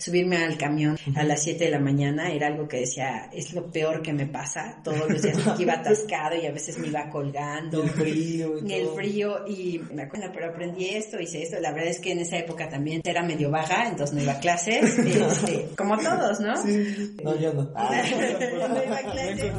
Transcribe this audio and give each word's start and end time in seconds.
Subirme 0.00 0.38
al 0.38 0.56
camión 0.56 0.96
a 1.14 1.24
las 1.24 1.42
7 1.42 1.64
de 1.64 1.70
la 1.70 1.78
mañana 1.78 2.32
era 2.32 2.46
algo 2.46 2.66
que 2.66 2.80
decía, 2.80 3.28
es 3.34 3.52
lo 3.52 3.70
peor 3.70 4.00
que 4.00 4.14
me 4.14 4.26
pasa. 4.26 4.80
Todos 4.82 5.10
los 5.10 5.20
días 5.20 5.38
porque 5.44 5.64
iba 5.64 5.74
atascado 5.80 6.36
y 6.36 6.46
a 6.46 6.52
veces 6.52 6.78
me 6.78 6.86
iba 6.88 7.10
colgando. 7.10 7.82
El 7.82 7.90
frío 7.90 8.54
y 8.64 8.72
El 8.72 8.88
frío 8.88 9.46
y 9.46 9.78
me 9.92 10.04
acuerdo, 10.04 10.30
pero 10.32 10.50
aprendí 10.50 10.88
esto, 10.88 11.20
hice 11.20 11.42
esto. 11.42 11.60
La 11.60 11.72
verdad 11.72 11.90
es 11.90 12.00
que 12.00 12.12
en 12.12 12.20
esa 12.20 12.38
época 12.38 12.68
también 12.70 13.02
era 13.04 13.22
medio 13.22 13.50
baja, 13.50 13.88
entonces 13.88 14.16
no 14.16 14.22
iba 14.22 14.32
a 14.32 14.40
clases. 14.40 14.98
Este, 15.20 15.68
como 15.76 15.98
todos, 15.98 16.40
¿no? 16.40 16.56
Sí. 16.56 17.16
No, 17.22 17.38
yo 17.38 17.52
no. 17.52 17.62
no 17.74 18.84
iba 18.84 18.96
a 18.96 19.12
clases. 19.12 19.52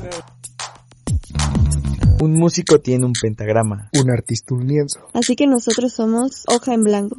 Un 2.19 2.33
músico 2.33 2.79
tiene 2.79 3.05
un 3.05 3.13
pentagrama. 3.13 3.89
Un 3.93 4.11
artista 4.11 4.55
un 4.55 4.67
lienzo. 4.67 5.07
Así 5.13 5.35
que 5.35 5.47
nosotros 5.47 5.93
somos 5.93 6.45
hoja 6.47 6.73
en 6.73 6.83
blanco. 6.83 7.17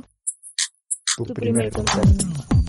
Tu, 1.16 1.24
Tu 1.24 1.34
primer, 1.34 1.70
primer 1.70 1.72
contacto. 1.72 2.61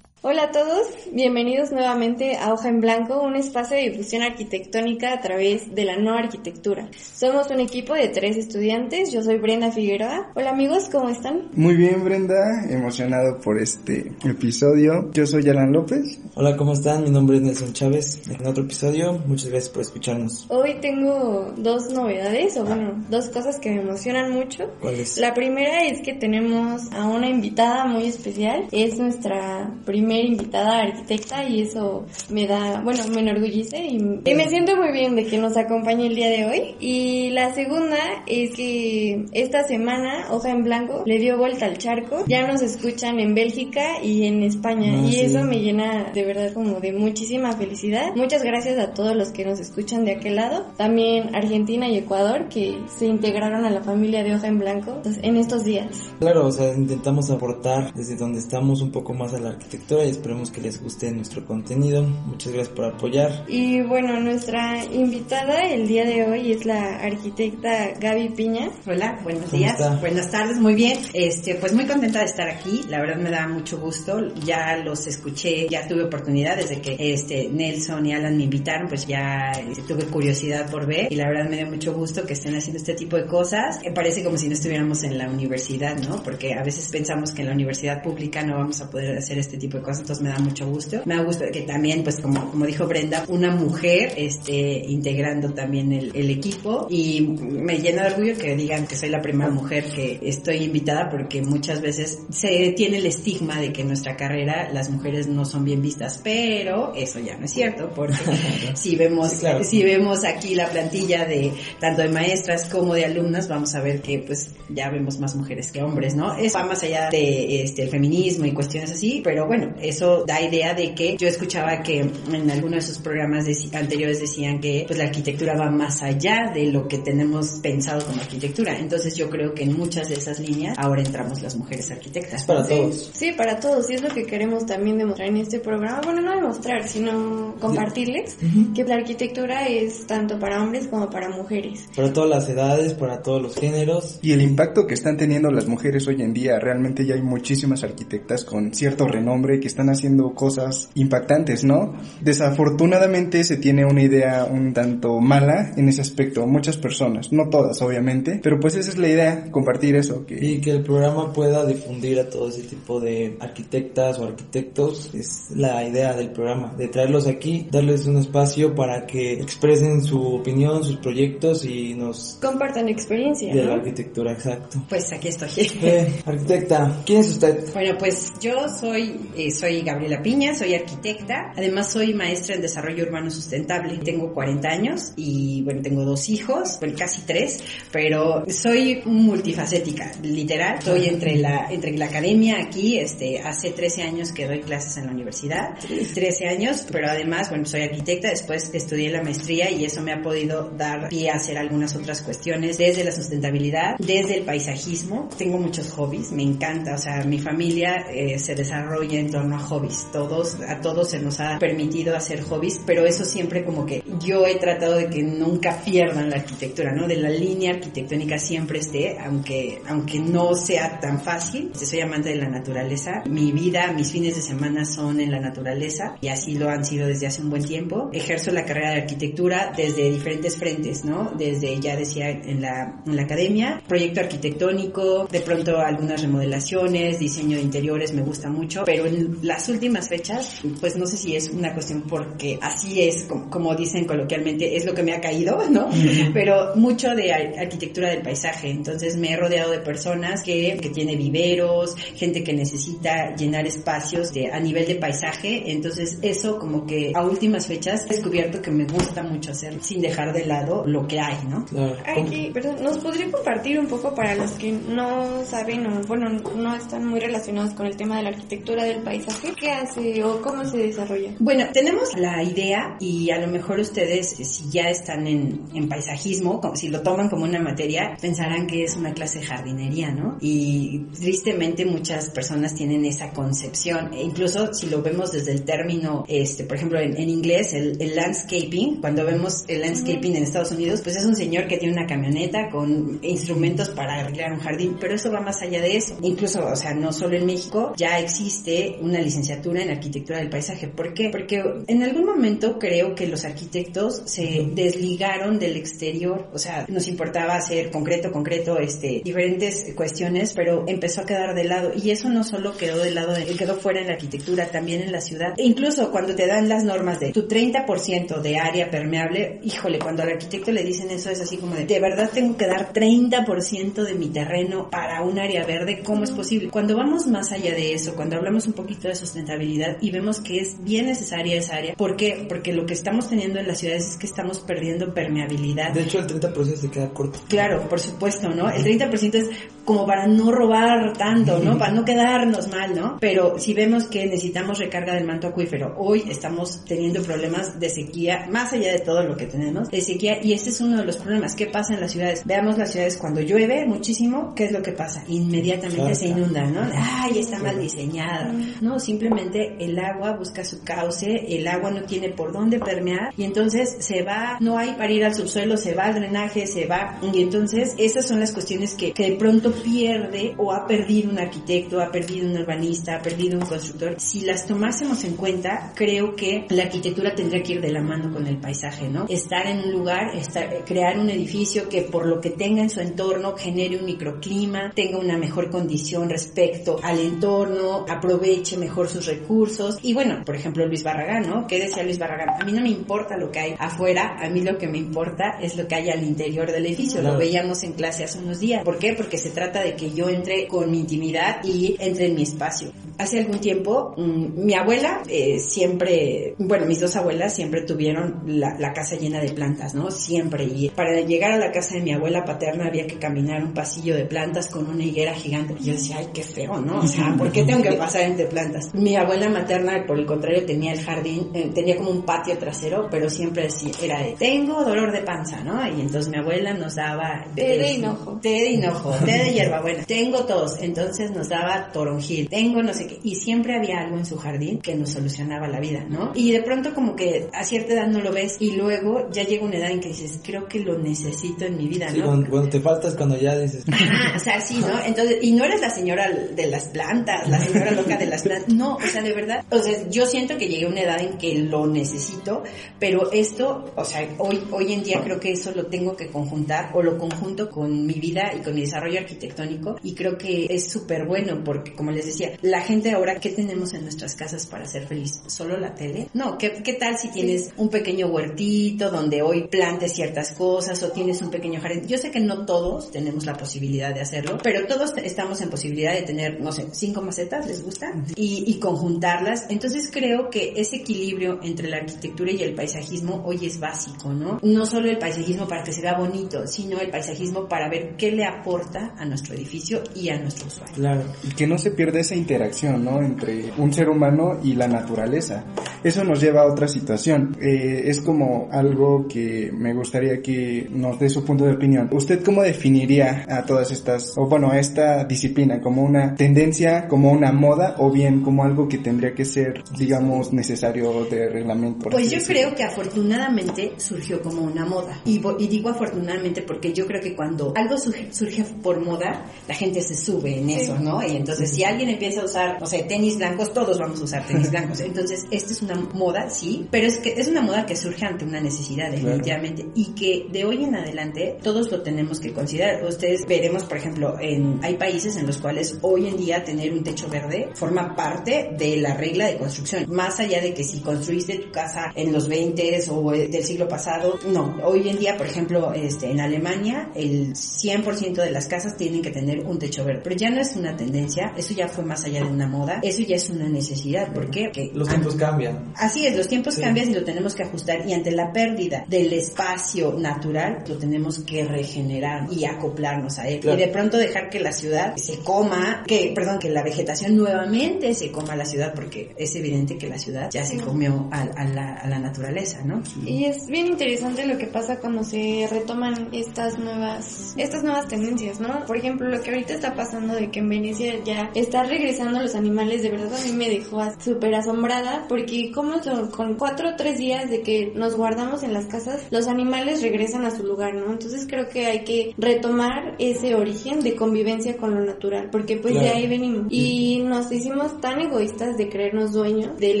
Hola 0.28 0.42
a 0.42 0.50
todos, 0.50 0.88
bienvenidos 1.12 1.70
nuevamente 1.70 2.36
a 2.36 2.52
Hoja 2.52 2.68
en 2.68 2.80
Blanco, 2.80 3.22
un 3.22 3.36
espacio 3.36 3.76
de 3.76 3.90
difusión 3.90 4.24
arquitectónica 4.24 5.12
a 5.12 5.20
través 5.20 5.72
de 5.72 5.84
la 5.84 5.96
no 5.98 6.14
arquitectura. 6.14 6.88
Somos 7.14 7.48
un 7.48 7.60
equipo 7.60 7.94
de 7.94 8.08
tres 8.08 8.36
estudiantes, 8.36 9.12
yo 9.12 9.22
soy 9.22 9.38
Brenda 9.38 9.70
Figueroa. 9.70 10.32
Hola 10.34 10.50
amigos, 10.50 10.88
¿cómo 10.90 11.10
están? 11.10 11.50
Muy 11.52 11.76
bien, 11.76 12.02
Brenda, 12.02 12.64
emocionado 12.68 13.38
por 13.38 13.60
este 13.60 14.14
episodio. 14.24 15.12
Yo 15.12 15.28
soy 15.28 15.48
Alan 15.48 15.70
López. 15.70 16.18
Hola, 16.34 16.56
¿cómo 16.56 16.72
están? 16.72 17.04
Mi 17.04 17.10
nombre 17.10 17.36
es 17.36 17.44
Nelson 17.44 17.72
Chávez. 17.72 18.28
En 18.28 18.44
otro 18.48 18.64
episodio, 18.64 19.12
muchas 19.28 19.50
gracias 19.50 19.72
por 19.72 19.82
escucharnos. 19.82 20.46
Hoy 20.48 20.74
tengo 20.80 21.52
dos 21.56 21.92
novedades, 21.92 22.56
o 22.56 22.64
bueno, 22.64 23.00
dos 23.10 23.28
cosas 23.28 23.60
que 23.60 23.70
me 23.70 23.82
emocionan 23.82 24.32
mucho. 24.32 24.72
¿Cuál 24.80 24.96
es? 24.96 25.18
La 25.18 25.34
primera 25.34 25.84
es 25.84 26.00
que 26.00 26.14
tenemos 26.14 26.92
a 26.92 27.06
una 27.06 27.28
invitada 27.28 27.84
muy 27.84 28.06
especial. 28.06 28.66
Es 28.72 28.98
nuestra 28.98 29.72
primera 29.84 30.15
invitada 30.20 30.80
arquitecta 30.82 31.48
y 31.48 31.62
eso 31.62 32.04
me 32.30 32.46
da, 32.46 32.80
bueno, 32.82 33.02
me 33.08 33.20
enorgullece 33.20 33.84
y, 33.86 33.96
y 34.24 34.34
me 34.34 34.48
siento 34.48 34.76
muy 34.76 34.92
bien 34.92 35.16
de 35.16 35.26
que 35.26 35.38
nos 35.38 35.56
acompañe 35.56 36.06
el 36.06 36.14
día 36.14 36.28
de 36.28 36.44
hoy. 36.46 36.74
Y 36.80 37.30
la 37.30 37.54
segunda 37.54 37.96
es 38.26 38.54
que 38.54 39.24
esta 39.32 39.64
semana 39.64 40.26
Hoja 40.30 40.50
en 40.50 40.64
Blanco 40.64 41.02
le 41.06 41.18
dio 41.18 41.38
vuelta 41.38 41.66
al 41.66 41.78
charco. 41.78 42.24
Ya 42.26 42.46
nos 42.46 42.62
escuchan 42.62 43.18
en 43.20 43.34
Bélgica 43.34 44.02
y 44.02 44.24
en 44.26 44.42
España 44.42 44.92
Ah, 44.94 45.06
y 45.08 45.12
sí. 45.12 45.20
eso 45.22 45.42
me 45.42 45.60
llena 45.60 46.10
de 46.12 46.24
verdad 46.24 46.52
como 46.52 46.80
de 46.80 46.92
muchísima 46.92 47.52
felicidad. 47.52 48.14
Muchas 48.14 48.42
gracias 48.42 48.78
a 48.78 48.92
todos 48.92 49.16
los 49.16 49.30
que 49.30 49.44
nos 49.44 49.58
escuchan 49.60 50.04
de 50.04 50.12
aquel 50.12 50.36
lado. 50.36 50.66
También 50.76 51.34
Argentina 51.34 51.88
y 51.88 51.96
Ecuador 51.98 52.48
que 52.48 52.78
se 52.98 53.06
integraron 53.06 53.64
a 53.64 53.70
la 53.70 53.82
familia 53.82 54.22
de 54.22 54.34
Hoja 54.34 54.48
en 54.48 54.58
Blanco 54.58 55.00
pues, 55.02 55.18
en 55.22 55.36
estos 55.36 55.64
días. 55.64 55.86
Claro, 56.20 56.46
o 56.46 56.52
sea, 56.52 56.72
intentamos 56.74 57.30
aportar 57.30 57.92
desde 57.94 58.16
donde 58.16 58.38
estamos 58.38 58.80
un 58.82 58.90
poco 58.92 59.14
más 59.14 59.34
a 59.34 59.38
la 59.40 59.50
arquitectura 59.50 60.04
y 60.06 60.10
esperemos 60.10 60.50
que 60.50 60.60
les 60.60 60.82
guste 60.82 61.10
nuestro 61.10 61.44
contenido. 61.44 62.02
Muchas 62.02 62.52
gracias 62.52 62.74
por 62.74 62.84
apoyar. 62.86 63.44
Y 63.48 63.82
bueno, 63.82 64.20
nuestra 64.20 64.84
invitada 64.84 65.62
el 65.62 65.86
día 65.88 66.04
de 66.04 66.24
hoy 66.24 66.52
es 66.52 66.64
la 66.64 66.96
arquitecta 67.00 67.92
Gaby 67.98 68.30
Piña. 68.30 68.70
Hola, 68.86 69.18
buenos 69.22 69.50
¿Cómo 69.50 69.58
días, 69.58 69.72
está? 69.72 69.96
buenas 69.96 70.30
tardes, 70.30 70.58
muy 70.58 70.74
bien. 70.74 70.98
Este, 71.12 71.56
pues 71.56 71.72
muy 71.72 71.86
contenta 71.86 72.20
de 72.20 72.26
estar 72.26 72.48
aquí. 72.48 72.82
La 72.88 73.00
verdad 73.00 73.16
me 73.16 73.30
da 73.30 73.46
mucho 73.48 73.78
gusto. 73.78 74.34
Ya 74.44 74.76
los 74.76 75.06
escuché, 75.06 75.68
ya 75.68 75.86
tuve 75.86 76.04
oportunidad 76.04 76.56
desde 76.56 76.80
que 76.80 76.96
este 76.98 77.48
Nelson 77.48 78.06
y 78.06 78.12
Alan 78.12 78.36
me 78.36 78.44
invitaron, 78.44 78.88
pues 78.88 79.06
ya 79.06 79.52
este, 79.52 79.82
tuve 79.82 80.04
curiosidad 80.06 80.70
por 80.70 80.86
ver 80.86 81.12
y 81.12 81.16
la 81.16 81.28
verdad 81.28 81.48
me 81.48 81.56
dio 81.56 81.66
mucho 81.66 81.92
gusto 81.92 82.24
que 82.24 82.34
estén 82.34 82.54
haciendo 82.54 82.78
este 82.78 82.94
tipo 82.94 83.16
de 83.16 83.26
cosas. 83.26 83.80
Me 83.84 83.92
parece 83.92 84.22
como 84.22 84.36
si 84.36 84.48
no 84.48 84.54
estuviéramos 84.54 85.02
en 85.04 85.18
la 85.18 85.28
universidad, 85.28 85.96
¿no? 85.98 86.22
Porque 86.22 86.54
a 86.54 86.62
veces 86.62 86.88
pensamos 86.90 87.32
que 87.32 87.42
en 87.42 87.48
la 87.48 87.54
universidad 87.54 88.02
pública 88.02 88.42
no 88.42 88.56
vamos 88.56 88.80
a 88.80 88.90
poder 88.90 89.16
hacer 89.18 89.38
este 89.38 89.56
tipo 89.56 89.78
de 89.78 89.82
cosas, 89.86 90.00
entonces 90.00 90.22
me 90.24 90.30
da 90.30 90.38
mucho 90.38 90.66
gusto. 90.66 91.00
Me 91.04 91.14
da 91.16 91.22
gusto 91.22 91.44
que 91.52 91.62
también, 91.62 92.02
pues 92.02 92.20
como, 92.20 92.50
como 92.50 92.66
dijo 92.66 92.86
Brenda, 92.86 93.24
una 93.28 93.50
mujer 93.50 94.12
esté 94.16 94.84
integrando 94.86 95.54
también 95.54 95.92
el, 95.92 96.10
el 96.14 96.30
equipo 96.30 96.86
y 96.90 97.20
me 97.22 97.78
llena 97.78 98.02
de 98.02 98.14
orgullo 98.14 98.36
que 98.36 98.54
digan 98.56 98.86
que 98.86 98.96
soy 98.96 99.08
la 99.10 99.22
primera 99.22 99.50
mujer 99.50 99.84
que 99.84 100.18
estoy 100.22 100.64
invitada 100.64 101.08
porque 101.08 101.40
muchas 101.42 101.80
veces 101.80 102.18
se 102.30 102.72
tiene 102.76 102.98
el 102.98 103.06
estigma 103.06 103.60
de 103.60 103.72
que 103.72 103.82
en 103.82 103.88
nuestra 103.88 104.16
carrera 104.16 104.68
las 104.72 104.90
mujeres 104.90 105.26
no 105.28 105.44
son 105.44 105.64
bien 105.64 105.80
vistas, 105.80 106.20
pero 106.22 106.92
eso 106.94 107.20
ya 107.20 107.36
no 107.36 107.44
es 107.44 107.52
cierto 107.52 107.90
porque 107.94 108.16
si 108.74 108.96
vemos, 108.96 109.30
Sí, 109.30 109.38
claro. 109.40 109.64
si 109.64 109.82
vemos 109.82 110.24
aquí 110.24 110.54
la 110.54 110.68
plantilla 110.68 111.24
de 111.24 111.52
tanto 111.80 112.02
de 112.02 112.08
maestras 112.08 112.64
como 112.66 112.94
de 112.94 113.04
alumnas, 113.04 113.48
vamos 113.48 113.74
a 113.74 113.80
ver 113.80 114.00
que 114.02 114.18
pues 114.18 114.50
ya 114.68 114.90
vemos 114.90 115.18
más 115.20 115.34
mujeres 115.36 115.70
que 115.70 115.82
hombres, 115.82 116.14
¿no? 116.16 116.36
Eso 116.36 116.58
va 116.58 116.64
más 116.66 116.82
allá 116.82 117.08
de 117.10 117.62
este 117.62 117.82
el 117.82 117.88
feminismo 117.90 118.46
y 118.46 118.52
cuestiones 118.52 118.90
así, 118.90 119.20
pero 119.22 119.46
bueno, 119.46 119.74
eso 119.80 120.24
da 120.26 120.40
idea 120.40 120.74
de 120.74 120.94
que 120.94 121.16
yo 121.16 121.28
escuchaba 121.28 121.82
que 121.82 122.00
en 122.00 122.50
algunos 122.50 122.86
de 122.86 122.92
sus 122.94 122.98
programas 122.98 123.46
deci- 123.46 123.74
anteriores 123.74 124.20
decían 124.20 124.60
que 124.60 124.84
pues 124.86 124.98
la 124.98 125.04
arquitectura 125.06 125.56
va 125.56 125.70
más 125.70 126.02
allá 126.02 126.50
de 126.54 126.70
lo 126.72 126.88
que 126.88 126.98
tenemos 126.98 127.58
pensado 127.62 128.04
como 128.06 128.20
arquitectura. 128.20 128.78
Entonces 128.78 129.16
yo 129.16 129.28
creo 129.30 129.54
que 129.54 129.64
en 129.64 129.76
muchas 129.76 130.08
de 130.08 130.14
esas 130.16 130.40
líneas 130.40 130.76
ahora 130.78 131.02
entramos 131.02 131.42
las 131.42 131.56
mujeres 131.56 131.90
arquitectas. 131.90 132.40
Es 132.42 132.46
para 132.46 132.64
Sí, 132.64 132.74
todos. 132.74 133.10
Sí, 133.14 133.32
para 133.32 133.60
todos. 133.60 133.90
Y 133.90 133.94
es 133.94 134.02
lo 134.02 134.08
que 134.08 134.24
queremos 134.24 134.66
también 134.66 134.98
demostrar 134.98 135.28
en 135.28 135.36
este 135.38 135.58
programa. 135.60 136.00
Bueno, 136.04 136.20
no 136.22 136.34
demostrar, 136.34 136.88
sino 136.88 137.54
compartirles 137.60 138.36
que 138.74 138.84
la 138.84 138.96
arquitectura 138.96 139.66
es 139.68 140.06
tanto 140.06 140.38
para 140.38 140.62
hombres 140.62 140.86
como 140.88 141.08
para 141.10 141.28
mujeres. 141.30 141.84
Para 141.94 142.12
todas 142.12 142.30
las 142.30 142.48
edades, 142.48 142.94
para 142.94 143.22
todos 143.22 143.42
los 143.42 143.54
géneros. 143.54 144.18
Y 144.22 144.32
el 144.32 144.42
impacto 144.42 144.86
que 144.86 144.94
están 144.94 145.16
teniendo 145.16 145.50
las 145.50 145.66
mujeres 145.66 146.06
hoy 146.06 146.22
en 146.22 146.32
día, 146.32 146.58
realmente 146.58 147.04
ya 147.04 147.14
hay 147.14 147.22
muchísimas 147.22 147.82
arquitectas 147.84 148.44
con 148.44 148.72
cierto 148.74 149.06
renombre 149.06 149.60
que 149.60 149.65
están 149.66 149.88
haciendo 149.88 150.34
cosas 150.34 150.90
impactantes, 150.94 151.64
¿no? 151.64 151.94
Desafortunadamente 152.20 153.44
se 153.44 153.56
tiene 153.56 153.84
una 153.84 154.02
idea 154.02 154.44
un 154.44 154.72
tanto 154.72 155.20
mala 155.20 155.72
en 155.76 155.88
ese 155.88 156.00
aspecto, 156.00 156.46
muchas 156.46 156.76
personas, 156.76 157.32
no 157.32 157.48
todas 157.48 157.80
obviamente, 157.82 158.40
pero 158.42 158.58
pues 158.60 158.76
esa 158.76 158.90
es 158.90 158.98
la 158.98 159.08
idea, 159.08 159.50
compartir 159.50 159.96
eso, 159.96 160.24
que 160.26 160.44
Y 160.44 160.60
que 160.60 160.70
el 160.70 160.82
programa 160.82 161.32
pueda 161.32 161.64
difundir 161.66 162.18
a 162.20 162.28
todo 162.28 162.48
ese 162.48 162.62
tipo 162.62 163.00
de 163.00 163.36
arquitectas 163.40 164.18
o 164.18 164.24
arquitectos 164.24 165.10
es 165.14 165.50
la 165.54 165.86
idea 165.86 166.14
del 166.14 166.30
programa, 166.30 166.74
de 166.76 166.88
traerlos 166.88 167.26
aquí, 167.26 167.66
darles 167.70 168.06
un 168.06 168.18
espacio 168.18 168.74
para 168.74 169.06
que 169.06 169.34
expresen 169.34 170.02
su 170.02 170.20
opinión, 170.36 170.84
sus 170.84 170.96
proyectos 170.96 171.64
y 171.64 171.94
nos... 171.94 172.38
Compartan 172.40 172.88
experiencia, 172.88 173.52
de 173.54 173.62
la 173.62 173.68
¿no? 173.68 173.74
arquitectura, 173.74 174.32
exacto. 174.32 174.82
Pues 174.88 175.12
aquí 175.12 175.28
estoy. 175.28 175.48
Eh, 175.82 176.22
arquitecta, 176.24 177.02
¿quién 177.04 177.20
es 177.20 177.30
usted? 177.30 177.72
Bueno, 177.72 177.96
pues 177.98 178.32
yo 178.40 178.54
soy, 178.68 179.16
eh, 179.36 179.50
soy 179.56 179.82
Gabriela 179.82 180.22
Piña, 180.22 180.54
soy 180.54 180.74
arquitecta, 180.74 181.52
además 181.56 181.90
soy 181.90 182.14
maestra 182.14 182.54
en 182.54 182.62
desarrollo 182.62 183.04
urbano 183.04 183.30
sustentable. 183.30 183.98
Tengo 183.98 184.32
40 184.32 184.68
años 184.68 185.12
y 185.16 185.62
bueno, 185.62 185.82
tengo 185.82 186.04
dos 186.04 186.28
hijos, 186.28 186.78
bueno, 186.78 186.94
casi 186.98 187.22
tres, 187.22 187.62
pero 187.90 188.44
soy 188.48 189.02
multifacética, 189.04 190.12
literal. 190.22 190.78
Estoy 190.78 191.06
entre 191.06 191.36
la, 191.36 191.66
entre 191.70 191.96
la 191.96 192.06
academia 192.06 192.60
aquí, 192.60 192.98
este, 192.98 193.40
hace 193.40 193.70
13 193.70 194.02
años 194.02 194.32
que 194.32 194.46
doy 194.46 194.60
clases 194.60 194.96
en 194.98 195.06
la 195.06 195.12
universidad, 195.12 195.74
13 196.14 196.48
años, 196.48 196.86
pero 196.90 197.08
además, 197.08 197.48
bueno, 197.48 197.64
soy 197.64 197.82
arquitecta, 197.82 198.28
después 198.28 198.70
estudié 198.72 199.10
la 199.10 199.22
maestría 199.22 199.70
y 199.70 199.84
eso 199.84 200.02
me 200.02 200.12
ha 200.12 200.20
podido 200.20 200.70
dar 200.70 201.08
pie 201.08 201.30
a 201.30 201.36
hacer 201.36 201.58
algunas 201.58 201.94
otras 201.96 202.22
cuestiones 202.22 202.78
desde 202.78 203.04
la 203.04 203.12
sustentabilidad, 203.12 203.96
desde 203.98 204.38
el 204.38 204.44
paisajismo. 204.44 205.28
Tengo 205.36 205.58
muchos 205.58 205.90
hobbies, 205.92 206.32
me 206.32 206.42
encanta, 206.42 206.94
o 206.94 206.98
sea, 206.98 207.24
mi 207.24 207.38
familia 207.38 208.06
eh, 208.10 208.38
se 208.38 208.54
desarrolla 208.54 209.18
en 209.18 209.30
torno 209.30 209.45
a 209.52 209.58
hobbies. 209.58 210.08
Todos, 210.12 210.56
a 210.66 210.80
todos 210.80 211.10
se 211.10 211.20
nos 211.20 211.40
ha 211.40 211.58
permitido 211.58 212.16
hacer 212.16 212.42
hobbies, 212.42 212.80
pero 212.86 213.06
eso 213.06 213.24
siempre 213.24 213.64
como 213.64 213.86
que 213.86 214.02
yo 214.20 214.46
he 214.46 214.56
tratado 214.56 214.96
de 214.96 215.08
que 215.08 215.22
nunca 215.22 215.80
pierdan 215.84 216.30
la 216.30 216.36
arquitectura, 216.36 216.92
¿no? 216.92 217.06
De 217.06 217.16
la 217.16 217.30
línea 217.30 217.74
arquitectónica 217.74 218.38
siempre 218.38 218.78
esté, 218.78 219.18
aunque, 219.18 219.80
aunque 219.88 220.18
no 220.18 220.54
sea 220.54 221.00
tan 221.00 221.20
fácil. 221.20 221.70
Soy 221.74 222.00
amante 222.00 222.30
de 222.30 222.36
la 222.36 222.48
naturaleza. 222.48 223.22
Mi 223.26 223.52
vida, 223.52 223.92
mis 223.92 224.10
fines 224.10 224.36
de 224.36 224.42
semana 224.42 224.84
son 224.84 225.20
en 225.20 225.30
la 225.30 225.40
naturaleza 225.40 226.16
y 226.20 226.28
así 226.28 226.56
lo 226.56 226.68
han 226.68 226.84
sido 226.84 227.06
desde 227.06 227.26
hace 227.26 227.42
un 227.42 227.50
buen 227.50 227.64
tiempo. 227.64 228.10
Ejerzo 228.12 228.50
la 228.50 228.64
carrera 228.64 228.90
de 228.90 229.02
arquitectura 229.02 229.72
desde 229.76 230.10
diferentes 230.10 230.56
frentes, 230.56 231.04
¿no? 231.04 231.32
Desde, 231.36 231.78
ya 231.80 231.96
decía, 231.96 232.30
en 232.30 232.60
la, 232.60 233.02
en 233.06 233.16
la 233.16 233.22
academia, 233.22 233.82
proyecto 233.86 234.20
arquitectónico, 234.20 235.28
de 235.30 235.40
pronto 235.40 235.78
algunas 235.78 236.22
remodelaciones, 236.22 237.18
diseño 237.18 237.56
de 237.56 237.62
interiores 237.62 238.12
me 238.12 238.22
gusta 238.22 238.50
mucho, 238.50 238.82
pero 238.84 239.06
en 239.06 239.35
las 239.42 239.68
últimas 239.68 240.08
fechas, 240.08 240.60
pues 240.80 240.96
no 240.96 241.06
sé 241.06 241.16
si 241.16 241.36
es 241.36 241.50
una 241.50 241.72
cuestión 241.74 242.02
porque 242.02 242.58
así 242.62 243.02
es, 243.02 243.24
como, 243.24 243.50
como 243.50 243.74
dicen 243.74 244.04
coloquialmente, 244.04 244.76
es 244.76 244.84
lo 244.84 244.94
que 244.94 245.02
me 245.02 245.12
ha 245.12 245.20
caído, 245.20 245.58
¿no? 245.70 245.88
Pero 246.32 246.74
mucho 246.76 247.14
de 247.14 247.32
ar- 247.32 247.58
arquitectura 247.58 248.10
del 248.10 248.22
paisaje. 248.22 248.70
Entonces 248.70 249.16
me 249.16 249.32
he 249.32 249.36
rodeado 249.36 249.70
de 249.70 249.78
personas 249.80 250.42
que, 250.42 250.76
que 250.80 250.90
tiene 250.90 251.16
viveros, 251.16 251.94
gente 252.14 252.42
que 252.42 252.52
necesita 252.52 253.34
llenar 253.34 253.66
espacios 253.66 254.32
de, 254.32 254.50
a 254.52 254.60
nivel 254.60 254.86
de 254.86 254.96
paisaje. 254.96 255.70
Entonces 255.70 256.18
eso 256.22 256.58
como 256.58 256.86
que 256.86 257.12
a 257.14 257.22
últimas 257.24 257.66
fechas 257.66 258.04
he 258.06 258.14
descubierto 258.14 258.60
que 258.62 258.70
me 258.70 258.84
gusta 258.84 259.22
mucho 259.22 259.50
hacer 259.52 259.82
sin 259.82 260.00
dejar 260.00 260.32
de 260.32 260.46
lado 260.46 260.84
lo 260.86 261.06
que 261.06 261.20
hay, 261.20 261.36
¿no? 261.48 261.64
Claro. 261.64 261.96
Aquí, 262.06 262.50
perdón, 262.52 262.76
¿nos 262.82 262.98
podría 262.98 263.30
compartir 263.30 263.78
un 263.78 263.86
poco 263.86 264.14
para 264.14 264.34
los 264.34 264.52
que 264.52 264.72
no 264.72 265.44
saben 265.44 265.86
o, 265.86 266.00
bueno, 266.06 266.28
no 266.56 266.74
están 266.76 267.06
muy 267.06 267.20
relacionados 267.20 267.74
con 267.74 267.86
el 267.86 267.96
tema 267.96 268.16
de 268.18 268.22
la 268.24 268.28
arquitectura 268.30 268.84
del 268.84 269.02
paisaje? 269.02 269.25
¿Qué 269.58 269.70
hace 269.70 270.22
o 270.22 270.40
cómo 270.42 270.64
se 270.64 270.78
desarrolla? 270.78 271.34
Bueno, 271.38 271.64
tenemos 271.72 272.16
la 272.16 272.42
idea 272.42 272.96
y 273.00 273.30
a 273.30 273.38
lo 273.38 273.48
mejor 273.48 273.80
ustedes, 273.80 274.38
eh, 274.38 274.44
si 274.44 274.70
ya 274.70 274.90
están 274.90 275.26
en, 275.26 275.64
en 275.74 275.88
paisajismo, 275.88 276.60
como 276.60 276.76
si 276.76 276.88
lo 276.88 277.00
toman 277.02 277.28
como 277.28 277.44
una 277.44 277.58
materia, 277.58 278.16
pensarán 278.20 278.66
que 278.66 278.84
es 278.84 278.96
una 278.96 279.14
clase 279.14 279.40
de 279.40 279.46
jardinería, 279.46 280.10
¿no? 280.10 280.36
Y 280.40 281.06
tristemente 281.18 281.84
muchas 281.84 282.30
personas 282.30 282.74
tienen 282.74 283.04
esa 283.04 283.30
concepción. 283.30 284.12
E 284.12 284.22
incluso 284.22 284.72
si 284.74 284.88
lo 284.88 285.02
vemos 285.02 285.32
desde 285.32 285.52
el 285.52 285.64
término, 285.64 286.24
este, 286.28 286.64
por 286.64 286.76
ejemplo, 286.76 287.00
en, 287.00 287.16
en 287.16 287.28
inglés, 287.28 287.72
el, 287.72 288.00
el 288.00 288.14
landscaping, 288.14 289.00
cuando 289.00 289.24
vemos 289.24 289.64
el 289.68 289.80
landscaping 289.80 290.36
en 290.36 290.42
Estados 290.42 290.72
Unidos, 290.72 291.00
pues 291.02 291.16
es 291.16 291.24
un 291.24 291.34
señor 291.34 291.66
que 291.66 291.78
tiene 291.78 291.94
una 291.94 292.06
camioneta 292.06 292.68
con 292.70 293.18
instrumentos 293.22 293.88
para 293.90 294.20
arreglar 294.20 294.52
un 294.52 294.60
jardín, 294.60 294.96
pero 295.00 295.14
eso 295.14 295.30
va 295.32 295.40
más 295.40 295.62
allá 295.62 295.80
de 295.80 295.96
eso. 295.96 296.16
Incluso, 296.22 296.66
o 296.66 296.76
sea, 296.76 296.94
no 296.94 297.12
solo 297.12 297.36
en 297.36 297.46
México, 297.46 297.94
ya 297.96 298.18
existe 298.18 298.98
una 299.00 299.15
licenciatura 299.20 299.82
en 299.82 299.90
arquitectura 299.90 300.38
del 300.38 300.50
paisaje. 300.50 300.88
¿Por 300.88 301.14
qué? 301.14 301.30
Porque 301.30 301.62
en 301.86 302.02
algún 302.02 302.24
momento 302.24 302.78
creo 302.78 303.14
que 303.14 303.26
los 303.26 303.44
arquitectos 303.44 304.22
se 304.24 304.68
desligaron 304.72 305.58
del 305.58 305.76
exterior, 305.76 306.48
o 306.52 306.58
sea, 306.58 306.86
nos 306.88 307.08
importaba 307.08 307.56
hacer 307.56 307.90
concreto, 307.90 308.32
concreto, 308.32 308.78
este, 308.78 309.22
diferentes 309.24 309.86
cuestiones, 309.94 310.52
pero 310.54 310.84
empezó 310.86 311.22
a 311.22 311.26
quedar 311.26 311.54
de 311.54 311.64
lado. 311.64 311.92
Y 311.94 312.10
eso 312.10 312.28
no 312.28 312.44
solo 312.44 312.76
quedó 312.76 313.02
de 313.02 313.10
lado, 313.10 313.34
quedó 313.58 313.76
fuera 313.76 314.00
en 314.00 314.06
la 314.06 314.12
arquitectura, 314.14 314.66
también 314.66 315.02
en 315.02 315.12
la 315.12 315.20
ciudad. 315.20 315.54
E 315.56 315.64
incluso 315.64 316.10
cuando 316.10 316.34
te 316.34 316.46
dan 316.46 316.68
las 316.68 316.84
normas 316.84 317.20
de 317.20 317.32
tu 317.32 317.48
30% 317.48 318.40
de 318.40 318.58
área 318.58 318.90
permeable, 318.90 319.60
híjole, 319.62 319.98
cuando 319.98 320.22
al 320.22 320.30
arquitecto 320.30 320.70
le 320.70 320.82
dicen 320.82 321.10
eso 321.10 321.30
es 321.30 321.40
así 321.40 321.56
como 321.56 321.74
de, 321.74 321.86
de 321.86 322.00
verdad 322.00 322.30
tengo 322.32 322.56
que 322.56 322.66
dar 322.66 322.92
30% 322.92 324.02
de 324.02 324.14
mi 324.14 324.28
terreno 324.28 324.88
para 324.90 325.22
un 325.22 325.38
área 325.38 325.64
verde, 325.64 326.02
¿cómo 326.04 326.24
es 326.24 326.30
posible? 326.30 326.70
Cuando 326.70 326.96
vamos 326.96 327.26
más 327.26 327.52
allá 327.52 327.74
de 327.74 327.94
eso, 327.94 328.14
cuando 328.14 328.36
hablamos 328.36 328.66
un 328.66 328.72
poquito 328.72 328.95
de 329.02 329.14
sustentabilidad 329.14 329.96
y 330.00 330.10
vemos 330.10 330.40
que 330.40 330.60
es 330.60 330.82
bien 330.82 331.06
necesaria 331.06 331.56
esa 331.58 331.76
área, 331.76 331.94
¿por 331.94 332.16
qué? 332.16 332.46
Porque 332.48 332.72
lo 332.72 332.86
que 332.86 332.94
estamos 332.94 333.28
teniendo 333.28 333.58
en 333.58 333.66
las 333.68 333.78
ciudades 333.78 334.08
es 334.08 334.16
que 334.16 334.26
estamos 334.26 334.60
perdiendo 334.60 335.12
permeabilidad. 335.14 335.92
De 335.92 336.02
hecho, 336.02 336.18
el 336.18 336.26
30% 336.26 336.76
se 336.76 336.90
queda 336.90 337.08
corto. 337.10 337.40
Claro, 337.48 337.88
por 337.88 338.00
supuesto, 338.00 338.48
¿no? 338.50 338.70
El 338.70 338.84
30% 338.84 339.34
es 339.34 339.48
como 339.84 340.04
para 340.06 340.26
no 340.26 340.50
robar 340.50 341.12
tanto, 341.16 341.58
¿no? 341.60 341.78
Para 341.78 341.92
no 341.92 342.04
quedarnos 342.04 342.68
mal, 342.68 342.94
¿no? 342.94 343.18
Pero 343.20 343.58
si 343.58 343.72
vemos 343.72 344.06
que 344.08 344.26
necesitamos 344.26 344.78
recarga 344.78 345.14
del 345.14 345.24
manto 345.24 345.46
acuífero, 345.46 345.94
hoy 345.96 346.24
estamos 346.28 346.84
teniendo 346.84 347.22
problemas 347.22 347.78
de 347.78 347.88
sequía, 347.88 348.46
más 348.50 348.72
allá 348.72 348.92
de 348.92 348.98
todo 348.98 349.22
lo 349.22 349.36
que 349.36 349.46
tenemos, 349.46 349.90
de 349.90 350.00
sequía, 350.00 350.38
y 350.42 350.52
este 350.52 350.70
es 350.70 350.80
uno 350.80 350.98
de 350.98 351.04
los 351.04 351.16
problemas. 351.16 351.54
¿Qué 351.54 351.66
pasa 351.66 351.94
en 351.94 352.00
las 352.00 352.12
ciudades? 352.12 352.42
Veamos 352.44 352.78
las 352.78 352.90
ciudades 352.90 353.16
cuando 353.16 353.40
llueve 353.40 353.84
muchísimo, 353.86 354.54
¿qué 354.54 354.64
es 354.64 354.72
lo 354.72 354.82
que 354.82 354.92
pasa? 354.92 355.22
Inmediatamente 355.28 355.96
Claro. 355.96 356.14
se 356.14 356.26
inundan, 356.28 356.74
¿no? 356.74 356.80
Ay, 356.92 357.38
está 357.38 357.58
mal 357.58 357.78
diseñada. 357.78 358.52
No, 358.86 359.00
simplemente 359.00 359.74
el 359.80 359.98
agua 359.98 360.36
busca 360.36 360.64
su 360.64 360.84
cauce, 360.84 361.44
el 361.48 361.66
agua 361.66 361.90
no 361.90 362.02
tiene 362.02 362.28
por 362.28 362.52
dónde 362.52 362.78
permear, 362.78 363.34
y 363.36 363.42
entonces 363.42 363.96
se 363.98 364.22
va, 364.22 364.58
no 364.60 364.78
hay 364.78 364.92
para 364.92 365.10
ir 365.10 365.24
al 365.24 365.34
subsuelo, 365.34 365.76
se 365.76 365.92
va 365.92 366.04
al 366.04 366.14
drenaje, 366.14 366.68
se 366.68 366.86
va, 366.86 367.18
y 367.20 367.42
entonces 367.42 367.96
esas 367.98 368.28
son 368.28 368.38
las 368.38 368.52
cuestiones 368.52 368.94
que, 368.94 369.10
que 369.12 369.30
de 369.30 369.36
pronto 369.36 369.72
pierde 369.72 370.54
o 370.56 370.72
ha 370.72 370.86
perdido 370.86 371.32
un 371.32 371.40
arquitecto, 371.40 372.00
ha 372.00 372.12
perdido 372.12 372.46
un 372.48 372.56
urbanista, 372.56 373.16
ha 373.16 373.22
perdido 373.22 373.58
un 373.58 373.66
constructor. 373.66 374.14
Si 374.18 374.42
las 374.42 374.68
tomásemos 374.68 375.24
en 375.24 375.34
cuenta, 375.34 375.92
creo 375.96 376.36
que 376.36 376.66
la 376.68 376.84
arquitectura 376.84 377.34
tendría 377.34 377.64
que 377.64 377.72
ir 377.72 377.80
de 377.80 377.90
la 377.90 378.02
mano 378.02 378.32
con 378.32 378.46
el 378.46 378.58
paisaje, 378.58 379.08
¿no? 379.08 379.26
Estar 379.28 379.66
en 379.66 379.80
un 379.80 379.90
lugar, 379.90 380.36
estar, 380.36 380.84
crear 380.84 381.18
un 381.18 381.28
edificio 381.28 381.88
que 381.88 382.02
por 382.02 382.24
lo 382.24 382.40
que 382.40 382.50
tenga 382.50 382.82
en 382.82 382.90
su 382.90 383.00
entorno 383.00 383.56
genere 383.56 383.96
un 383.96 384.04
microclima, 384.04 384.92
tenga 384.94 385.18
una 385.18 385.36
mejor 385.36 385.70
condición 385.70 386.30
respecto 386.30 387.00
al 387.02 387.18
entorno, 387.18 388.06
aproveche 388.08 388.75
mejor 388.76 389.08
sus 389.08 389.26
recursos. 389.26 389.98
Y 390.02 390.14
bueno, 390.14 390.42
por 390.44 390.56
ejemplo, 390.56 390.86
Luis 390.86 391.02
Barragán, 391.02 391.48
¿no? 391.48 391.66
¿Qué 391.66 391.80
decía 391.80 392.02
Luis 392.02 392.18
Barragán? 392.18 392.50
A 392.60 392.64
mí 392.64 392.72
no 392.72 392.80
me 392.82 392.88
importa 392.90 393.36
lo 393.36 393.50
que 393.50 393.58
hay 393.58 393.74
afuera, 393.78 394.36
a 394.40 394.48
mí 394.48 394.60
lo 394.62 394.76
que 394.78 394.88
me 394.88 394.98
importa 394.98 395.58
es 395.60 395.76
lo 395.76 395.86
que 395.86 395.94
hay 395.94 396.10
al 396.10 396.22
interior 396.24 396.70
del 396.70 396.86
edificio. 396.86 397.18
Lo 397.20 397.28
Claro. 397.28 397.38
veíamos 397.38 397.82
en 397.82 397.92
clase 397.92 398.24
hace 398.24 398.38
unos 398.38 398.60
días. 398.60 398.84
¿Por 398.84 398.98
qué? 398.98 399.12
Porque 399.14 399.38
se 399.38 399.50
trata 399.50 399.82
de 399.82 399.94
que 399.96 400.10
yo 400.12 400.28
entre 400.28 400.66
con 400.68 400.90
mi 400.90 401.00
intimidad 401.00 401.64
y 401.64 401.96
entre 401.98 402.26
en 402.26 402.34
mi 402.34 402.42
espacio. 402.42 402.92
Hace 403.18 403.38
algún 403.40 403.58
tiempo, 403.60 404.14
mm, 404.16 404.64
mi 404.64 404.74
abuela 404.74 405.22
eh, 405.28 405.58
siempre, 405.58 406.54
bueno, 406.58 406.84
mis 406.86 407.00
dos 407.00 407.16
abuelas 407.16 407.54
siempre 407.54 407.82
tuvieron 407.82 408.42
la, 408.46 408.76
la 408.78 408.92
casa 408.92 409.16
llena 409.16 409.40
de 409.40 409.52
plantas, 409.52 409.94
¿no? 409.94 410.10
Siempre. 410.10 410.64
Y 410.64 410.90
para 410.90 411.20
llegar 411.20 411.52
a 411.52 411.56
la 411.58 411.70
casa 411.72 411.94
de 411.94 412.02
mi 412.02 412.12
abuela 412.12 412.44
paterna 412.44 412.86
había 412.86 413.06
que 413.06 413.16
caminar 413.18 413.62
un 413.64 413.72
pasillo 413.72 414.14
de 414.14 414.24
plantas 414.24 414.68
con 414.68 414.86
una 414.88 415.02
higuera 415.04 415.32
gigante. 415.34 415.74
Y 415.80 415.84
yo 415.84 415.92
decía, 415.92 416.16
ay, 416.18 416.28
qué 416.34 416.42
feo, 416.42 416.80
¿no? 416.80 417.00
O 417.00 417.06
sea, 417.06 417.34
¿por 417.38 417.50
qué 417.52 417.62
tengo 417.64 417.82
que 417.82 417.92
pasar 417.96 418.22
entre 418.22 418.46
plantas? 418.46 418.65
Mi 418.94 419.16
abuela 419.16 419.48
materna, 419.48 420.04
por 420.06 420.18
el 420.18 420.26
contrario, 420.26 420.64
tenía 420.64 420.92
el 420.92 421.00
jardín, 421.00 421.50
eh, 421.54 421.70
tenía 421.74 421.96
como 421.96 422.10
un 422.10 422.22
patio 422.22 422.56
trasero, 422.58 423.08
pero 423.10 423.28
siempre 423.30 423.64
decía, 423.64 423.90
era 424.02 424.22
de, 424.22 424.32
tengo 424.38 424.84
dolor 424.84 425.12
de 425.12 425.22
panza, 425.22 425.62
¿no? 425.62 425.86
Y 425.86 426.00
entonces 426.00 426.28
mi 426.28 426.38
abuela 426.38 426.72
nos 426.74 426.94
daba... 426.94 427.44
Té 427.54 427.78
de 427.78 427.92
hinojo. 427.92 428.38
té 428.40 428.48
de 428.48 428.70
hinojo, 428.72 429.12
té 429.24 429.32
de 429.32 429.52
hierbabuena, 429.52 430.04
tengo 430.06 430.44
tos, 430.44 430.76
entonces 430.80 431.30
nos 431.30 431.48
daba 431.48 431.90
toronjil, 431.92 432.48
tengo 432.48 432.82
no 432.82 432.92
sé 432.92 433.06
qué, 433.06 433.18
y 433.22 433.34
siempre 433.34 433.76
había 433.76 434.00
algo 434.00 434.16
en 434.16 434.26
su 434.26 434.36
jardín 434.36 434.78
que 434.78 434.94
nos 434.94 435.10
solucionaba 435.10 435.68
la 435.68 435.80
vida, 435.80 436.04
¿no? 436.08 436.32
Y 436.34 436.52
de 436.52 436.62
pronto 436.62 436.94
como 436.94 437.16
que 437.16 437.48
a 437.52 437.64
cierta 437.64 437.94
edad 437.94 438.06
no 438.08 438.20
lo 438.20 438.32
ves 438.32 438.56
y 438.60 438.72
luego 438.76 439.28
ya 439.30 439.44
llega 439.44 439.64
una 439.64 439.76
edad 439.76 439.90
en 439.90 440.00
que 440.00 440.08
dices, 440.08 440.40
creo 440.42 440.66
que 440.66 440.80
lo 440.80 440.98
necesito 440.98 441.64
en 441.64 441.76
mi 441.76 441.88
vida, 441.88 442.08
Sí, 442.10 442.18
¿no? 442.18 442.26
cuando, 442.26 442.50
cuando 442.50 442.68
te 442.70 442.80
faltas, 442.80 443.14
cuando 443.14 443.36
ya 443.36 443.56
dices, 443.58 443.84
Ajá, 443.90 444.36
o 444.36 444.38
sea, 444.38 444.60
sí, 444.60 444.78
¿no? 444.80 445.02
Entonces, 445.04 445.38
y 445.42 445.52
no 445.52 445.64
eres 445.64 445.80
la 445.80 445.90
señora 445.90 446.30
de 446.30 446.66
las 446.66 446.88
plantas, 446.88 447.48
la 447.48 447.58
señora 447.58 447.90
loca 447.90 448.16
de 448.16 448.26
las 448.26 448.42
plantas, 448.42 448.55
no, 448.68 448.96
o 448.96 449.00
sea, 449.00 449.22
de 449.22 449.32
verdad, 449.32 449.64
o 449.70 449.78
sea, 449.78 450.08
yo 450.08 450.26
siento 450.26 450.56
que 450.56 450.68
llegué 450.68 450.86
a 450.86 450.88
una 450.88 451.02
edad 451.02 451.20
en 451.20 451.38
que 451.38 451.54
lo 451.54 451.86
necesito, 451.86 452.62
pero 452.98 453.30
esto, 453.32 453.92
o 453.94 454.04
sea, 454.04 454.28
hoy, 454.38 454.62
hoy 454.70 454.92
en 454.92 455.02
día 455.02 455.20
creo 455.22 455.40
que 455.40 455.52
eso 455.52 455.72
lo 455.72 455.86
tengo 455.86 456.16
que 456.16 456.28
conjuntar 456.28 456.90
o 456.94 457.02
lo 457.02 457.18
conjunto 457.18 457.70
con 457.70 458.06
mi 458.06 458.14
vida 458.14 458.52
y 458.56 458.62
con 458.62 458.74
mi 458.74 458.82
desarrollo 458.82 459.20
arquitectónico 459.20 459.96
y 460.02 460.14
creo 460.14 460.36
que 460.38 460.66
es 460.70 460.90
súper 460.90 461.26
bueno 461.26 461.62
porque, 461.64 461.94
como 461.94 462.10
les 462.10 462.26
decía, 462.26 462.52
la 462.62 462.80
gente 462.80 463.10
ahora, 463.12 463.38
¿qué 463.40 463.50
tenemos 463.50 463.92
en 463.94 464.02
nuestras 464.02 464.34
casas 464.34 464.66
para 464.66 464.86
ser 464.86 465.06
feliz? 465.06 465.40
¿Solo 465.46 465.76
la 465.76 465.94
tele? 465.94 466.28
No, 466.34 466.58
¿qué, 466.58 466.82
qué 466.82 466.94
tal 466.94 467.18
si 467.18 467.30
tienes 467.30 467.70
un 467.76 467.88
pequeño 467.88 468.28
huertito 468.28 469.10
donde 469.10 469.42
hoy 469.42 469.68
plantes 469.68 470.12
ciertas 470.12 470.52
cosas 470.52 471.02
o 471.02 471.10
tienes 471.10 471.42
un 471.42 471.50
pequeño 471.50 471.80
jardín? 471.80 472.06
Yo 472.06 472.18
sé 472.18 472.30
que 472.30 472.40
no 472.40 472.64
todos 472.64 473.10
tenemos 473.10 473.44
la 473.46 473.54
posibilidad 473.54 474.14
de 474.14 474.20
hacerlo, 474.20 474.58
pero 474.62 474.86
todos 474.86 475.12
estamos 475.18 475.60
en 475.60 475.70
posibilidad 475.70 476.12
de 476.12 476.22
tener, 476.22 476.60
no 476.60 476.72
sé, 476.72 476.86
cinco 476.92 477.22
macetas, 477.22 477.66
¿les 477.66 477.82
gusta? 477.82 478.12
Y, 478.36 478.45
y 478.66 478.78
conjuntarlas. 478.78 479.66
Entonces 479.70 480.10
creo 480.12 480.50
que 480.50 480.74
ese 480.76 480.96
equilibrio 480.96 481.58
entre 481.62 481.88
la 481.88 481.98
arquitectura 481.98 482.52
y 482.52 482.62
el 482.62 482.74
paisajismo 482.74 483.42
hoy 483.44 483.66
es 483.66 483.80
básico, 483.80 484.32
¿no? 484.32 484.58
No 484.62 484.86
solo 484.86 485.08
el 485.10 485.18
paisajismo 485.18 485.66
para 485.66 485.82
que 485.82 485.92
se 485.92 486.02
vea 486.02 486.18
bonito, 486.18 486.66
sino 486.66 486.98
el 486.98 487.10
paisajismo 487.10 487.68
para 487.68 487.88
ver 487.88 488.16
qué 488.16 488.32
le 488.32 488.44
aporta 488.44 489.14
a 489.18 489.24
nuestro 489.24 489.54
edificio 489.54 490.02
y 490.14 490.28
a 490.28 490.38
nuestro 490.38 490.66
usuario. 490.66 490.94
claro. 490.94 491.22
Y 491.42 491.54
que 491.54 491.66
no 491.66 491.78
se 491.78 491.90
pierda 491.90 492.20
esa 492.20 492.34
interacción, 492.34 493.04
¿no? 493.04 493.20
Entre 493.20 493.72
un 493.78 493.92
ser 493.92 494.08
humano 494.08 494.58
y 494.62 494.74
la 494.74 494.88
naturaleza. 494.88 495.64
Eso 496.04 496.24
nos 496.24 496.40
lleva 496.40 496.62
a 496.62 496.66
otra 496.66 496.88
situación. 496.88 497.56
Eh, 497.60 498.02
es 498.06 498.20
como 498.20 498.68
algo 498.70 499.26
que 499.28 499.70
me 499.72 499.92
gustaría 499.94 500.40
que 500.42 500.86
nos 500.90 501.18
dé 501.18 501.28
su 501.28 501.44
punto 501.44 501.64
de 501.64 501.72
opinión. 501.72 502.08
¿Usted 502.12 502.42
cómo 502.44 502.62
definiría 502.62 503.44
a 503.48 503.64
todas 503.64 503.90
estas, 503.90 504.36
o 504.36 504.46
bueno, 504.46 504.70
a 504.70 504.78
esta 504.78 505.24
disciplina 505.24 505.80
como 505.80 506.02
una 506.02 506.34
tendencia, 506.34 507.08
como 507.08 507.32
una 507.32 507.52
moda, 507.52 507.96
o 507.98 508.10
bien 508.10 508.35
como 508.42 508.64
algo 508.64 508.88
que 508.88 508.98
tendría 508.98 509.34
que 509.34 509.44
ser, 509.44 509.82
digamos, 509.96 510.52
necesario 510.52 511.24
de 511.24 511.48
reglamento? 511.48 512.10
Pues 512.10 512.30
yo 512.30 512.38
decirlo? 512.38 512.60
creo 512.60 512.74
que 512.74 512.84
afortunadamente 512.84 513.92
surgió 513.96 514.42
como 514.42 514.62
una 514.62 514.84
moda. 514.84 515.20
Y, 515.24 515.40
y 515.58 515.68
digo 515.68 515.88
afortunadamente 515.88 516.62
porque 516.62 516.92
yo 516.92 517.06
creo 517.06 517.20
que 517.20 517.34
cuando 517.34 517.72
algo 517.74 517.96
surge, 517.98 518.32
surge 518.32 518.64
por 518.82 519.00
moda, 519.00 519.46
la 519.66 519.74
gente 519.74 520.02
se 520.02 520.14
sube 520.14 520.58
en 520.58 520.70
eso, 520.70 520.98
¿no? 520.98 521.22
Y 521.26 521.36
entonces 521.36 521.70
si 521.70 521.84
alguien 521.84 522.10
empieza 522.10 522.42
a 522.42 522.44
usar, 522.44 522.80
no 522.80 522.86
sé, 522.86 523.04
tenis 523.04 523.38
blancos, 523.38 523.72
todos 523.72 523.98
vamos 523.98 524.20
a 524.20 524.24
usar 524.24 524.46
tenis 524.46 524.70
blancos. 524.70 525.00
Entonces, 525.06 525.46
este 525.50 525.72
es 525.72 525.82
un 525.82 525.86
una 525.86 526.00
moda, 526.12 526.50
sí, 526.50 526.86
pero 526.90 527.06
es 527.06 527.18
que 527.18 527.32
es 527.32 527.48
una 527.48 527.62
moda 527.62 527.86
que 527.86 527.96
surge 527.96 528.24
ante 528.24 528.44
una 528.44 528.60
necesidad, 528.60 529.10
definitivamente, 529.10 529.86
y 529.94 530.06
que 530.14 530.46
de 530.50 530.64
hoy 530.64 530.84
en 530.84 530.94
adelante 530.94 531.56
todos 531.62 531.90
lo 531.90 532.02
tenemos 532.02 532.40
que 532.40 532.52
considerar. 532.52 533.04
Ustedes 533.04 533.46
veremos, 533.46 533.84
por 533.84 533.96
ejemplo, 533.98 534.36
en, 534.40 534.80
hay 534.82 534.94
países 534.96 535.36
en 535.36 535.46
los 535.46 535.58
cuales 535.58 535.98
hoy 536.02 536.28
en 536.28 536.36
día 536.36 536.64
tener 536.64 536.92
un 536.92 537.04
techo 537.04 537.28
verde 537.28 537.68
forma 537.74 538.14
parte 538.14 538.25
de 538.34 538.96
la 538.96 539.14
regla 539.14 539.46
de 539.46 539.56
construcción, 539.56 540.06
más 540.08 540.40
allá 540.40 540.60
de 540.60 540.74
que 540.74 540.84
si 540.84 541.00
construiste 541.00 541.58
tu 541.58 541.70
casa 541.70 542.12
en 542.14 542.32
los 542.32 542.48
20 542.48 543.00
o 543.10 543.32
del 543.32 543.64
siglo 543.64 543.88
pasado, 543.88 544.38
no. 544.48 544.76
Hoy 544.84 545.08
en 545.08 545.18
día, 545.18 545.36
por 545.36 545.46
ejemplo, 545.46 545.92
este, 545.92 546.30
en 546.30 546.40
Alemania, 546.40 547.10
el 547.14 547.54
100% 547.54 548.34
de 548.34 548.50
las 548.50 548.66
casas 548.66 548.96
tienen 548.96 549.22
que 549.22 549.30
tener 549.30 549.60
un 549.64 549.78
techo 549.78 550.04
verde, 550.04 550.20
pero 550.22 550.36
ya 550.36 550.50
no 550.50 550.60
es 550.60 550.76
una 550.76 550.96
tendencia, 550.96 551.52
eso 551.56 551.74
ya 551.74 551.88
fue 551.88 552.04
más 552.04 552.24
allá 552.24 552.40
de 552.40 552.50
una 552.50 552.66
moda, 552.66 553.00
eso 553.02 553.22
ya 553.22 553.36
es 553.36 553.48
una 553.50 553.68
necesidad. 553.68 554.32
¿Por 554.32 554.50
qué? 554.50 554.64
Porque 554.64 554.90
los 554.94 555.08
tiempos 555.08 555.34
cambian. 555.36 555.92
Así 555.96 556.26
es, 556.26 556.36
los 556.36 556.48
tiempos 556.48 556.76
cambian 556.76 557.10
y 557.10 557.14
lo 557.14 557.24
tenemos 557.24 557.54
que 557.54 557.62
ajustar 557.62 558.06
y 558.06 558.12
ante 558.12 558.30
la 558.30 558.52
pérdida 558.52 559.04
del 559.08 559.32
espacio 559.32 560.12
natural 560.12 560.84
lo 560.88 560.96
tenemos 560.96 561.40
que 561.40 561.64
regenerar 561.64 562.48
y 562.52 562.64
acoplarnos 562.64 563.38
a 563.38 563.48
él. 563.48 563.60
Y 563.62 563.76
de 563.76 563.88
pronto 563.88 564.16
dejar 564.16 564.50
que 564.50 564.60
la 564.60 564.72
ciudad 564.72 565.16
se 565.16 565.38
coma, 565.38 566.04
que, 566.06 566.32
perdón, 566.34 566.58
que 566.58 566.70
la 566.70 566.82
vegetación 566.82 567.36
nuevamente 567.36 568.14
se 568.16 568.32
coma 568.32 568.56
la 568.56 568.64
ciudad 568.64 568.94
porque 568.94 569.32
es 569.36 569.54
evidente 569.54 569.98
que 569.98 570.08
la 570.08 570.18
ciudad 570.18 570.50
ya 570.50 570.64
se 570.64 570.78
comió 570.78 571.28
a, 571.30 571.44
la, 571.64 571.94
a 571.94 572.08
la 572.08 572.18
naturaleza, 572.18 572.82
¿no? 572.84 573.02
Y 573.24 573.44
es 573.44 573.66
bien 573.68 573.86
interesante 573.86 574.46
lo 574.46 574.58
que 574.58 574.66
pasa 574.66 574.98
cuando 574.98 575.22
se 575.24 575.68
retoman 575.70 576.28
estas 576.32 576.78
nuevas, 576.78 577.54
estas 577.56 577.82
nuevas 577.82 578.08
tendencias, 578.08 578.60
¿no? 578.60 578.84
Por 578.86 578.96
ejemplo, 578.96 579.28
lo 579.28 579.40
que 579.42 579.50
ahorita 579.50 579.74
está 579.74 579.94
pasando 579.94 580.34
de 580.34 580.50
que 580.50 580.60
en 580.60 580.68
Venecia 580.68 581.22
ya 581.24 581.50
está 581.54 581.84
regresando 581.84 582.40
los 582.40 582.54
animales, 582.54 583.02
de 583.02 583.10
verdad 583.10 583.32
a 583.34 583.44
mí 583.44 583.52
me 583.52 583.68
dejó 583.68 584.02
súper 584.18 584.54
asombrada 584.54 585.26
porque 585.28 585.70
como 585.72 586.02
son, 586.02 586.30
con 586.30 586.54
cuatro 586.54 586.90
o 586.90 586.96
tres 586.96 587.18
días 587.18 587.50
de 587.50 587.62
que 587.62 587.92
nos 587.94 588.16
guardamos 588.16 588.62
en 588.62 588.72
las 588.72 588.86
casas, 588.86 589.22
los 589.30 589.46
animales 589.46 590.02
regresan 590.02 590.44
a 590.44 590.50
su 590.50 590.62
lugar, 590.62 590.94
¿no? 590.94 591.12
Entonces 591.12 591.46
creo 591.48 591.68
que 591.68 591.86
hay 591.86 592.04
que 592.04 592.34
retomar 592.38 593.14
ese 593.18 593.54
origen 593.54 594.00
de 594.00 594.14
convivencia 594.14 594.76
con 594.76 594.94
lo 594.94 595.04
natural, 595.04 595.48
porque 595.50 595.76
pues 595.76 595.94
de 595.94 596.08
ahí 596.08 596.26
venimos. 596.26 596.66
Y 596.70 597.20
nos 597.20 597.50
hicimos 597.50 597.95
tan 598.00 598.20
egoístas 598.20 598.76
de 598.76 598.88
creernos 598.88 599.32
dueños 599.32 599.78
del 599.78 600.00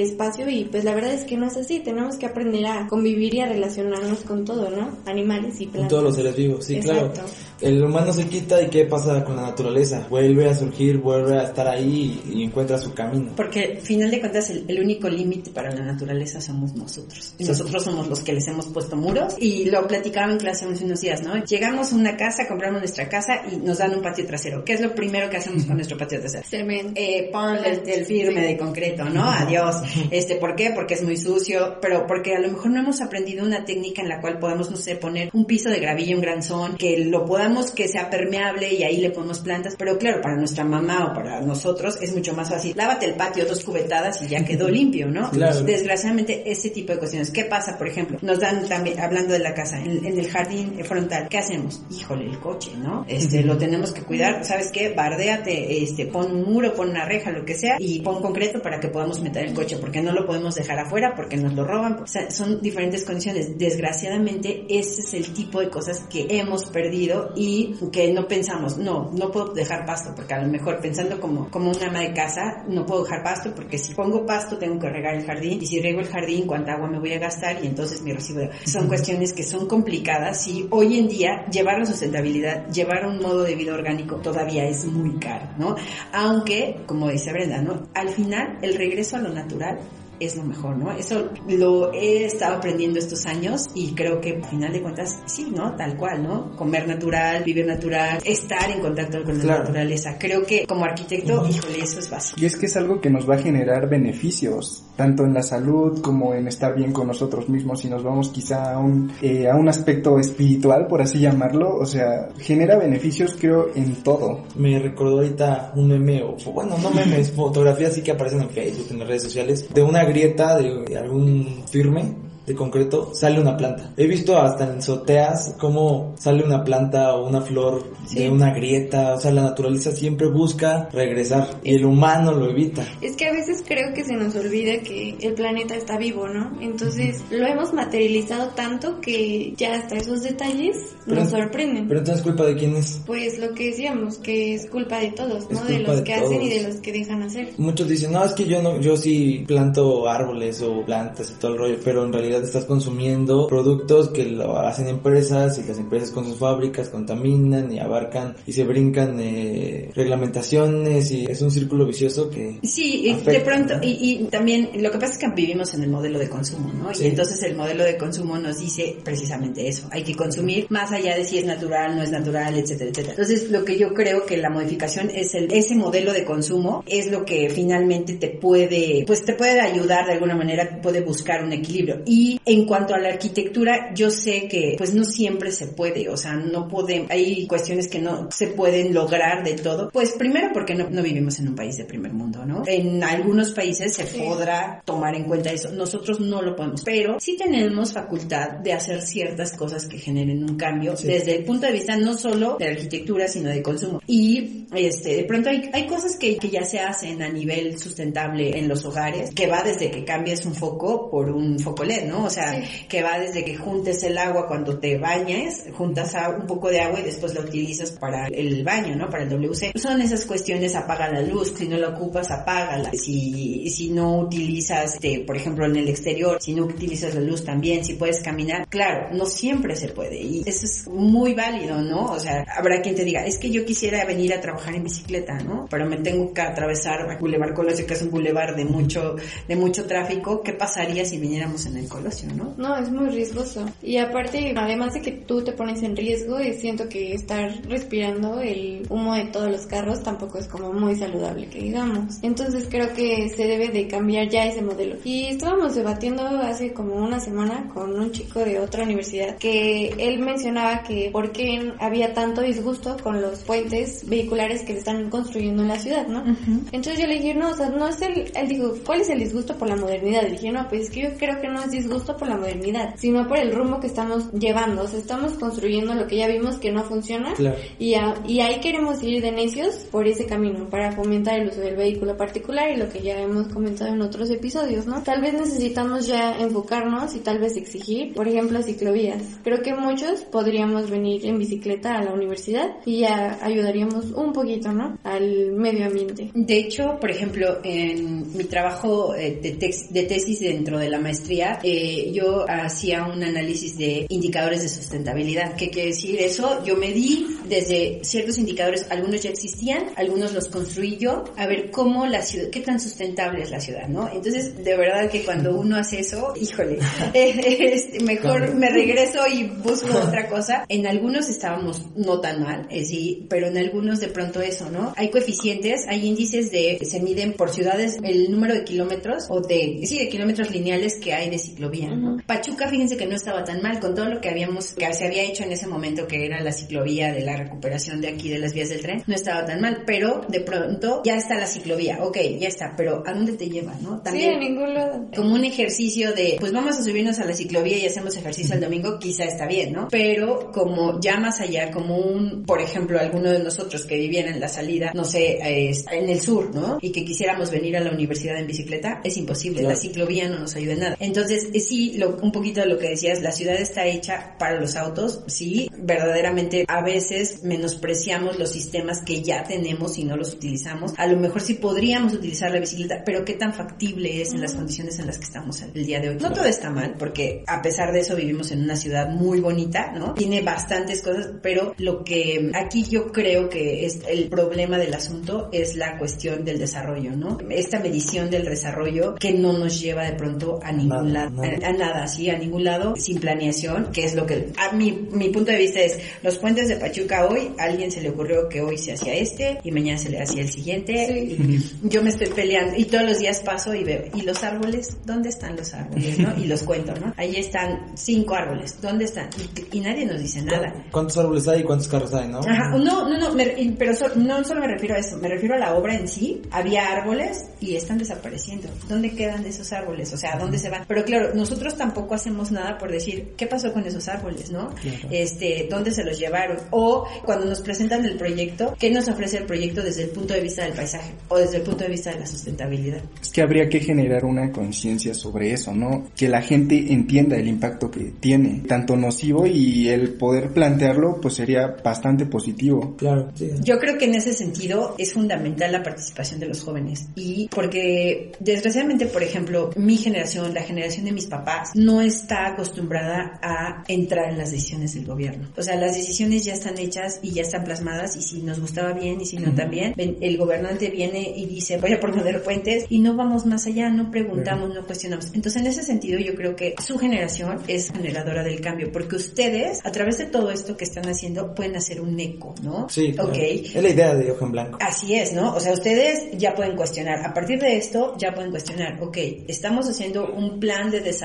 espacio 0.00 0.48
y 0.48 0.64
pues 0.64 0.84
la 0.84 0.94
verdad 0.94 1.12
es 1.12 1.24
que 1.24 1.36
no 1.36 1.46
es 1.46 1.56
así, 1.56 1.80
tenemos 1.80 2.16
que 2.16 2.26
aprender 2.26 2.66
a 2.66 2.86
convivir 2.86 3.34
y 3.34 3.40
a 3.40 3.46
relacionarnos 3.46 4.20
con 4.20 4.44
todo, 4.44 4.70
¿no? 4.70 4.90
Animales 5.06 5.60
y 5.60 5.66
plantas. 5.66 5.80
Con 5.80 5.88
todos 5.88 6.04
los 6.04 6.16
seres 6.16 6.36
vivos, 6.36 6.64
sí, 6.64 6.80
claro. 6.80 7.12
El 7.60 7.82
humano 7.82 8.12
se 8.12 8.26
quita 8.26 8.60
y 8.60 8.68
¿qué 8.68 8.84
pasa 8.84 9.24
con 9.24 9.36
la 9.36 9.42
naturaleza? 9.42 10.06
Vuelve 10.10 10.48
a 10.48 10.54
surgir, 10.54 10.98
vuelve 10.98 11.38
a 11.38 11.44
estar 11.44 11.66
ahí 11.66 12.20
y, 12.30 12.44
encuentra 12.44 12.76
su 12.76 12.92
camino. 12.92 13.32
Porque 13.34 13.76
al 13.76 13.80
final 13.80 14.10
de 14.10 14.20
cuentas 14.20 14.50
el, 14.50 14.78
único 14.78 15.08
límite 15.08 15.50
para 15.50 15.70
la 15.74 15.82
naturaleza 15.82 16.40
somos 16.40 16.74
nosotros. 16.74 17.34
Y 17.38 17.44
nosotros 17.44 17.82
somos 17.82 18.08
los 18.08 18.20
que 18.20 18.34
les 18.34 18.46
hemos 18.48 18.66
puesto 18.66 18.96
muros 18.96 19.36
y 19.38 19.64
lo 19.70 19.86
platicaba 19.86 20.30
en 20.30 20.38
clase 20.38 20.66
hace 20.66 20.84
unos 20.84 21.00
días, 21.00 21.22
¿no? 21.22 21.42
Llegamos 21.44 21.92
a 21.92 21.96
una 21.96 22.16
casa, 22.16 22.46
compramos 22.46 22.80
nuestra 22.80 23.08
casa 23.08 23.40
y 23.50 23.56
nos 23.56 23.78
dan 23.78 23.94
un 23.94 24.02
patio 24.02 24.26
trasero. 24.26 24.62
¿Qué 24.64 24.74
es 24.74 24.80
lo 24.80 24.94
primero 24.94 25.30
que 25.30 25.38
hacemos 25.38 25.64
con 25.64 25.76
nuestro 25.76 25.96
patio 25.96 26.20
trasero? 26.20 26.44
Eh, 26.50 27.30
ponle 27.32 27.78
el, 27.86 28.06
firme 28.06 28.42
de 28.42 28.56
concreto, 28.56 29.04
¿no? 29.04 29.28
Adiós. 29.30 29.76
Este, 30.10 30.36
¿por 30.36 30.54
qué? 30.54 30.70
Porque 30.74 30.94
es 30.94 31.02
muy 31.02 31.16
sucio, 31.16 31.78
pero 31.80 32.06
porque 32.06 32.34
a 32.34 32.40
lo 32.40 32.48
mejor 32.48 32.70
no 32.70 32.80
hemos 32.80 33.00
aprendido 33.00 33.44
una 33.44 33.64
técnica 33.64 34.02
en 34.02 34.08
la 34.08 34.20
cual 34.20 34.38
podamos, 34.38 34.70
no 34.70 34.76
sé, 34.76 34.96
poner 34.96 35.30
un 35.32 35.44
piso 35.44 35.70
de 35.70 35.80
gravilla, 35.80 36.14
un 36.14 36.22
granzón, 36.22 36.76
que 36.76 36.98
lo 36.98 37.24
podamos 37.24 37.70
que 37.70 37.88
sea 37.88 38.10
permeable 38.10 38.72
y 38.72 38.82
ahí 38.82 38.98
le 38.98 39.10
ponemos 39.10 39.40
plantas, 39.40 39.74
pero 39.78 39.98
claro, 39.98 40.20
para 40.20 40.36
nuestra 40.36 40.64
mamá 40.64 41.06
o 41.06 41.14
para 41.14 41.40
nosotros 41.40 41.98
es 42.00 42.14
mucho 42.14 42.34
más 42.34 42.50
fácil. 42.50 42.74
Lávate 42.76 43.06
el 43.06 43.14
patio, 43.14 43.46
dos 43.46 43.64
cubetadas 43.64 44.22
y 44.22 44.28
ya 44.28 44.44
quedó 44.44 44.68
limpio, 44.68 45.08
¿no? 45.08 45.30
Claro. 45.30 45.62
Desgraciadamente, 45.62 46.50
ese 46.50 46.70
tipo 46.70 46.92
de 46.92 46.98
cuestiones. 46.98 47.30
¿Qué 47.30 47.44
pasa, 47.44 47.76
por 47.78 47.88
ejemplo? 47.88 48.18
Nos 48.22 48.40
dan 48.40 48.68
también, 48.68 49.00
hablando 49.00 49.32
de 49.32 49.40
la 49.40 49.54
casa, 49.54 49.78
en, 49.80 50.04
el 50.04 50.28
jardín 50.28 50.78
frontal, 50.84 51.28
¿qué 51.28 51.38
hacemos? 51.38 51.82
Híjole, 51.90 52.26
el 52.26 52.38
coche, 52.38 52.70
¿no? 52.76 53.04
Este, 53.08 53.42
lo 53.42 53.56
tenemos 53.56 53.92
que 53.92 54.02
cuidar, 54.02 54.44
¿sabes 54.44 54.70
qué? 54.72 54.92
Bardéate, 54.94 55.82
este, 55.82 56.06
pon 56.06 56.30
un 56.32 56.44
muro, 56.44 56.74
pon 56.74 56.90
una 56.90 57.04
reja, 57.04 57.30
lo 57.30 57.44
que 57.44 57.54
sea, 57.54 57.75
y 57.78 58.00
pon 58.00 58.22
concreto 58.22 58.60
para 58.60 58.80
que 58.80 58.88
podamos 58.88 59.20
meter 59.20 59.46
el 59.46 59.54
coche, 59.54 59.76
porque 59.78 60.02
no 60.02 60.12
lo 60.12 60.26
podemos 60.26 60.54
dejar 60.54 60.78
afuera, 60.78 61.12
porque 61.14 61.36
nos 61.36 61.54
lo 61.54 61.64
roban. 61.64 62.02
O 62.02 62.06
sea, 62.06 62.30
son 62.30 62.60
diferentes 62.60 63.04
condiciones. 63.04 63.58
Desgraciadamente, 63.58 64.66
ese 64.68 65.02
es 65.02 65.14
el 65.14 65.32
tipo 65.32 65.60
de 65.60 65.68
cosas 65.68 66.04
que 66.10 66.26
hemos 66.28 66.66
perdido 66.66 67.30
y 67.36 67.74
que 67.92 68.12
no 68.12 68.26
pensamos, 68.26 68.76
no, 68.78 69.10
no 69.12 69.30
puedo 69.30 69.52
dejar 69.52 69.84
pasto, 69.84 70.12
porque 70.14 70.34
a 70.34 70.42
lo 70.42 70.48
mejor 70.48 70.80
pensando 70.80 71.20
como, 71.20 71.50
como 71.50 71.70
una 71.70 71.88
ama 71.88 72.00
de 72.00 72.12
casa, 72.12 72.64
no 72.68 72.84
puedo 72.86 73.04
dejar 73.04 73.22
pasto, 73.22 73.54
porque 73.54 73.78
si 73.78 73.94
pongo 73.94 74.24
pasto 74.26 74.58
tengo 74.58 74.78
que 74.78 74.88
regar 74.88 75.14
el 75.14 75.24
jardín, 75.24 75.62
y 75.62 75.66
si 75.66 75.80
riego 75.80 76.00
el 76.00 76.08
jardín, 76.08 76.46
cuánta 76.46 76.72
agua 76.72 76.88
me 76.88 76.98
voy 76.98 77.12
a 77.12 77.18
gastar, 77.18 77.62
y 77.62 77.66
entonces 77.66 78.02
mi 78.02 78.12
recibo 78.12 78.40
de... 78.40 78.50
Son 78.64 78.88
cuestiones 78.88 79.32
que 79.32 79.42
son 79.42 79.66
complicadas 79.66 80.46
y 80.48 80.66
hoy 80.70 80.98
en 80.98 81.08
día 81.08 81.46
llevar 81.50 81.78
la 81.78 81.86
sustentabilidad, 81.86 82.68
llevar 82.70 83.06
un 83.06 83.20
modo 83.20 83.42
de 83.42 83.54
vida 83.54 83.74
orgánico 83.74 84.16
todavía 84.16 84.64
es 84.64 84.84
muy 84.84 85.18
caro, 85.18 85.48
¿no? 85.58 85.76
Aunque, 86.12 86.82
como 86.86 87.08
dice 87.08 87.32
Brenda, 87.32 87.60
Al 87.94 88.08
final, 88.08 88.58
el 88.62 88.74
regreso 88.74 89.16
a 89.16 89.20
lo 89.20 89.30
natural 89.30 89.78
es 90.20 90.36
lo 90.36 90.44
mejor, 90.44 90.76
¿no? 90.76 90.90
Eso 90.92 91.30
lo 91.48 91.92
he 91.92 92.24
estado 92.24 92.56
aprendiendo 92.56 92.98
estos 92.98 93.26
años 93.26 93.66
y 93.74 93.94
creo 93.94 94.20
que 94.20 94.36
al 94.36 94.44
final 94.44 94.72
de 94.72 94.82
cuentas, 94.82 95.20
sí, 95.26 95.52
¿no? 95.54 95.74
Tal 95.76 95.96
cual, 95.96 96.22
¿no? 96.22 96.56
Comer 96.56 96.86
natural, 96.86 97.44
vivir 97.44 97.66
natural, 97.66 98.18
estar 98.24 98.70
en 98.70 98.80
contacto 98.80 99.22
con 99.24 99.38
la 99.46 99.58
naturaleza. 99.58 100.16
Creo 100.18 100.44
que 100.44 100.66
como 100.66 100.84
arquitecto, 100.84 101.46
híjole, 101.48 101.82
eso 101.82 101.98
es 101.98 102.10
básico. 102.10 102.40
Y 102.40 102.46
es 102.46 102.56
que 102.56 102.66
es 102.66 102.76
algo 102.76 103.00
que 103.00 103.10
nos 103.10 103.28
va 103.28 103.34
a 103.34 103.38
generar 103.38 103.88
beneficios, 103.88 104.84
tanto 104.96 105.24
en 105.24 105.34
la 105.34 105.42
salud 105.42 106.00
como 106.00 106.34
en 106.34 106.48
estar 106.48 106.74
bien 106.74 106.92
con 106.92 107.06
nosotros 107.06 107.48
mismos. 107.48 107.80
Si 107.80 107.88
nos 107.88 108.02
vamos 108.02 108.30
quizá 108.30 108.74
a 108.74 108.78
un, 108.78 109.12
eh, 109.22 109.48
a 109.48 109.56
un 109.56 109.68
aspecto 109.68 110.18
espiritual, 110.18 110.86
por 110.86 111.02
así 111.02 111.20
llamarlo, 111.20 111.76
o 111.76 111.86
sea, 111.86 112.28
genera 112.38 112.76
beneficios 112.76 113.36
creo 113.38 113.68
en 113.74 114.02
todo. 114.02 114.44
Me 114.56 114.78
recordó 114.78 115.16
ahorita 115.16 115.72
un 115.76 115.88
meme, 115.88 116.22
o 116.22 116.36
bueno, 116.52 116.76
no 116.78 116.90
memes, 116.90 117.30
fotografías 117.36 117.94
sí 117.94 118.02
que 118.02 118.12
aparecen 118.12 118.42
en 118.42 118.50
Facebook, 118.50 118.86
en 118.90 118.98
las 119.00 119.08
redes 119.08 119.22
sociales, 119.24 119.68
de 119.72 119.82
una 119.82 120.04
grieta 120.06 120.58
de 120.58 120.96
algún 120.96 121.64
firme 121.70 122.25
de 122.46 122.54
concreto 122.54 123.14
sale 123.14 123.40
una 123.40 123.56
planta. 123.56 123.92
He 123.96 124.06
visto 124.06 124.38
hasta 124.38 124.64
en 124.64 124.78
azoteas 124.78 125.54
cómo 125.58 126.14
sale 126.18 126.44
una 126.44 126.64
planta 126.64 127.14
o 127.14 127.26
una 127.26 127.40
flor 127.40 127.84
de 128.14 128.30
una 128.30 128.52
grieta, 128.52 129.14
o 129.14 129.20
sea, 129.20 129.32
la 129.32 129.42
naturaleza 129.42 129.90
siempre 129.90 130.28
busca 130.28 130.88
regresar 130.92 131.60
y 131.64 131.74
el 131.74 131.84
humano 131.84 132.32
lo 132.32 132.50
evita. 132.50 132.86
Es 133.00 133.16
que 133.16 133.26
a 133.26 133.32
veces 133.32 133.62
creo 133.66 133.92
que 133.94 134.04
se 134.04 134.14
nos 134.14 134.34
olvida 134.36 134.80
que 134.82 135.16
el 135.20 135.34
planeta 135.34 135.74
está 135.74 135.98
vivo, 135.98 136.28
¿no? 136.28 136.60
Entonces 136.60 137.22
lo 137.30 137.46
hemos 137.46 137.72
materializado 137.72 138.48
tanto 138.50 139.00
que 139.00 139.54
ya 139.56 139.74
hasta 139.74 139.96
esos 139.96 140.22
detalles 140.22 140.76
nos 141.06 141.30
sorprenden. 141.30 141.88
Pero 141.88 142.00
entonces 142.00 142.22
culpa 142.22 142.44
de 142.44 142.56
quién 142.56 142.76
es? 142.76 143.02
Pues 143.06 143.38
lo 143.38 143.54
que 143.54 143.66
decíamos, 143.66 144.18
que 144.18 144.54
es 144.54 144.68
culpa 144.70 144.98
de 144.98 145.12
todos, 145.12 145.50
¿no? 145.50 145.64
De 145.64 145.80
los 145.80 146.02
que 146.02 146.14
hacen 146.14 146.42
y 146.42 146.48
de 146.48 146.62
los 146.62 146.76
que 146.76 146.92
dejan 146.92 147.22
hacer. 147.22 147.50
Muchos 147.58 147.88
dicen, 147.88 148.12
no, 148.12 148.24
es 148.24 148.32
que 148.32 148.44
yo 148.44 148.62
no, 148.62 148.80
yo 148.80 148.96
sí 148.96 149.44
planto 149.46 150.08
árboles 150.08 150.62
o 150.62 150.84
plantas 150.84 151.30
y 151.30 151.40
todo 151.40 151.52
el 151.52 151.58
rollo, 151.58 151.76
pero 151.84 152.04
en 152.04 152.12
realidad 152.12 152.35
estás 152.44 152.64
consumiendo 152.64 153.46
productos 153.46 154.10
que 154.10 154.24
lo 154.24 154.58
hacen 154.58 154.88
empresas 154.88 155.58
y 155.58 155.64
las 155.64 155.78
empresas 155.78 156.10
con 156.10 156.24
sus 156.24 156.38
fábricas 156.38 156.88
contaminan 156.88 157.72
y 157.72 157.78
abarcan 157.78 158.36
y 158.46 158.52
se 158.52 158.64
brincan 158.64 159.18
eh, 159.20 159.90
reglamentaciones 159.94 161.10
y 161.10 161.26
es 161.26 161.40
un 161.42 161.50
círculo 161.50 161.86
vicioso 161.86 162.30
que... 162.30 162.58
Sí, 162.62 163.16
de 163.24 163.40
pronto, 163.40 163.74
y, 163.82 164.24
también 164.30 164.70
lo 164.82 164.90
que 164.90 164.98
pasa 164.98 165.14
es 165.14 165.18
que 165.18 165.28
vivimos 165.34 165.74
en 165.74 165.82
el 165.82 165.90
modelo 165.90 166.18
de 166.18 166.28
consumo, 166.28 166.72
¿no? 166.72 166.90
Y 166.98 167.06
entonces 167.06 167.42
el 167.42 167.56
modelo 167.56 167.84
de 167.84 167.96
consumo 167.96 168.38
nos 168.38 168.58
dice 168.58 168.96
precisamente 169.04 169.68
eso, 169.68 169.88
hay 169.90 170.02
que 170.02 170.14
consumir 170.14 170.66
más 170.70 170.92
allá 170.92 171.16
de 171.16 171.24
si 171.24 171.38
es 171.38 171.44
natural, 171.44 171.96
no 171.96 172.02
es 172.02 172.10
natural, 172.10 172.56
etcétera, 172.56 172.90
etcétera. 172.90 173.10
Entonces 173.10 173.50
lo 173.50 173.64
que 173.64 173.78
yo 173.78 173.94
creo 173.94 174.26
que 174.26 174.36
la 174.36 174.50
modificación 174.50 175.10
es 175.10 175.34
el, 175.34 175.52
ese 175.52 175.74
modelo 175.74 176.12
de 176.12 176.24
consumo, 176.24 176.82
es 176.86 177.10
lo 177.10 177.24
que 177.24 177.50
finalmente 177.50 178.14
te 178.14 178.28
puede, 178.28 179.04
pues 179.06 179.24
te 179.24 179.34
puede 179.34 179.60
ayudar 179.60 180.06
de 180.06 180.12
alguna 180.12 180.36
manera, 180.36 180.80
puede 180.82 181.00
buscar 181.00 181.44
un 181.44 181.52
equilibrio. 181.52 182.02
Y 182.06 182.25
en 182.44 182.66
cuanto 182.66 182.94
a 182.94 182.98
la 182.98 183.10
arquitectura, 183.10 183.92
yo 183.94 184.10
sé 184.10 184.48
que 184.48 184.74
pues 184.78 184.94
no 184.94 185.04
siempre 185.04 185.50
se 185.50 185.66
puede, 185.68 186.08
o 186.08 186.16
sea, 186.16 186.34
no 186.34 186.68
podemos, 186.68 187.10
hay 187.10 187.46
cuestiones 187.46 187.88
que 187.88 187.98
no 187.98 188.28
se 188.30 188.48
pueden 188.48 188.94
lograr 188.94 189.44
de 189.44 189.54
todo. 189.54 189.90
Pues 189.90 190.12
primero 190.12 190.50
porque 190.52 190.74
no, 190.74 190.88
no 190.90 191.02
vivimos 191.02 191.38
en 191.38 191.48
un 191.48 191.54
país 191.54 191.76
de 191.76 191.84
primer 191.84 192.12
mundo, 192.12 192.44
¿no? 192.44 192.62
En 192.66 193.02
algunos 193.02 193.50
países 193.52 193.94
se 193.94 194.04
podrá 194.04 194.82
tomar 194.84 195.14
en 195.14 195.24
cuenta 195.24 195.50
eso, 195.50 195.70
nosotros 195.72 196.20
no 196.20 196.42
lo 196.42 196.54
podemos, 196.56 196.82
pero 196.84 197.18
sí 197.20 197.36
tenemos 197.36 197.92
facultad 197.92 198.50
de 198.62 198.72
hacer 198.72 199.02
ciertas 199.02 199.52
cosas 199.52 199.86
que 199.86 199.98
generen 199.98 200.42
un 200.44 200.56
cambio 200.56 200.94
desde 201.02 201.36
el 201.36 201.44
punto 201.44 201.66
de 201.66 201.72
vista 201.72 201.96
no 201.96 202.14
solo 202.16 202.56
de 202.58 202.66
la 202.66 202.70
arquitectura, 202.72 203.28
sino 203.28 203.50
de 203.50 203.62
consumo. 203.62 204.00
Y 204.06 204.66
este, 204.74 205.16
de 205.16 205.24
pronto 205.24 205.50
hay, 205.50 205.70
hay 205.72 205.86
cosas 205.86 206.16
que, 206.16 206.36
que 206.36 206.50
ya 206.50 206.64
se 206.64 206.80
hacen 206.80 207.22
a 207.22 207.28
nivel 207.28 207.78
sustentable 207.78 208.58
en 208.58 208.68
los 208.68 208.84
hogares, 208.84 209.30
que 209.34 209.46
va 209.46 209.62
desde 209.62 209.90
que 209.90 210.04
cambies 210.04 210.44
un 210.46 210.54
foco 210.54 211.10
por 211.10 211.30
un 211.30 211.58
foco 211.58 211.84
LED, 211.84 212.08
¿no? 212.08 212.15
¿No? 212.16 212.24
O 212.26 212.30
sea, 212.30 212.62
que 212.88 213.02
va 213.02 213.18
desde 213.18 213.44
que 213.44 213.56
juntes 213.56 214.02
el 214.02 214.18
agua 214.18 214.46
cuando 214.46 214.78
te 214.78 214.98
bañes, 214.98 215.64
juntas 215.72 216.14
un 216.38 216.46
poco 216.46 216.70
de 216.70 216.80
agua 216.80 217.00
y 217.00 217.02
después 217.02 217.34
la 217.34 217.40
utilizas 217.40 217.90
para 217.92 218.26
el 218.28 218.64
baño, 218.64 218.96
¿no? 218.96 219.08
Para 219.08 219.24
el 219.24 219.28
WC. 219.28 219.72
Son 219.78 220.00
esas 220.00 220.24
cuestiones, 220.24 220.74
apaga 220.74 221.10
la 221.10 221.22
luz, 221.22 221.54
si 221.56 221.68
no 221.68 221.76
la 221.76 221.88
ocupas, 221.88 222.30
apágala. 222.30 222.90
Si, 222.92 223.68
si 223.70 223.90
no 223.90 224.20
utilizas, 224.20 224.94
este, 224.94 225.20
por 225.20 225.36
ejemplo, 225.36 225.66
en 225.66 225.76
el 225.76 225.88
exterior, 225.88 226.38
si 226.40 226.54
no 226.54 226.64
utilizas 226.64 227.14
la 227.14 227.20
luz 227.20 227.44
también, 227.44 227.84
si 227.84 227.94
puedes 227.94 228.20
caminar, 228.20 228.66
claro, 228.68 229.08
no 229.12 229.26
siempre 229.26 229.76
se 229.76 229.88
puede 229.88 230.16
y 230.20 230.42
eso 230.46 230.66
es 230.66 230.88
muy 230.88 231.34
válido, 231.34 231.80
¿no? 231.82 232.06
O 232.06 232.18
sea, 232.18 232.44
habrá 232.56 232.80
quien 232.80 232.94
te 232.94 233.04
diga, 233.04 233.24
es 233.24 233.38
que 233.38 233.50
yo 233.50 233.64
quisiera 233.64 234.04
venir 234.04 234.32
a 234.34 234.40
trabajar 234.40 234.74
en 234.74 234.84
bicicleta, 234.84 235.38
¿no? 235.38 235.66
Pero 235.70 235.86
me 235.86 235.98
tengo 235.98 236.32
que 236.32 236.40
atravesar 236.40 237.02
a 237.02 237.18
Boulevard 237.18 237.54
Colosio, 237.54 237.86
que 237.86 237.94
es 237.94 238.02
un 238.02 238.10
boulevard 238.10 238.56
de 238.56 238.64
mucho, 238.64 239.16
de 239.46 239.56
mucho 239.56 239.86
tráfico. 239.86 240.42
¿Qué 240.42 240.52
pasaría 240.52 241.04
si 241.04 241.18
viniéramos 241.18 241.66
en 241.66 241.76
el 241.76 241.88
Colosio, 241.88 242.05
no? 242.34 242.54
No, 242.56 242.76
es 242.76 242.90
muy 242.90 243.08
riesgoso. 243.08 243.64
Y 243.82 243.98
aparte, 243.98 244.54
además 244.56 244.94
de 244.94 245.02
que 245.02 245.12
tú 245.12 245.42
te 245.42 245.52
pones 245.52 245.82
en 245.82 245.96
riesgo, 245.96 246.40
y 246.40 246.52
siento 246.54 246.88
que 246.88 247.14
estar 247.14 247.50
respirando 247.68 248.40
el 248.40 248.86
humo 248.88 249.14
de 249.14 249.26
todos 249.26 249.50
los 249.50 249.66
carros 249.66 250.02
tampoco 250.02 250.38
es 250.38 250.46
como 250.46 250.72
muy 250.72 250.96
saludable, 250.96 251.48
que 251.48 251.60
digamos. 251.60 252.18
Entonces 252.22 252.66
creo 252.70 252.92
que 252.94 253.28
se 253.28 253.46
debe 253.46 253.68
de 253.68 253.86
cambiar 253.88 254.28
ya 254.28 254.46
ese 254.46 254.62
modelo. 254.62 254.96
Y 255.04 255.26
estábamos 255.26 255.74
debatiendo 255.74 256.22
hace 256.26 256.72
como 256.72 256.94
una 256.94 257.20
semana 257.20 257.68
con 257.72 257.98
un 257.98 258.10
chico 258.12 258.40
de 258.40 258.58
otra 258.60 258.84
universidad 258.84 259.36
que 259.36 259.88
él 259.98 260.18
mencionaba 260.20 260.82
que 260.82 261.10
por 261.12 261.32
qué 261.32 261.72
había 261.78 262.14
tanto 262.14 262.40
disgusto 262.40 262.96
con 263.02 263.20
los 263.20 263.40
puentes 263.40 264.08
vehiculares 264.08 264.62
que 264.62 264.72
se 264.72 264.78
están 264.78 265.10
construyendo 265.10 265.62
en 265.62 265.68
la 265.68 265.78
ciudad, 265.78 266.06
¿no? 266.06 266.24
Entonces 266.72 266.98
yo 266.98 267.06
le 267.06 267.14
dije, 267.14 267.34
no, 267.34 267.50
o 267.50 267.54
sea, 267.54 267.68
no 267.68 267.88
es 267.88 268.00
el, 268.02 268.30
él 268.34 268.48
dijo, 268.48 268.74
¿cuál 268.84 269.00
es 269.00 269.10
el 269.10 269.18
disgusto 269.18 269.56
por 269.56 269.68
la 269.68 269.76
modernidad? 269.76 270.22
Le 270.22 270.30
dije, 270.30 270.50
no, 270.50 270.66
pues 270.68 270.82
es 270.82 270.90
que 270.90 271.02
yo 271.02 271.08
creo 271.18 271.40
que 271.40 271.48
no 271.48 271.62
es 271.62 271.70
disgusto 271.70 271.95
por 272.04 272.28
la 272.28 272.36
modernidad, 272.36 272.94
sino 272.96 273.26
por 273.28 273.38
el 273.38 273.52
rumbo 273.52 273.80
que 273.80 273.86
estamos 273.86 274.30
llevando, 274.32 274.82
o 274.82 274.86
sea, 274.88 274.98
estamos 274.98 275.32
construyendo 275.32 275.94
lo 275.94 276.06
que 276.06 276.16
ya 276.16 276.28
vimos 276.28 276.56
que 276.56 276.70
no 276.72 276.82
funciona 276.84 277.34
Claro. 277.34 277.56
y, 277.78 277.94
a- 277.94 278.14
y 278.26 278.40
ahí 278.40 278.60
queremos 278.60 279.02
ir 279.02 279.22
de 279.22 279.32
necios 279.32 279.74
por 279.90 280.06
ese 280.06 280.26
camino 280.26 280.68
para 280.68 280.92
fomentar 280.92 281.38
el 281.40 281.48
uso 281.48 281.60
del 281.60 281.76
vehículo 281.76 282.16
particular 282.16 282.70
y 282.70 282.76
lo 282.76 282.88
que 282.88 283.00
ya 283.00 283.20
hemos 283.20 283.48
comentado 283.48 283.92
en 283.92 284.00
otros 284.02 284.30
episodios, 284.30 284.86
¿no? 284.86 285.02
Tal 285.02 285.20
vez 285.20 285.32
necesitamos 285.34 286.06
ya 286.06 286.36
enfocarnos 286.38 287.14
y 287.14 287.20
tal 287.20 287.38
vez 287.38 287.56
exigir, 287.56 288.12
por 288.14 288.28
ejemplo, 288.28 288.62
ciclovías. 288.62 289.22
Creo 289.42 289.62
que 289.62 289.74
muchos 289.74 290.20
podríamos 290.22 290.90
venir 290.90 291.24
en 291.26 291.38
bicicleta 291.38 291.96
a 291.96 292.02
la 292.04 292.12
universidad 292.12 292.76
y 292.84 293.00
ya 293.00 293.38
ayudaríamos 293.42 294.06
un 294.12 294.32
poquito, 294.32 294.72
¿no? 294.72 294.98
Al 295.04 295.52
medio 295.52 295.86
ambiente. 295.86 296.30
De 296.34 296.58
hecho, 296.58 296.96
por 297.00 297.10
ejemplo, 297.10 297.58
en 297.64 298.36
mi 298.36 298.44
trabajo 298.44 299.14
eh, 299.14 299.38
de, 299.42 299.58
tex- 299.58 299.88
de 299.90 300.02
tesis 300.04 300.40
dentro 300.40 300.78
de 300.78 300.88
la 300.88 300.98
maestría, 300.98 301.58
eh, 301.62 301.75
yo 302.12 302.44
hacía 302.48 303.04
un 303.04 303.22
análisis 303.22 303.76
de 303.76 304.06
indicadores 304.08 304.62
de 304.62 304.68
sustentabilidad. 304.68 305.54
¿Qué 305.56 305.70
quiere 305.70 305.90
decir 305.90 306.20
eso? 306.20 306.64
Yo 306.64 306.76
medí 306.76 307.26
desde 307.48 308.00
ciertos 308.02 308.38
indicadores, 308.38 308.86
algunos 308.90 309.22
ya 309.22 309.30
existían, 309.30 309.90
algunos 309.96 310.32
los 310.32 310.48
construí 310.48 310.96
yo, 310.96 311.24
a 311.36 311.46
ver 311.46 311.70
cómo 311.70 312.06
la 312.06 312.22
ciudad, 312.22 312.50
qué 312.50 312.60
tan 312.60 312.80
sustentable 312.80 313.42
es 313.42 313.50
la 313.50 313.60
ciudad, 313.60 313.88
¿no? 313.88 314.08
Entonces, 314.12 314.62
de 314.62 314.76
verdad 314.76 315.10
que 315.10 315.24
cuando 315.24 315.56
uno 315.56 315.76
hace 315.76 316.00
eso, 316.00 316.34
híjole, 316.40 316.78
eh, 317.14 317.72
es 317.72 318.02
mejor 318.02 318.54
me 318.54 318.70
regreso 318.70 319.20
y 319.32 319.44
busco 319.44 319.96
otra 319.96 320.28
cosa. 320.28 320.64
En 320.68 320.86
algunos 320.86 321.28
estábamos 321.28 321.82
no 321.94 322.20
tan 322.20 322.42
mal, 322.42 322.66
eh, 322.70 322.84
sí, 322.84 323.26
pero 323.28 323.48
en 323.48 323.58
algunos 323.58 324.00
de 324.00 324.08
pronto 324.08 324.40
eso, 324.40 324.70
¿no? 324.70 324.92
Hay 324.96 325.10
coeficientes, 325.10 325.86
hay 325.88 326.06
índices 326.06 326.50
de, 326.50 326.78
se 326.82 327.00
miden 327.00 327.34
por 327.34 327.50
ciudades 327.50 327.98
el 328.02 328.30
número 328.30 328.54
de 328.54 328.64
kilómetros 328.64 329.26
o 329.28 329.40
de, 329.40 329.80
sí, 329.84 329.98
de 329.98 330.08
kilómetros 330.08 330.50
lineales 330.50 330.96
que 330.96 331.14
hay 331.14 331.30
de 331.30 331.38
ciclovía, 331.66 331.94
¿no? 331.94 332.16
Pachuca, 332.26 332.68
fíjense 332.68 332.96
que 332.96 333.06
no 333.06 333.16
estaba 333.16 333.44
tan 333.44 333.62
mal 333.62 333.80
con 333.80 333.94
todo 333.94 334.06
lo 334.06 334.20
que 334.20 334.28
habíamos, 334.28 334.74
que 334.74 334.92
se 334.92 335.06
había 335.06 335.22
hecho 335.22 335.44
en 335.44 335.52
ese 335.52 335.66
momento 335.66 336.06
que 336.06 336.26
era 336.26 336.40
la 336.40 336.52
ciclovía 336.52 337.12
de 337.12 337.22
la 337.22 337.36
recuperación 337.36 338.00
de 338.00 338.08
aquí 338.08 338.28
de 338.28 338.38
las 338.38 338.52
vías 338.52 338.68
del 338.68 338.80
tren, 338.80 339.02
no 339.06 339.14
estaba 339.14 339.44
tan 339.44 339.60
mal, 339.60 339.82
pero 339.86 340.22
de 340.28 340.40
pronto 340.40 341.02
ya 341.04 341.16
está 341.16 341.36
la 341.36 341.46
ciclovía, 341.46 341.98
ok, 342.02 342.18
ya 342.38 342.48
está, 342.48 342.74
pero 342.76 343.02
¿a 343.06 343.12
dónde 343.12 343.32
te 343.32 343.48
lleva, 343.48 343.74
no? 343.80 344.02
Sí, 344.10 344.24
en 344.24 344.40
ningún 344.40 344.74
lado. 344.74 345.06
como 345.14 345.34
un 345.34 345.44
ejercicio 345.44 346.12
de, 346.12 346.36
pues 346.38 346.52
vamos 346.52 346.76
a 346.78 346.82
subirnos 346.82 347.18
a 347.18 347.24
la 347.24 347.34
ciclovía 347.34 347.78
y 347.78 347.86
hacemos 347.86 348.16
ejercicio 348.16 348.54
el 348.54 348.60
domingo, 348.60 348.98
quizá 348.98 349.24
está 349.24 349.46
bien, 349.46 349.72
¿no? 349.72 349.88
Pero 349.90 350.50
como 350.52 351.00
ya 351.00 351.18
más 351.18 351.40
allá, 351.40 351.70
como 351.70 351.96
un, 351.96 352.44
por 352.44 352.60
ejemplo, 352.60 352.98
alguno 352.98 353.30
de 353.30 353.40
nosotros 353.40 353.84
que 353.84 353.96
viviera 353.96 354.30
en 354.30 354.40
la 354.40 354.48
salida, 354.48 354.92
no 354.94 355.04
sé, 355.04 355.38
en 355.40 356.08
el 356.08 356.20
sur, 356.20 356.54
¿no? 356.54 356.78
Y 356.80 356.90
que 356.90 357.04
quisiéramos 357.04 357.50
venir 357.50 357.76
a 357.76 357.80
la 357.80 357.90
universidad 357.90 358.38
en 358.38 358.46
bicicleta, 358.46 359.00
es 359.04 359.16
imposible, 359.16 359.62
la 359.62 359.76
ciclovía 359.76 360.28
no 360.28 360.38
nos 360.38 360.54
ayuda 360.56 360.72
en 360.72 360.80
nada. 360.80 360.96
Entonces, 361.00 361.48
sí, 361.60 361.96
lo, 361.98 362.16
un 362.16 362.32
poquito 362.32 362.60
de 362.60 362.66
lo 362.66 362.78
que 362.78 362.90
decías, 362.90 363.22
la 363.22 363.32
ciudad 363.32 363.56
está 363.56 363.86
hecha 363.86 364.36
para 364.38 364.60
los 364.60 364.76
autos, 364.76 365.22
sí, 365.26 365.70
verdaderamente 365.76 366.64
a 366.68 366.82
veces 366.82 367.42
menospreciamos 367.42 368.38
los 368.38 368.50
sistemas 368.50 369.02
que 369.02 369.22
ya 369.22 369.44
tenemos 369.44 369.98
y 369.98 370.04
no 370.04 370.16
los 370.16 370.34
utilizamos. 370.34 370.92
A 370.96 371.06
lo 371.06 371.18
mejor 371.18 371.40
sí 371.42 371.54
podríamos 371.54 372.12
utilizar 372.14 372.50
la 372.50 372.60
bicicleta, 372.60 373.02
pero 373.04 373.24
qué 373.24 373.34
tan 373.34 373.52
factible 373.52 374.20
es 374.20 374.32
en 374.32 374.40
las 374.40 374.54
condiciones 374.54 374.98
en 374.98 375.06
las 375.06 375.18
que 375.18 375.24
estamos 375.24 375.62
el 375.62 375.86
día 375.86 376.00
de 376.00 376.10
hoy. 376.10 376.16
No 376.20 376.32
todo 376.32 376.44
está 376.44 376.70
mal, 376.70 376.94
porque 376.98 377.44
a 377.46 377.62
pesar 377.62 377.92
de 377.92 378.00
eso 378.00 378.16
vivimos 378.16 378.50
en 378.50 378.62
una 378.62 378.76
ciudad 378.76 379.08
muy 379.08 379.40
bonita, 379.40 379.92
¿no? 379.92 380.14
Tiene 380.14 380.42
bastantes 380.42 381.02
cosas, 381.02 381.30
pero 381.42 381.74
lo 381.78 382.04
que 382.04 382.50
aquí 382.54 382.84
yo 382.84 383.12
creo 383.12 383.48
que 383.48 383.86
es 383.86 384.00
el 384.08 384.28
problema 384.28 384.78
del 384.78 384.94
asunto 384.94 385.48
es 385.52 385.76
la 385.76 385.98
cuestión 385.98 386.44
del 386.44 386.58
desarrollo, 386.58 387.12
¿no? 387.16 387.38
Esta 387.50 387.80
medición 387.80 388.30
del 388.30 388.44
desarrollo 388.44 389.14
que 389.14 389.32
no 389.32 389.52
nos 389.52 389.80
lleva 389.80 390.04
de 390.04 390.12
pronto 390.12 390.60
a 390.62 390.72
ningún 390.72 391.12
lado. 391.12 391.42
A, 391.46 391.68
a 391.68 391.72
nada, 391.72 392.06
sí, 392.08 392.28
a 392.30 392.38
ningún 392.38 392.64
lado, 392.64 392.94
sin 392.96 393.18
planeación, 393.20 393.90
que 393.92 394.04
es 394.04 394.14
lo 394.14 394.26
que, 394.26 394.48
a 394.58 394.72
mi, 394.74 394.92
mi 395.12 395.28
punto 395.30 395.52
de 395.52 395.58
vista 395.58 395.80
es, 395.80 395.98
los 396.22 396.38
puentes 396.38 396.68
de 396.68 396.76
Pachuca 396.76 397.26
hoy, 397.26 397.50
a 397.58 397.64
alguien 397.64 397.90
se 397.90 398.00
le 398.00 398.10
ocurrió 398.10 398.48
que 398.48 398.60
hoy 398.60 398.78
se 398.78 398.92
hacía 398.92 399.14
este, 399.14 399.58
y 399.64 399.70
mañana 399.70 399.98
se 399.98 400.10
le 400.10 400.20
hacía 400.20 400.42
el 400.42 400.50
siguiente, 400.50 400.92
y 401.22 401.60
yo 401.82 402.02
me 402.02 402.10
estoy 402.10 402.28
peleando, 402.28 402.76
y 402.76 402.84
todos 402.84 403.04
los 403.04 403.18
días 403.18 403.40
paso 403.40 403.74
y 403.74 403.84
veo, 403.84 404.04
¿y 404.14 404.22
los 404.22 404.42
árboles? 404.42 404.96
¿Dónde 405.04 405.28
están 405.28 405.56
los 405.56 405.72
árboles, 405.74 406.18
no? 406.18 406.32
Y 406.38 406.46
los 406.46 406.62
cuento, 406.62 406.94
¿no? 407.00 407.12
Ahí 407.16 407.36
están 407.36 407.92
cinco 407.96 408.34
árboles, 408.34 408.80
¿dónde 408.80 409.04
están? 409.04 409.28
Y, 409.72 409.78
y 409.78 409.80
nadie 409.80 410.06
nos 410.06 410.20
dice 410.20 410.42
nada. 410.42 410.72
¿Cuántos 410.90 411.16
árboles 411.18 411.46
hay 411.48 411.60
y 411.60 411.64
cuántos 411.64 411.88
carros 411.88 412.12
hay, 412.14 412.28
no? 412.28 412.40
Ajá, 412.40 412.70
no, 412.76 413.08
no, 413.08 413.18
no, 413.18 413.32
me- 413.34 413.74
pero 413.78 413.94
so- 413.94 414.14
no 414.16 414.42
solo 414.44 414.60
me 414.60 414.68
refiero 414.68 414.94
a 414.94 414.98
eso, 414.98 415.16
me 415.18 415.28
refiero 415.28 415.54
a 415.54 415.58
la 415.58 415.74
obra 415.74 415.94
en 415.94 416.08
sí. 416.08 416.42
Había 416.50 416.88
árboles 416.92 417.44
y 417.60 417.76
están 417.76 417.98
desapareciendo. 417.98 418.68
¿Dónde 418.88 419.14
quedan 419.14 419.44
esos 419.46 419.72
árboles? 419.72 420.12
O 420.12 420.16
sea, 420.16 420.34
¿a 420.34 420.38
dónde 420.38 420.58
se 420.58 420.68
van? 420.70 420.84
Pero 420.88 421.04
claro, 421.04 421.32
nosotros 421.36 421.76
tampoco 421.76 422.14
hacemos 422.14 422.50
nada 422.50 422.78
por 422.78 422.90
decir, 422.90 423.34
¿qué 423.36 423.46
pasó 423.46 423.72
con 423.72 423.86
esos 423.86 424.08
árboles, 424.08 424.50
no? 424.50 424.70
Este, 425.10 425.68
¿dónde 425.70 425.90
se 425.90 426.04
los 426.04 426.18
llevaron? 426.18 426.58
O 426.70 427.06
cuando 427.24 427.46
nos 427.46 427.60
presentan 427.60 428.04
el 428.04 428.16
proyecto, 428.16 428.74
¿qué 428.78 428.90
nos 428.90 429.08
ofrece 429.08 429.38
el 429.38 429.44
proyecto 429.44 429.82
desde 429.82 430.04
el 430.04 430.10
punto 430.10 430.34
de 430.34 430.40
vista 430.40 430.64
del 430.64 430.72
paisaje 430.72 431.12
o 431.28 431.38
desde 431.38 431.58
el 431.58 431.62
punto 431.62 431.84
de 431.84 431.90
vista 431.90 432.10
de 432.10 432.20
la 432.20 432.26
sustentabilidad? 432.26 433.00
Es 433.20 433.30
que 433.30 433.42
habría 433.42 433.68
que 433.68 433.80
generar 433.80 434.24
una 434.24 434.50
conciencia 434.50 435.14
sobre 435.14 435.52
eso, 435.52 435.72
¿no? 435.72 436.08
Que 436.16 436.28
la 436.28 436.42
gente 436.42 436.92
entienda 436.92 437.36
el 437.36 437.48
impacto 437.48 437.90
que 437.90 438.12
tiene, 438.20 438.62
tanto 438.66 438.96
nocivo 438.96 439.46
y 439.46 439.88
el 439.88 440.14
poder 440.14 440.50
plantearlo, 440.50 441.20
pues 441.20 441.34
sería 441.34 441.76
bastante 441.84 442.26
positivo. 442.26 442.96
Claro, 442.96 443.30
sí. 443.34 443.50
Yo 443.62 443.78
creo 443.78 443.98
que 443.98 444.06
en 444.06 444.14
ese 444.14 444.32
sentido 444.32 444.94
es 444.98 445.12
fundamental 445.12 445.72
la 445.72 445.82
participación 445.82 446.40
de 446.40 446.46
los 446.46 446.62
jóvenes 446.62 447.08
y 447.14 447.48
porque 447.48 448.32
desgraciadamente, 448.40 449.06
por 449.06 449.22
ejemplo, 449.22 449.70
mi 449.76 449.96
generación, 449.96 450.54
la 450.54 450.62
generación 450.62 451.04
de 451.04 451.12
mis 451.12 451.25
papás, 451.26 451.70
no 451.74 452.00
está 452.00 452.46
acostumbrada 452.48 453.38
a 453.42 453.84
entrar 453.88 454.30
en 454.30 454.38
las 454.38 454.50
decisiones 454.50 454.94
del 454.94 455.06
gobierno. 455.06 455.48
O 455.56 455.62
sea, 455.62 455.76
las 455.76 455.94
decisiones 455.94 456.44
ya 456.44 456.54
están 456.54 456.78
hechas 456.78 457.20
y 457.22 457.32
ya 457.32 457.42
están 457.42 457.64
plasmadas 457.64 458.16
y 458.16 458.22
si 458.22 458.42
nos 458.42 458.60
gustaba 458.60 458.92
bien 458.92 459.20
y 459.20 459.26
si 459.26 459.36
no 459.38 459.54
también, 459.54 459.94
el 459.96 460.36
gobernante 460.36 460.90
viene 460.90 461.32
y 461.36 461.46
dice 461.46 461.78
voy 461.78 461.92
a 461.92 462.00
poner 462.00 462.42
puentes 462.42 462.86
y 462.88 462.98
no 462.98 463.14
vamos 463.14 463.46
más 463.46 463.66
allá, 463.66 463.88
no 463.90 464.10
preguntamos, 464.10 464.74
no 464.74 464.84
cuestionamos. 464.84 465.26
Entonces, 465.34 465.62
en 465.62 465.68
ese 465.68 465.82
sentido, 465.82 466.18
yo 466.18 466.34
creo 466.34 466.56
que 466.56 466.74
su 466.84 466.98
generación 466.98 467.60
es 467.66 467.90
generadora 467.90 468.42
del 468.42 468.60
cambio 468.60 468.90
porque 468.92 469.16
ustedes, 469.16 469.84
a 469.84 469.92
través 469.92 470.18
de 470.18 470.26
todo 470.26 470.50
esto 470.50 470.76
que 470.76 470.84
están 470.84 471.08
haciendo, 471.08 471.54
pueden 471.54 471.76
hacer 471.76 472.00
un 472.00 472.18
eco, 472.18 472.54
¿no? 472.62 472.88
Sí, 472.88 473.12
claro. 473.12 473.30
Ok. 473.30 473.38
Es 473.38 473.82
la 473.82 473.88
idea 473.88 474.14
de 474.14 474.30
hoja 474.30 474.44
en 474.44 474.52
blanco. 474.52 474.78
Así 474.80 475.14
es, 475.14 475.32
¿no? 475.32 475.54
O 475.54 475.60
sea, 475.60 475.72
ustedes 475.72 476.36
ya 476.38 476.54
pueden 476.54 476.76
cuestionar. 476.76 477.24
A 477.24 477.32
partir 477.32 477.58
de 477.58 477.76
esto, 477.76 478.16
ya 478.18 478.32
pueden 478.34 478.50
cuestionar. 478.50 479.02
Ok, 479.02 479.18
estamos 479.48 479.88
haciendo 479.88 480.32
un 480.32 480.58
plan 480.60 480.90
de 480.90 481.00
desarrollo 481.00 481.15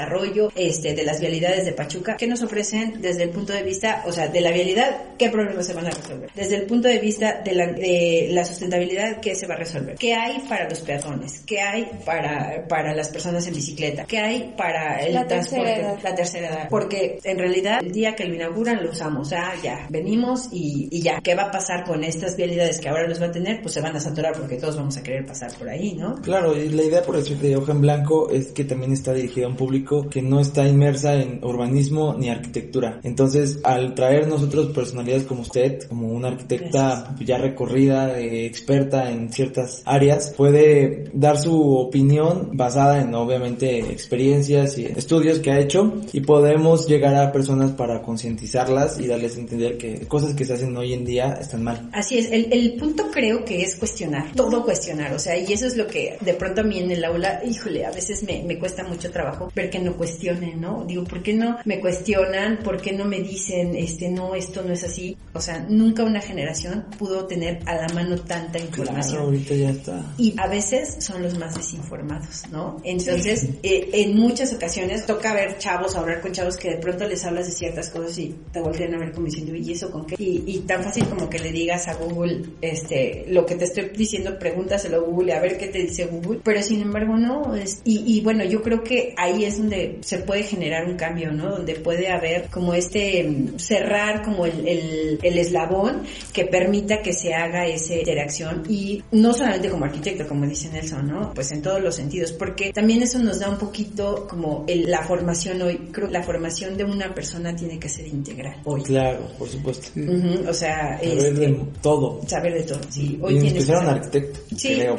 este, 0.56 0.94
de 0.94 1.04
las 1.04 1.20
vialidades 1.20 1.66
de 1.66 1.74
Pachuca. 1.74 2.18
¿Qué 2.18 2.28
nos 2.28 2.42
ofrecen 2.42 3.02
desde 3.02 3.24
el 3.24 3.30
punto 3.30 3.54
de 3.54 3.64
vista, 3.64 4.04
o 4.06 4.12
sea, 4.12 4.28
de 4.28 4.42
la 4.42 4.52
vialidad? 4.52 5.16
¿Qué 5.18 5.30
problemas 5.30 5.66
se 5.66 5.74
van 5.74 5.88
a 5.88 5.92
resolver? 5.92 6.30
Desde 6.36 6.56
el 6.56 6.64
punto 6.64 6.88
de 6.88 7.00
vista 7.00 7.42
de 7.44 7.54
la, 7.54 7.68
de 7.68 8.30
la 8.32 8.46
sustentabilidad, 8.46 9.20
¿qué 9.20 9.36
se 9.36 9.48
va 9.48 9.56
a 9.56 9.58
resolver? 9.58 9.96
¿Qué 9.96 10.14
hay 10.14 10.40
para 10.48 10.70
los 10.70 10.80
peatones? 10.82 11.40
¿Qué 11.46 11.60
hay 11.60 11.90
para, 12.06 12.66
para 12.68 12.94
las 12.96 13.10
personas 13.10 13.46
en 13.48 13.54
bicicleta? 13.54 14.06
¿Qué 14.06 14.20
hay 14.20 14.54
para 14.58 15.00
el 15.06 15.14
La 15.14 15.28
tercera 15.28 15.64
transporte? 15.64 15.82
edad. 15.82 16.00
La 16.04 16.16
tercera 16.16 16.48
edad. 16.50 16.68
Porque 16.70 17.20
en 17.24 17.38
realidad, 17.38 17.80
el 17.82 17.92
día 17.92 18.16
que 18.16 18.26
lo 18.26 18.36
inauguran, 18.36 18.84
lo 18.84 18.92
usamos. 18.92 19.32
Ah, 19.34 19.54
ya, 19.64 19.88
venimos 19.90 20.50
y, 20.52 20.88
y 20.92 21.02
ya. 21.02 21.20
¿Qué 21.22 21.36
va 21.36 21.44
a 21.44 21.52
pasar 21.52 21.84
con 21.84 22.04
estas 22.04 22.36
vialidades 22.36 22.80
que 22.80 22.90
ahora 22.90 23.08
los 23.08 23.22
va 23.22 23.28
a 23.28 23.32
tener? 23.32 23.62
Pues 23.62 23.74
se 23.74 23.82
van 23.82 23.96
a 23.96 24.00
saturar 24.00 24.34
porque 24.34 24.58
todos 24.58 24.76
vamos 24.78 24.98
a 24.98 25.04
querer 25.04 25.26
pasar 25.26 25.52
por 25.58 25.70
ahí, 25.70 25.94
¿no? 25.94 26.16
Claro, 26.22 26.56
y 26.56 26.70
la 26.70 26.84
idea 26.84 27.02
por 27.04 27.18
decir 27.18 27.38
de 27.38 27.56
hoja 27.56 27.72
en 27.72 27.82
blanco 27.82 28.30
es 28.30 28.48
que 28.48 28.64
también 28.64 28.94
está 28.94 29.14
dirigida 29.14 29.46
a 29.46 29.50
un 29.50 29.56
público 29.56 29.81
público 29.82 30.10
que 30.10 30.22
no 30.22 30.40
está 30.40 30.68
inmersa 30.68 31.16
en 31.16 31.44
urbanismo 31.44 32.16
ni 32.18 32.30
arquitectura. 32.30 33.00
Entonces, 33.04 33.60
al 33.64 33.94
traer 33.96 34.28
nosotros 34.28 34.72
personalidades 34.74 35.24
como 35.24 35.42
usted, 35.42 35.84
como 35.88 36.08
una 36.08 36.30
arquitecta 36.30 37.16
ya 37.20 37.38
recorrida, 37.38 38.20
eh, 38.20 38.46
experta 38.46 39.10
en 39.12 39.32
ciertas 39.32 39.82
áreas, 39.86 40.34
puede 40.36 41.06
dar 41.14 41.38
su 41.38 41.78
opinión 41.78 42.50
basada 42.54 43.02
en 43.02 43.14
obviamente 43.16 43.80
experiencias 43.80 44.78
y 44.78 44.86
estudios 44.86 45.40
que 45.40 45.52
ha 45.52 45.60
hecho 45.60 46.02
y 46.14 46.22
podemos 46.22 46.88
llegar 46.88 47.16
a 47.16 47.32
personas 47.32 47.72
para 47.72 48.02
concientizarlas 48.02 49.00
y 49.00 49.08
darles 49.08 49.38
a 49.38 49.40
entender 49.40 49.78
que 49.78 50.08
cosas 50.08 50.34
que 50.34 50.46
se 50.46 50.54
hacen 50.54 50.76
hoy 50.78 50.94
en 50.94 51.06
día 51.06 51.38
están 51.40 51.64
mal. 51.64 51.90
Así 51.94 52.20
es, 52.20 52.32
el, 52.32 52.52
el 52.52 52.74
punto 52.74 53.10
creo 53.12 53.44
que 53.46 53.62
es 53.62 53.76
cuestionar, 53.76 54.32
todo 54.36 54.64
cuestionar, 54.64 55.14
o 55.14 55.20
sea, 55.20 55.38
y 55.38 55.52
eso 55.52 55.66
es 55.66 55.78
lo 55.78 55.88
que 55.88 56.18
de 56.22 56.34
pronto 56.34 56.62
a 56.62 56.64
mí 56.64 56.80
en 56.80 56.92
el 56.92 57.04
aula, 57.04 57.42
híjole, 57.46 57.86
a 57.86 57.92
veces 57.92 58.24
me, 58.24 58.44
me 58.44 58.58
cuesta 58.58 58.84
mucho 58.84 59.12
trabajo 59.12 59.52
ver 59.56 59.70
que 59.72 59.80
no 59.80 59.96
cuestionen, 59.96 60.62
¿no? 60.62 60.86
Digo, 60.86 61.04
¿por 61.04 61.24
qué 61.24 61.34
no 61.34 61.58
me 61.66 61.80
cuestionan? 61.80 62.60
¿Por 62.64 62.80
qué 62.80 62.92
no 62.92 63.06
me 63.06 63.22
dicen, 63.22 63.76
este, 63.76 64.10
no, 64.10 64.36
esto 64.36 64.62
no 64.62 64.74
es 64.74 64.84
así? 64.84 65.18
O 65.34 65.42
sea, 65.42 65.66
nunca 65.68 66.04
una 66.04 66.22
generación 66.22 66.86
pudo 67.00 67.26
tener 67.26 67.60
a 67.66 67.76
la 67.76 67.88
mano 67.90 68.20
tanta 68.20 68.60
información. 68.60 69.16
Claro, 69.16 69.26
ahorita 69.26 69.56
ya 69.56 69.70
está. 69.72 70.14
Y 70.18 70.36
a 70.38 70.48
veces 70.48 70.98
son 71.00 71.24
los 71.24 71.38
más 71.40 71.56
desinformados, 71.56 72.44
¿no? 72.52 72.78
Entonces, 72.84 73.48
eh, 73.64 73.90
en 73.94 74.16
muchas 74.18 74.54
ocasiones 74.54 75.06
toca 75.06 75.34
ver 75.34 75.58
chavos, 75.58 75.96
hablar 75.96 76.22
con 76.22 76.32
chavos 76.32 76.58
que 76.58 76.72
de 76.72 76.78
pronto 76.78 77.08
les 77.08 77.24
hablas 77.26 77.48
de 77.48 77.54
ciertas 77.54 77.90
cosas 77.90 78.18
y 78.20 78.36
te 78.52 78.60
voltean 78.60 78.94
a 78.94 79.00
ver 79.00 79.12
como 79.12 79.26
diciendo, 79.26 79.56
¿y 79.56 79.72
eso 79.72 79.90
con 79.90 80.06
qué? 80.06 80.16
Y, 80.20 80.44
y 80.46 80.60
tan 80.60 80.84
fácil 80.84 81.06
como 81.06 81.30
que 81.30 81.40
le 81.40 81.52
digas 81.52 81.88
a 81.88 81.96
Google, 81.96 82.44
este, 82.62 83.26
lo 83.30 83.46
que 83.46 83.56
te 83.56 83.66
estoy 83.66 83.90
diciendo, 83.96 84.38
pregúntaselo 84.38 84.98
a 84.98 85.00
Google, 85.00 85.34
a 85.34 85.40
ver 85.40 85.58
qué 85.58 85.68
te 85.68 85.80
dice 85.80 86.06
Google, 86.06 86.42
pero 86.44 86.62
sin 86.62 86.82
embargo 86.82 87.16
no, 87.18 87.56
es, 87.56 87.82
y, 87.86 88.18
y 88.18 88.22
bueno, 88.22 88.44
yo 88.44 88.62
creo 88.62 88.84
que 88.84 89.14
ahí 89.18 89.46
es 89.46 89.51
donde 89.58 90.00
se 90.02 90.20
puede 90.20 90.44
generar 90.44 90.86
un 90.86 90.96
cambio, 90.98 91.32
¿no? 91.32 91.50
Donde 91.52 91.76
puede 91.76 92.10
haber 92.10 92.48
como 92.50 92.74
este, 92.74 93.24
mm, 93.24 93.58
cerrar 93.60 94.24
como 94.24 94.46
el, 94.46 94.68
el, 94.68 95.20
el 95.22 95.38
eslabón 95.38 96.04
que 96.34 96.46
permita 96.46 97.02
que 97.02 97.14
se 97.14 97.34
haga 97.34 97.66
esa 97.68 97.96
interacción 97.96 98.64
y 98.70 99.04
no 99.12 99.34
solamente 99.34 99.70
como 99.70 99.86
arquitecto, 99.86 100.28
como 100.28 100.46
dice 100.46 100.70
Nelson, 100.70 101.08
¿no? 101.08 101.34
Pues 101.34 101.52
en 101.52 101.62
todos 101.62 101.82
los 101.82 101.96
sentidos, 101.96 102.32
porque 102.32 102.72
también 102.74 103.02
eso 103.04 103.20
nos 103.20 103.40
da 103.40 103.50
un 103.50 103.58
poquito 103.58 104.28
como 104.30 104.66
el, 104.68 104.90
la 104.90 105.04
formación 105.04 105.62
hoy, 105.62 105.78
creo 105.92 106.08
que 106.08 106.14
la 106.14 106.24
formación 106.24 106.78
de 106.78 106.84
una 106.84 107.14
persona 107.14 107.56
tiene 107.56 107.80
que 107.80 107.90
ser 107.90 108.08
integral 108.08 108.56
hoy. 108.64 108.82
Claro, 108.84 109.28
por 109.38 109.48
supuesto. 109.50 109.88
Ujú, 110.00 110.50
o 110.50 110.54
sea, 110.54 110.98
Saber 111.00 111.18
este, 111.18 111.32
de 111.32 111.60
todo. 111.82 112.22
saber 112.28 112.54
de 112.54 112.64
todo, 112.64 112.80
sí. 112.90 113.18
Hoy 113.22 113.34
Y 113.34 113.38
en 113.38 113.42
tienes 113.44 113.54
que 113.54 113.60
especial 113.72 113.84
un 113.88 113.90
arquitecto, 113.96 114.40
Sí, 114.58 114.76
creo, 114.76 114.98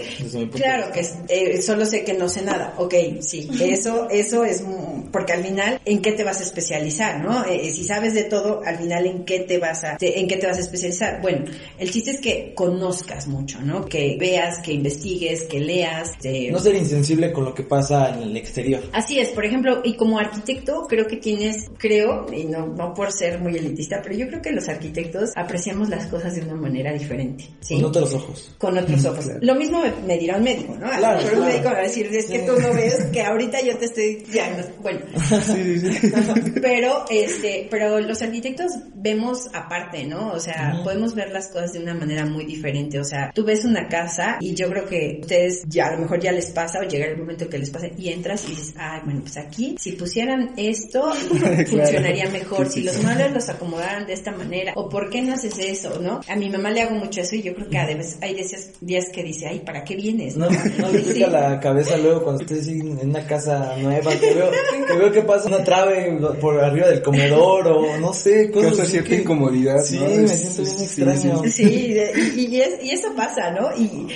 claro 0.53 0.93
que 0.93 1.01
es- 1.01 1.15
eh, 1.29 1.63
solo 1.63 1.85
sé 1.87 2.05
que 2.05 2.15
no 2.15 2.29
sé 2.29 2.43
nada. 2.43 2.75
Ok, 2.79 2.95
sí, 3.21 3.49
eso, 3.61 4.09
eso 4.11 4.42
es 4.45 4.63
porque 5.11 5.33
al 5.33 5.45
final, 5.45 5.81
¿en 5.85 6.01
qué 6.01 6.13
te 6.13 6.25
vas 6.25 6.41
a 6.41 6.43
especializar, 6.43 7.21
no? 7.23 7.45
Eh, 7.45 7.71
si 7.71 7.85
sabes 7.85 8.15
de 8.15 8.25
todo, 8.25 8.63
al 8.65 8.79
final, 8.79 9.07
¿en 9.07 9.25
qué 9.25 9.41
te 9.41 9.59
vas 9.59 9.85
a, 9.85 9.97
en 10.01 10.27
qué 10.27 10.37
te 10.37 10.47
vas 10.47 10.57
a 10.57 10.61
especializar? 10.61 11.21
Bueno, 11.21 11.45
el 11.79 11.91
chiste 11.91 12.13
es 12.13 12.21
que 12.21 12.53
conozcas 12.55 13.27
mucho, 13.27 13.61
¿no? 13.61 13.85
Que 13.85 14.17
veas, 14.19 14.59
que 14.61 14.73
investigues, 14.73 15.43
que 15.43 15.61
leas. 15.61 16.13
No 16.51 16.59
ser 16.59 16.77
insensible 16.77 17.33
con 17.33 17.45
lo 17.45 17.55
que 17.55 17.63
pasa 17.63 18.11
en 18.15 18.23
el 18.23 18.37
exterior. 18.37 18.83
Así 18.93 19.19
es, 19.19 19.29
por 19.29 19.45
ejemplo, 19.45 19.81
y 19.85 19.95
como 19.95 20.19
arquitecto 20.19 20.87
creo 20.89 21.07
que 21.07 21.17
tienes, 21.17 21.71
creo, 21.79 22.27
y 22.33 22.45
no, 22.45 22.67
no 22.67 22.95
por 22.95 23.13
ser 23.13 23.39
muy 23.39 23.57
elitista, 23.57 24.01
pero 24.03 24.15
yo 24.15 24.29
creo 24.29 24.41
que 24.43 24.53
los 24.53 24.69
arquitectos 24.69 25.31
apreciamos 25.37 25.89
las 25.89 26.07
cosas 26.07 26.35
de 26.35 26.43
una 26.43 26.55
manera 26.55 26.93
diferente. 26.93 27.49
¿sí? 27.61 27.75
Con 27.77 27.85
otros 27.85 28.15
ojos. 28.15 28.55
con 28.59 28.79
otros 28.79 29.05
ojos. 29.05 29.27
Lo 29.41 29.55
mismo 29.55 29.83
me, 29.83 29.93
me 30.07 30.19
dirá 30.19 30.37
un 30.37 30.45
médico, 30.45 30.75
¿no? 30.79 30.87
A 30.87 30.97
Claro, 30.99 31.19
mejor 31.19 31.33
un 31.33 31.39
claro. 31.39 31.53
médico 31.53 31.71
va 31.71 31.79
a 31.79 31.83
decir, 31.83 32.07
es 32.13 32.27
que 32.27 32.39
tú 32.41 32.53
no 32.61 32.73
ves 32.75 33.05
que 33.13 33.23
ahorita 33.23 33.61
yo 33.63 33.77
te 33.77 33.85
estoy 33.87 34.25
diagnosticando. 34.33 34.83
Bueno, 34.83 35.01
Sí, 35.43 35.79
sí, 35.81 35.93
sí. 35.99 36.13
pero 36.63 37.05
este, 37.11 37.69
pero 37.71 38.01
los 38.01 38.23
arquitectos 38.23 38.73
vemos 38.95 39.49
aparte, 39.53 40.05
¿no? 40.05 40.33
O 40.33 40.41
sea, 40.41 40.81
podemos 40.85 41.15
ver 41.15 41.31
las 41.31 41.49
cosas 41.49 41.73
de 41.73 41.81
una 41.81 41.95
manera 41.95 42.25
muy 42.25 42.45
diferente. 42.45 42.99
O 42.99 43.05
sea, 43.05 43.31
tú 43.35 43.45
ves 43.45 43.65
una 43.65 43.89
casa 43.89 44.39
y 44.41 44.55
yo 44.55 44.69
creo 44.71 44.87
que 44.87 45.19
ustedes 45.23 45.63
ya 45.69 45.87
a 45.89 45.93
lo 45.93 45.99
mejor 46.03 46.21
ya 46.21 46.33
les 46.33 46.51
pasa 46.51 46.81
o 46.81 46.85
llega 46.85 47.07
el 47.07 47.19
momento 47.19 47.49
que 47.49 47.59
les 47.59 47.71
pase 47.71 47.93
y 47.99 48.09
entras 48.11 48.45
y 48.47 48.51
dices, 48.51 48.75
ay, 48.79 49.01
bueno, 49.05 49.21
pues 49.23 49.37
aquí 49.37 49.77
si 49.79 49.93
pusieran 49.93 50.53
esto 50.57 51.13
funcionaría 51.71 52.29
mejor. 52.31 52.69
Si 52.69 52.83
los 52.83 53.03
muebles 53.03 53.33
los 53.33 53.49
acomodaran 53.49 54.07
de 54.07 54.13
esta 54.15 54.33
manera 54.33 54.73
o 54.77 54.89
por 54.89 55.11
qué 55.11 55.23
no 55.23 55.35
haces 55.35 55.59
eso, 55.59 56.01
¿no? 56.01 56.21
A 56.29 56.37
mi 56.37 56.49
mamá 56.49 56.71
le 56.71 56.83
hago 56.83 56.95
mucho 56.95 57.21
eso 57.21 57.37
y 57.37 57.43
yo 57.43 57.55
creo 57.55 57.69
que 57.69 57.79
a 57.79 57.87
veces 57.87 58.19
hay 58.21 58.35
días, 58.35 58.71
días 58.81 59.07
que 59.13 59.23
dice, 59.23 59.47
ay, 59.49 59.61
¿para 59.61 59.85
qué 59.85 59.97
vienes? 59.97 60.37
No, 60.37 60.49
no 60.51 60.89
le 60.91 61.03
Sí. 61.03 61.21
la 61.21 61.59
cabeza 61.61 61.97
luego 61.99 62.23
cuando 62.23 62.43
estoy 62.43 62.61
así 62.61 62.81
en 62.81 63.11
una 63.11 63.27
casa 63.27 63.75
nueva, 63.79 64.13
que 64.23 64.35
veo 64.35 64.51
que, 64.87 64.93
veo 64.97 65.13
que 65.13 65.23
pasa 65.23 65.49
una 65.49 65.63
trave 65.65 66.19
por 66.41 66.59
arriba 66.63 66.89
del 66.89 67.03
comedor 67.03 67.67
o 67.69 67.99
no 67.99 68.13
sé, 68.13 68.51
cosas 68.51 68.71
Causa 68.73 68.85
cierta 68.87 69.11
que- 69.11 69.17
incomodidad, 69.17 69.83
Sí, 69.85 69.99
¿no? 69.99 70.07
me 70.09 70.25
Es- 70.25 70.31
siento 70.41 70.63
bien 70.63 70.77
sí, 70.79 70.85
extraño. 70.85 71.43
sí, 71.45 71.51
Sí, 71.53 71.95
y, 72.37 72.47
y 72.57 72.61
es- 72.61 72.83
y 72.83 72.91
eso 72.91 73.15
pasa, 73.15 73.51
¿no? 73.51 73.71
Y 73.77 74.07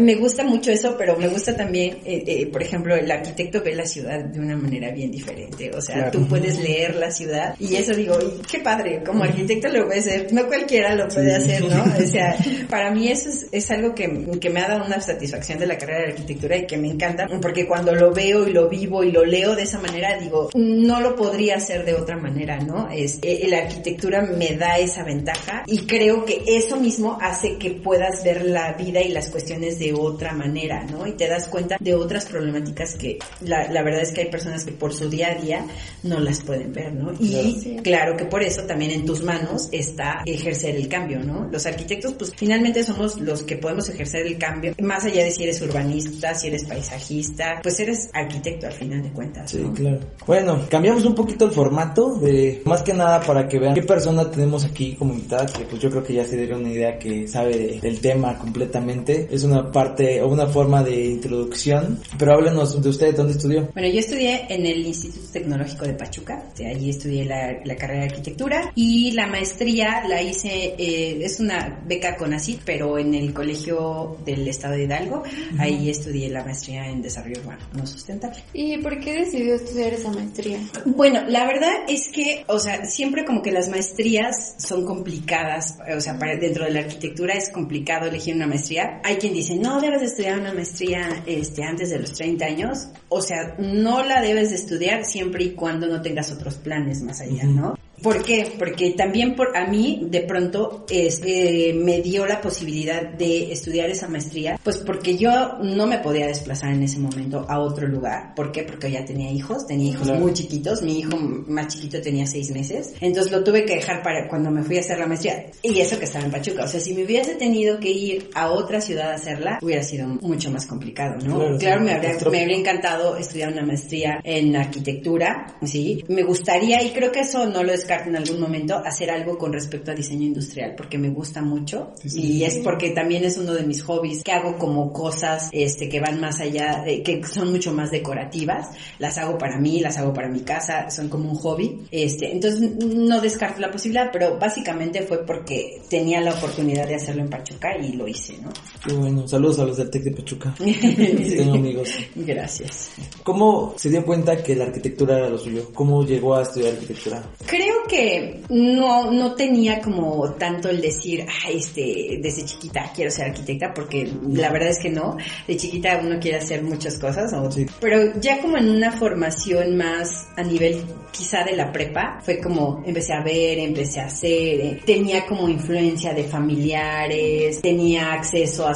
me 0.00 0.14
gusta 0.16 0.44
mucho 0.44 0.70
eso, 0.70 0.94
pero 0.98 1.16
me 1.16 1.28
gusta 1.28 1.56
también, 1.56 1.98
eh, 2.04 2.22
eh, 2.26 2.46
por 2.46 2.62
ejemplo, 2.62 2.94
el 2.94 3.10
arquitecto 3.10 3.62
ve 3.62 3.74
la 3.74 3.86
ciudad 3.86 4.20
de 4.24 4.40
una 4.40 4.56
manera 4.56 4.90
bien 4.90 5.10
diferente. 5.10 5.70
O 5.76 5.80
sea, 5.80 5.94
Claro. 5.96 6.10
tú 6.12 6.26
puedes 6.28 6.58
leer 6.60 6.96
la 6.96 7.10
ciudad 7.10 7.54
y 7.58 7.76
eso 7.76 7.92
digo, 7.94 8.16
y 8.20 8.42
qué 8.50 8.58
padre, 8.60 9.02
como 9.04 9.24
arquitecto 9.24 9.68
lo 9.68 9.86
puede 9.86 10.00
hacer, 10.00 10.32
no 10.32 10.46
cualquiera 10.46 10.94
lo 10.94 11.08
puede 11.08 11.34
hacer, 11.34 11.62
¿no? 11.64 11.84
O 12.04 12.06
sea, 12.06 12.36
para 12.68 12.90
mí 12.90 13.08
eso 13.10 13.28
es, 13.28 13.46
es 13.50 13.70
algo 13.70 13.94
que, 13.94 14.26
que 14.40 14.50
me 14.50 14.60
ha 14.60 14.68
dado 14.68 14.84
una 14.84 15.00
satisfacción 15.00 15.58
de 15.58 15.66
la 15.66 15.78
carrera 15.78 16.00
de 16.00 16.06
arquitectura 16.12 16.56
y 16.56 16.66
que 16.66 16.76
me 16.76 16.88
encanta, 16.88 17.26
porque 17.40 17.66
cuando 17.66 17.94
lo 17.94 18.12
veo 18.12 18.46
y 18.48 18.52
lo 18.52 18.68
vivo 18.68 19.02
y 19.02 19.10
lo 19.12 19.24
leo 19.24 19.43
de 19.52 19.62
esa 19.62 19.78
manera, 19.78 20.18
digo, 20.18 20.50
no 20.54 21.00
lo 21.00 21.14
podría 21.16 21.56
hacer 21.56 21.84
de 21.84 21.94
otra 21.94 22.16
manera, 22.16 22.58
¿no? 22.58 22.88
Es, 22.90 23.18
eh, 23.22 23.46
la 23.48 23.58
arquitectura 23.58 24.22
me 24.22 24.56
da 24.56 24.78
esa 24.78 25.04
ventaja 25.04 25.64
y 25.66 25.86
creo 25.86 26.24
que 26.24 26.42
eso 26.46 26.76
mismo 26.76 27.18
hace 27.20 27.58
que 27.58 27.72
puedas 27.72 28.24
ver 28.24 28.44
la 28.44 28.72
vida 28.72 29.00
y 29.02 29.08
las 29.08 29.28
cuestiones 29.28 29.78
de 29.78 29.92
otra 29.92 30.32
manera, 30.32 30.84
¿no? 30.84 31.06
Y 31.06 31.12
te 31.12 31.28
das 31.28 31.48
cuenta 31.48 31.76
de 31.80 31.94
otras 31.94 32.26
problemáticas 32.26 32.94
que 32.94 33.18
la, 33.40 33.70
la 33.70 33.82
verdad 33.82 34.02
es 34.02 34.12
que 34.12 34.22
hay 34.22 34.30
personas 34.30 34.64
que 34.64 34.72
por 34.72 34.92
su 34.92 35.08
día 35.08 35.32
a 35.32 35.34
día 35.34 35.66
no 36.02 36.20
las 36.20 36.40
pueden 36.40 36.72
ver, 36.72 36.92
¿no? 36.92 37.12
Y. 37.18 37.34
Sí. 37.54 37.76
claro 37.82 38.16
que 38.16 38.24
por 38.24 38.42
eso 38.42 38.62
también 38.62 38.90
en 38.90 39.04
tus 39.04 39.22
manos 39.22 39.68
está 39.72 40.22
ejercer 40.26 40.76
el 40.76 40.88
cambio, 40.88 41.20
¿no? 41.20 41.48
Los 41.50 41.66
arquitectos, 41.66 42.14
pues 42.14 42.32
finalmente 42.36 42.82
somos 42.84 43.20
los 43.20 43.42
que 43.42 43.56
podemos 43.56 43.88
ejercer 43.88 44.26
el 44.26 44.38
cambio, 44.38 44.74
más 44.80 45.04
allá 45.04 45.24
de 45.24 45.30
si 45.30 45.44
eres 45.44 45.60
urbanista, 45.62 46.34
si 46.34 46.48
eres 46.48 46.64
paisajista, 46.64 47.60
pues 47.62 47.78
eres 47.80 48.10
arquitecto 48.12 48.66
al 48.66 48.72
final 48.72 49.02
de 49.02 49.10
cuentas, 49.10 49.33
Sí, 49.46 49.58
¿no? 49.58 49.72
claro. 49.72 50.00
Bueno, 50.26 50.60
cambiamos 50.70 51.04
un 51.04 51.14
poquito 51.14 51.44
el 51.46 51.50
formato 51.50 52.14
de 52.16 52.62
más 52.64 52.82
que 52.82 52.94
nada 52.94 53.20
para 53.20 53.46
que 53.48 53.58
vean 53.58 53.74
qué 53.74 53.82
persona 53.82 54.30
tenemos 54.30 54.64
aquí 54.64 54.94
como 54.94 55.12
invitada, 55.14 55.46
que 55.46 55.64
pues 55.64 55.80
yo 55.82 55.90
creo 55.90 56.02
que 56.02 56.14
ya 56.14 56.24
se 56.24 56.36
dieron 56.36 56.60
una 56.60 56.70
idea 56.72 56.98
que 56.98 57.28
sabe 57.28 57.56
de- 57.56 57.80
del 57.80 58.00
tema 58.00 58.38
completamente. 58.38 59.28
Es 59.30 59.44
una 59.44 59.70
parte 59.70 60.22
o 60.22 60.28
una 60.28 60.46
forma 60.46 60.82
de 60.82 61.04
introducción, 61.06 62.00
pero 62.18 62.32
háblenos 62.34 62.80
de 62.82 62.88
usted, 62.88 63.14
¿dónde 63.16 63.32
estudió? 63.34 63.68
Bueno, 63.74 63.88
yo 63.88 63.98
estudié 64.00 64.46
en 64.48 64.64
el 64.66 64.86
Instituto 64.86 65.26
Tecnológico 65.32 65.84
de 65.84 65.94
Pachuca, 65.94 66.42
sea, 66.54 66.70
allí 66.70 66.90
estudié 66.90 67.24
la, 67.24 67.58
la 67.64 67.76
carrera 67.76 68.00
de 68.00 68.06
arquitectura 68.10 68.72
y 68.74 69.10
la 69.12 69.26
maestría 69.26 70.06
la 70.08 70.22
hice, 70.22 70.74
eh, 70.78 71.18
es 71.22 71.40
una 71.40 71.82
beca 71.86 72.16
con 72.16 72.32
ACID, 72.32 72.58
pero 72.64 72.98
en 72.98 73.14
el 73.14 73.32
colegio 73.34 74.16
del 74.24 74.46
estado 74.48 74.74
de 74.74 74.84
Hidalgo, 74.84 75.22
ahí 75.58 75.90
estudié 75.90 76.30
la 76.30 76.44
maestría 76.44 76.88
en 76.88 77.02
desarrollo 77.02 77.40
urbano 77.42 77.60
no 77.74 77.86
sustentable. 77.86 78.38
¿Y 78.52 78.78
por 78.78 78.98
qué 79.00 79.23
decidió 79.24 79.54
estudiar 79.54 79.92
esa 79.92 80.10
maestría? 80.10 80.58
Bueno, 80.84 81.22
la 81.26 81.46
verdad 81.46 81.72
es 81.88 82.08
que, 82.08 82.44
o 82.46 82.58
sea, 82.58 82.84
siempre 82.84 83.24
como 83.24 83.42
que 83.42 83.50
las 83.50 83.68
maestrías 83.68 84.54
son 84.58 84.84
complicadas, 84.84 85.78
o 85.94 86.00
sea, 86.00 86.18
para, 86.18 86.36
dentro 86.36 86.64
de 86.64 86.70
la 86.70 86.80
arquitectura 86.80 87.34
es 87.34 87.50
complicado 87.50 88.06
elegir 88.06 88.34
una 88.34 88.46
maestría. 88.46 89.00
Hay 89.04 89.16
quien 89.16 89.32
dice, 89.32 89.56
no 89.56 89.80
debes 89.80 90.00
de 90.00 90.06
estudiar 90.06 90.38
una 90.38 90.52
maestría 90.52 91.22
este, 91.26 91.64
antes 91.64 91.90
de 91.90 91.98
los 91.98 92.12
30 92.12 92.44
años, 92.44 92.88
o 93.08 93.20
sea, 93.20 93.56
no 93.58 94.02
la 94.02 94.20
debes 94.20 94.50
de 94.50 94.56
estudiar 94.56 95.04
siempre 95.04 95.44
y 95.44 95.50
cuando 95.50 95.86
no 95.86 96.02
tengas 96.02 96.30
otros 96.32 96.56
planes 96.56 97.02
más 97.02 97.20
allá, 97.20 97.44
¿no? 97.44 97.76
¿Por 98.04 98.22
qué? 98.22 98.52
Porque 98.58 98.90
también 98.90 99.34
por 99.34 99.56
a 99.56 99.66
mí 99.66 100.06
de 100.10 100.20
pronto 100.20 100.84
es, 100.90 101.22
eh, 101.24 101.72
me 101.74 102.02
dio 102.02 102.26
la 102.26 102.38
posibilidad 102.38 103.02
de 103.02 103.50
estudiar 103.50 103.88
esa 103.88 104.08
maestría, 104.08 104.60
pues 104.62 104.76
porque 104.76 105.16
yo 105.16 105.56
no 105.62 105.86
me 105.86 105.96
podía 106.00 106.26
desplazar 106.26 106.74
en 106.74 106.82
ese 106.82 106.98
momento 106.98 107.46
a 107.48 107.58
otro 107.60 107.88
lugar. 107.88 108.34
¿Por 108.36 108.52
qué? 108.52 108.62
Porque 108.64 108.90
ya 108.90 109.06
tenía 109.06 109.30
hijos, 109.30 109.66
tenía 109.66 109.88
hijos 109.88 110.02
Claro. 110.06 110.20
muy 110.20 110.34
chiquitos, 110.34 110.82
mi 110.82 110.98
hijo 110.98 111.16
más 111.16 111.68
chiquito 111.68 111.98
tenía 112.02 112.26
seis 112.26 112.50
meses, 112.50 112.92
entonces 113.00 113.32
lo 113.32 113.42
tuve 113.42 113.64
que 113.64 113.76
dejar 113.76 114.02
para 114.02 114.28
cuando 114.28 114.50
me 114.50 114.62
fui 114.62 114.76
a 114.76 114.80
hacer 114.80 114.98
la 114.98 115.06
maestría 115.06 115.46
y 115.62 115.80
eso 115.80 115.98
que 115.98 116.04
estaba 116.04 116.26
en 116.26 116.30
Pachuca, 116.30 116.64
o 116.64 116.68
sea, 116.68 116.80
si 116.80 116.92
me 116.92 117.04
hubiese 117.04 117.36
tenido 117.36 117.80
que 117.80 117.90
ir 117.90 118.28
a 118.34 118.50
otra 118.50 118.82
ciudad 118.82 119.12
a 119.12 119.14
hacerla, 119.14 119.60
hubiera 119.62 119.82
sido 119.82 120.08
mucho 120.08 120.50
más 120.50 120.66
complicado, 120.66 121.14
¿no? 121.24 121.38
Claro, 121.38 121.58
Claro, 121.58 121.78
sí, 121.80 121.84
me, 121.86 121.92
habría, 121.94 122.30
me 122.30 122.40
habría 122.42 122.58
encantado 122.58 123.16
estudiar 123.16 123.50
una 123.50 123.62
maestría 123.64 124.20
en 124.22 124.54
arquitectura, 124.56 125.56
sí, 125.64 126.04
me 126.08 126.22
gustaría 126.22 126.82
y 126.82 126.90
creo 126.90 127.10
que 127.10 127.20
eso 127.20 127.46
no 127.46 127.62
lo 127.62 127.72
descarto 127.72 127.93
en 128.06 128.16
algún 128.16 128.40
momento 128.40 128.76
hacer 128.76 129.10
algo 129.10 129.38
con 129.38 129.52
respecto 129.52 129.90
a 129.90 129.94
diseño 129.94 130.24
industrial 130.26 130.74
porque 130.76 130.98
me 130.98 131.10
gusta 131.10 131.42
mucho 131.42 131.92
y 132.04 132.42
es 132.44 132.58
porque 132.58 132.90
también 132.90 133.24
es 133.24 133.38
uno 133.38 133.54
de 133.54 133.62
mis 133.62 133.82
hobbies 133.82 134.22
que 134.22 134.32
hago 134.32 134.56
como 134.58 134.92
cosas 134.92 135.48
este 135.52 135.88
que 135.88 136.00
van 136.00 136.20
más 136.20 136.40
allá, 136.40 136.82
de, 136.84 137.02
que 137.02 137.22
son 137.24 137.50
mucho 137.50 137.72
más 137.72 137.90
decorativas, 137.90 138.70
las 138.98 139.18
hago 139.18 139.38
para 139.38 139.58
mí, 139.58 139.80
las 139.80 139.98
hago 139.98 140.12
para 140.12 140.28
mi 140.28 140.40
casa, 140.40 140.90
son 140.90 141.08
como 141.08 141.30
un 141.30 141.36
hobby, 141.36 141.86
este, 141.90 142.32
entonces 142.32 142.60
no 142.84 143.20
descarto 143.20 143.60
la 143.60 143.70
posibilidad, 143.70 144.10
pero 144.12 144.38
básicamente 144.38 145.02
fue 145.02 145.24
porque 145.24 145.82
tenía 145.88 146.20
la 146.20 146.32
oportunidad 146.32 146.86
de 146.86 146.96
hacerlo 146.96 147.22
en 147.22 147.30
Pachuca 147.30 147.76
y 147.76 147.92
lo 147.92 148.08
hice, 148.08 148.38
¿no? 148.38 148.50
Qué 148.84 148.92
bueno, 148.94 149.26
saludos 149.26 149.58
a 149.60 149.64
los 149.64 149.76
del 149.76 149.90
TEC 149.90 150.02
de 150.04 150.10
Pachuca. 150.10 150.54
Tengo 150.58 151.54
amigos. 151.54 151.90
Gracias. 152.14 152.90
¿Cómo 153.22 153.74
se 153.76 153.90
dio 153.90 154.04
cuenta 154.04 154.36
que 154.42 154.54
la 154.56 154.64
arquitectura 154.64 155.18
era 155.18 155.28
lo 155.28 155.38
suyo? 155.38 155.70
¿Cómo 155.72 156.04
llegó 156.04 156.36
a 156.36 156.42
estudiar 156.42 156.74
arquitectura? 156.74 157.22
Creo 157.46 157.83
que 157.88 158.40
no, 158.48 159.10
no 159.10 159.34
tenía 159.34 159.80
como 159.80 160.32
tanto 160.34 160.68
el 160.68 160.80
decir, 160.80 161.26
este, 161.50 162.18
desde 162.20 162.44
chiquita 162.44 162.90
quiero 162.94 163.10
ser 163.10 163.26
arquitecta, 163.26 163.72
porque 163.74 164.10
la 164.28 164.50
verdad 164.50 164.70
es 164.70 164.78
que 164.78 164.90
no. 164.90 165.16
De 165.46 165.56
chiquita 165.56 166.00
uno 166.02 166.18
quiere 166.20 166.38
hacer 166.38 166.62
muchas 166.62 166.98
cosas, 166.98 167.32
¿no? 167.32 167.50
Sí. 167.50 167.66
pero 167.80 168.18
ya 168.20 168.40
como 168.40 168.56
en 168.56 168.68
una 168.70 168.90
formación 168.92 169.76
más 169.76 170.26
a 170.36 170.42
nivel 170.42 170.82
quizá 171.12 171.44
de 171.44 171.56
la 171.56 171.70
prepa, 171.72 172.20
fue 172.24 172.40
como 172.40 172.82
empecé 172.84 173.12
a 173.12 173.22
ver, 173.22 173.58
empecé 173.58 174.00
a 174.00 174.06
hacer, 174.06 174.60
eh, 174.60 174.80
tenía 174.84 175.24
como 175.26 175.48
influencia 175.48 176.12
de 176.12 176.24
familiares, 176.24 177.60
tenía 177.60 178.12
acceso 178.12 178.66
a, 178.66 178.72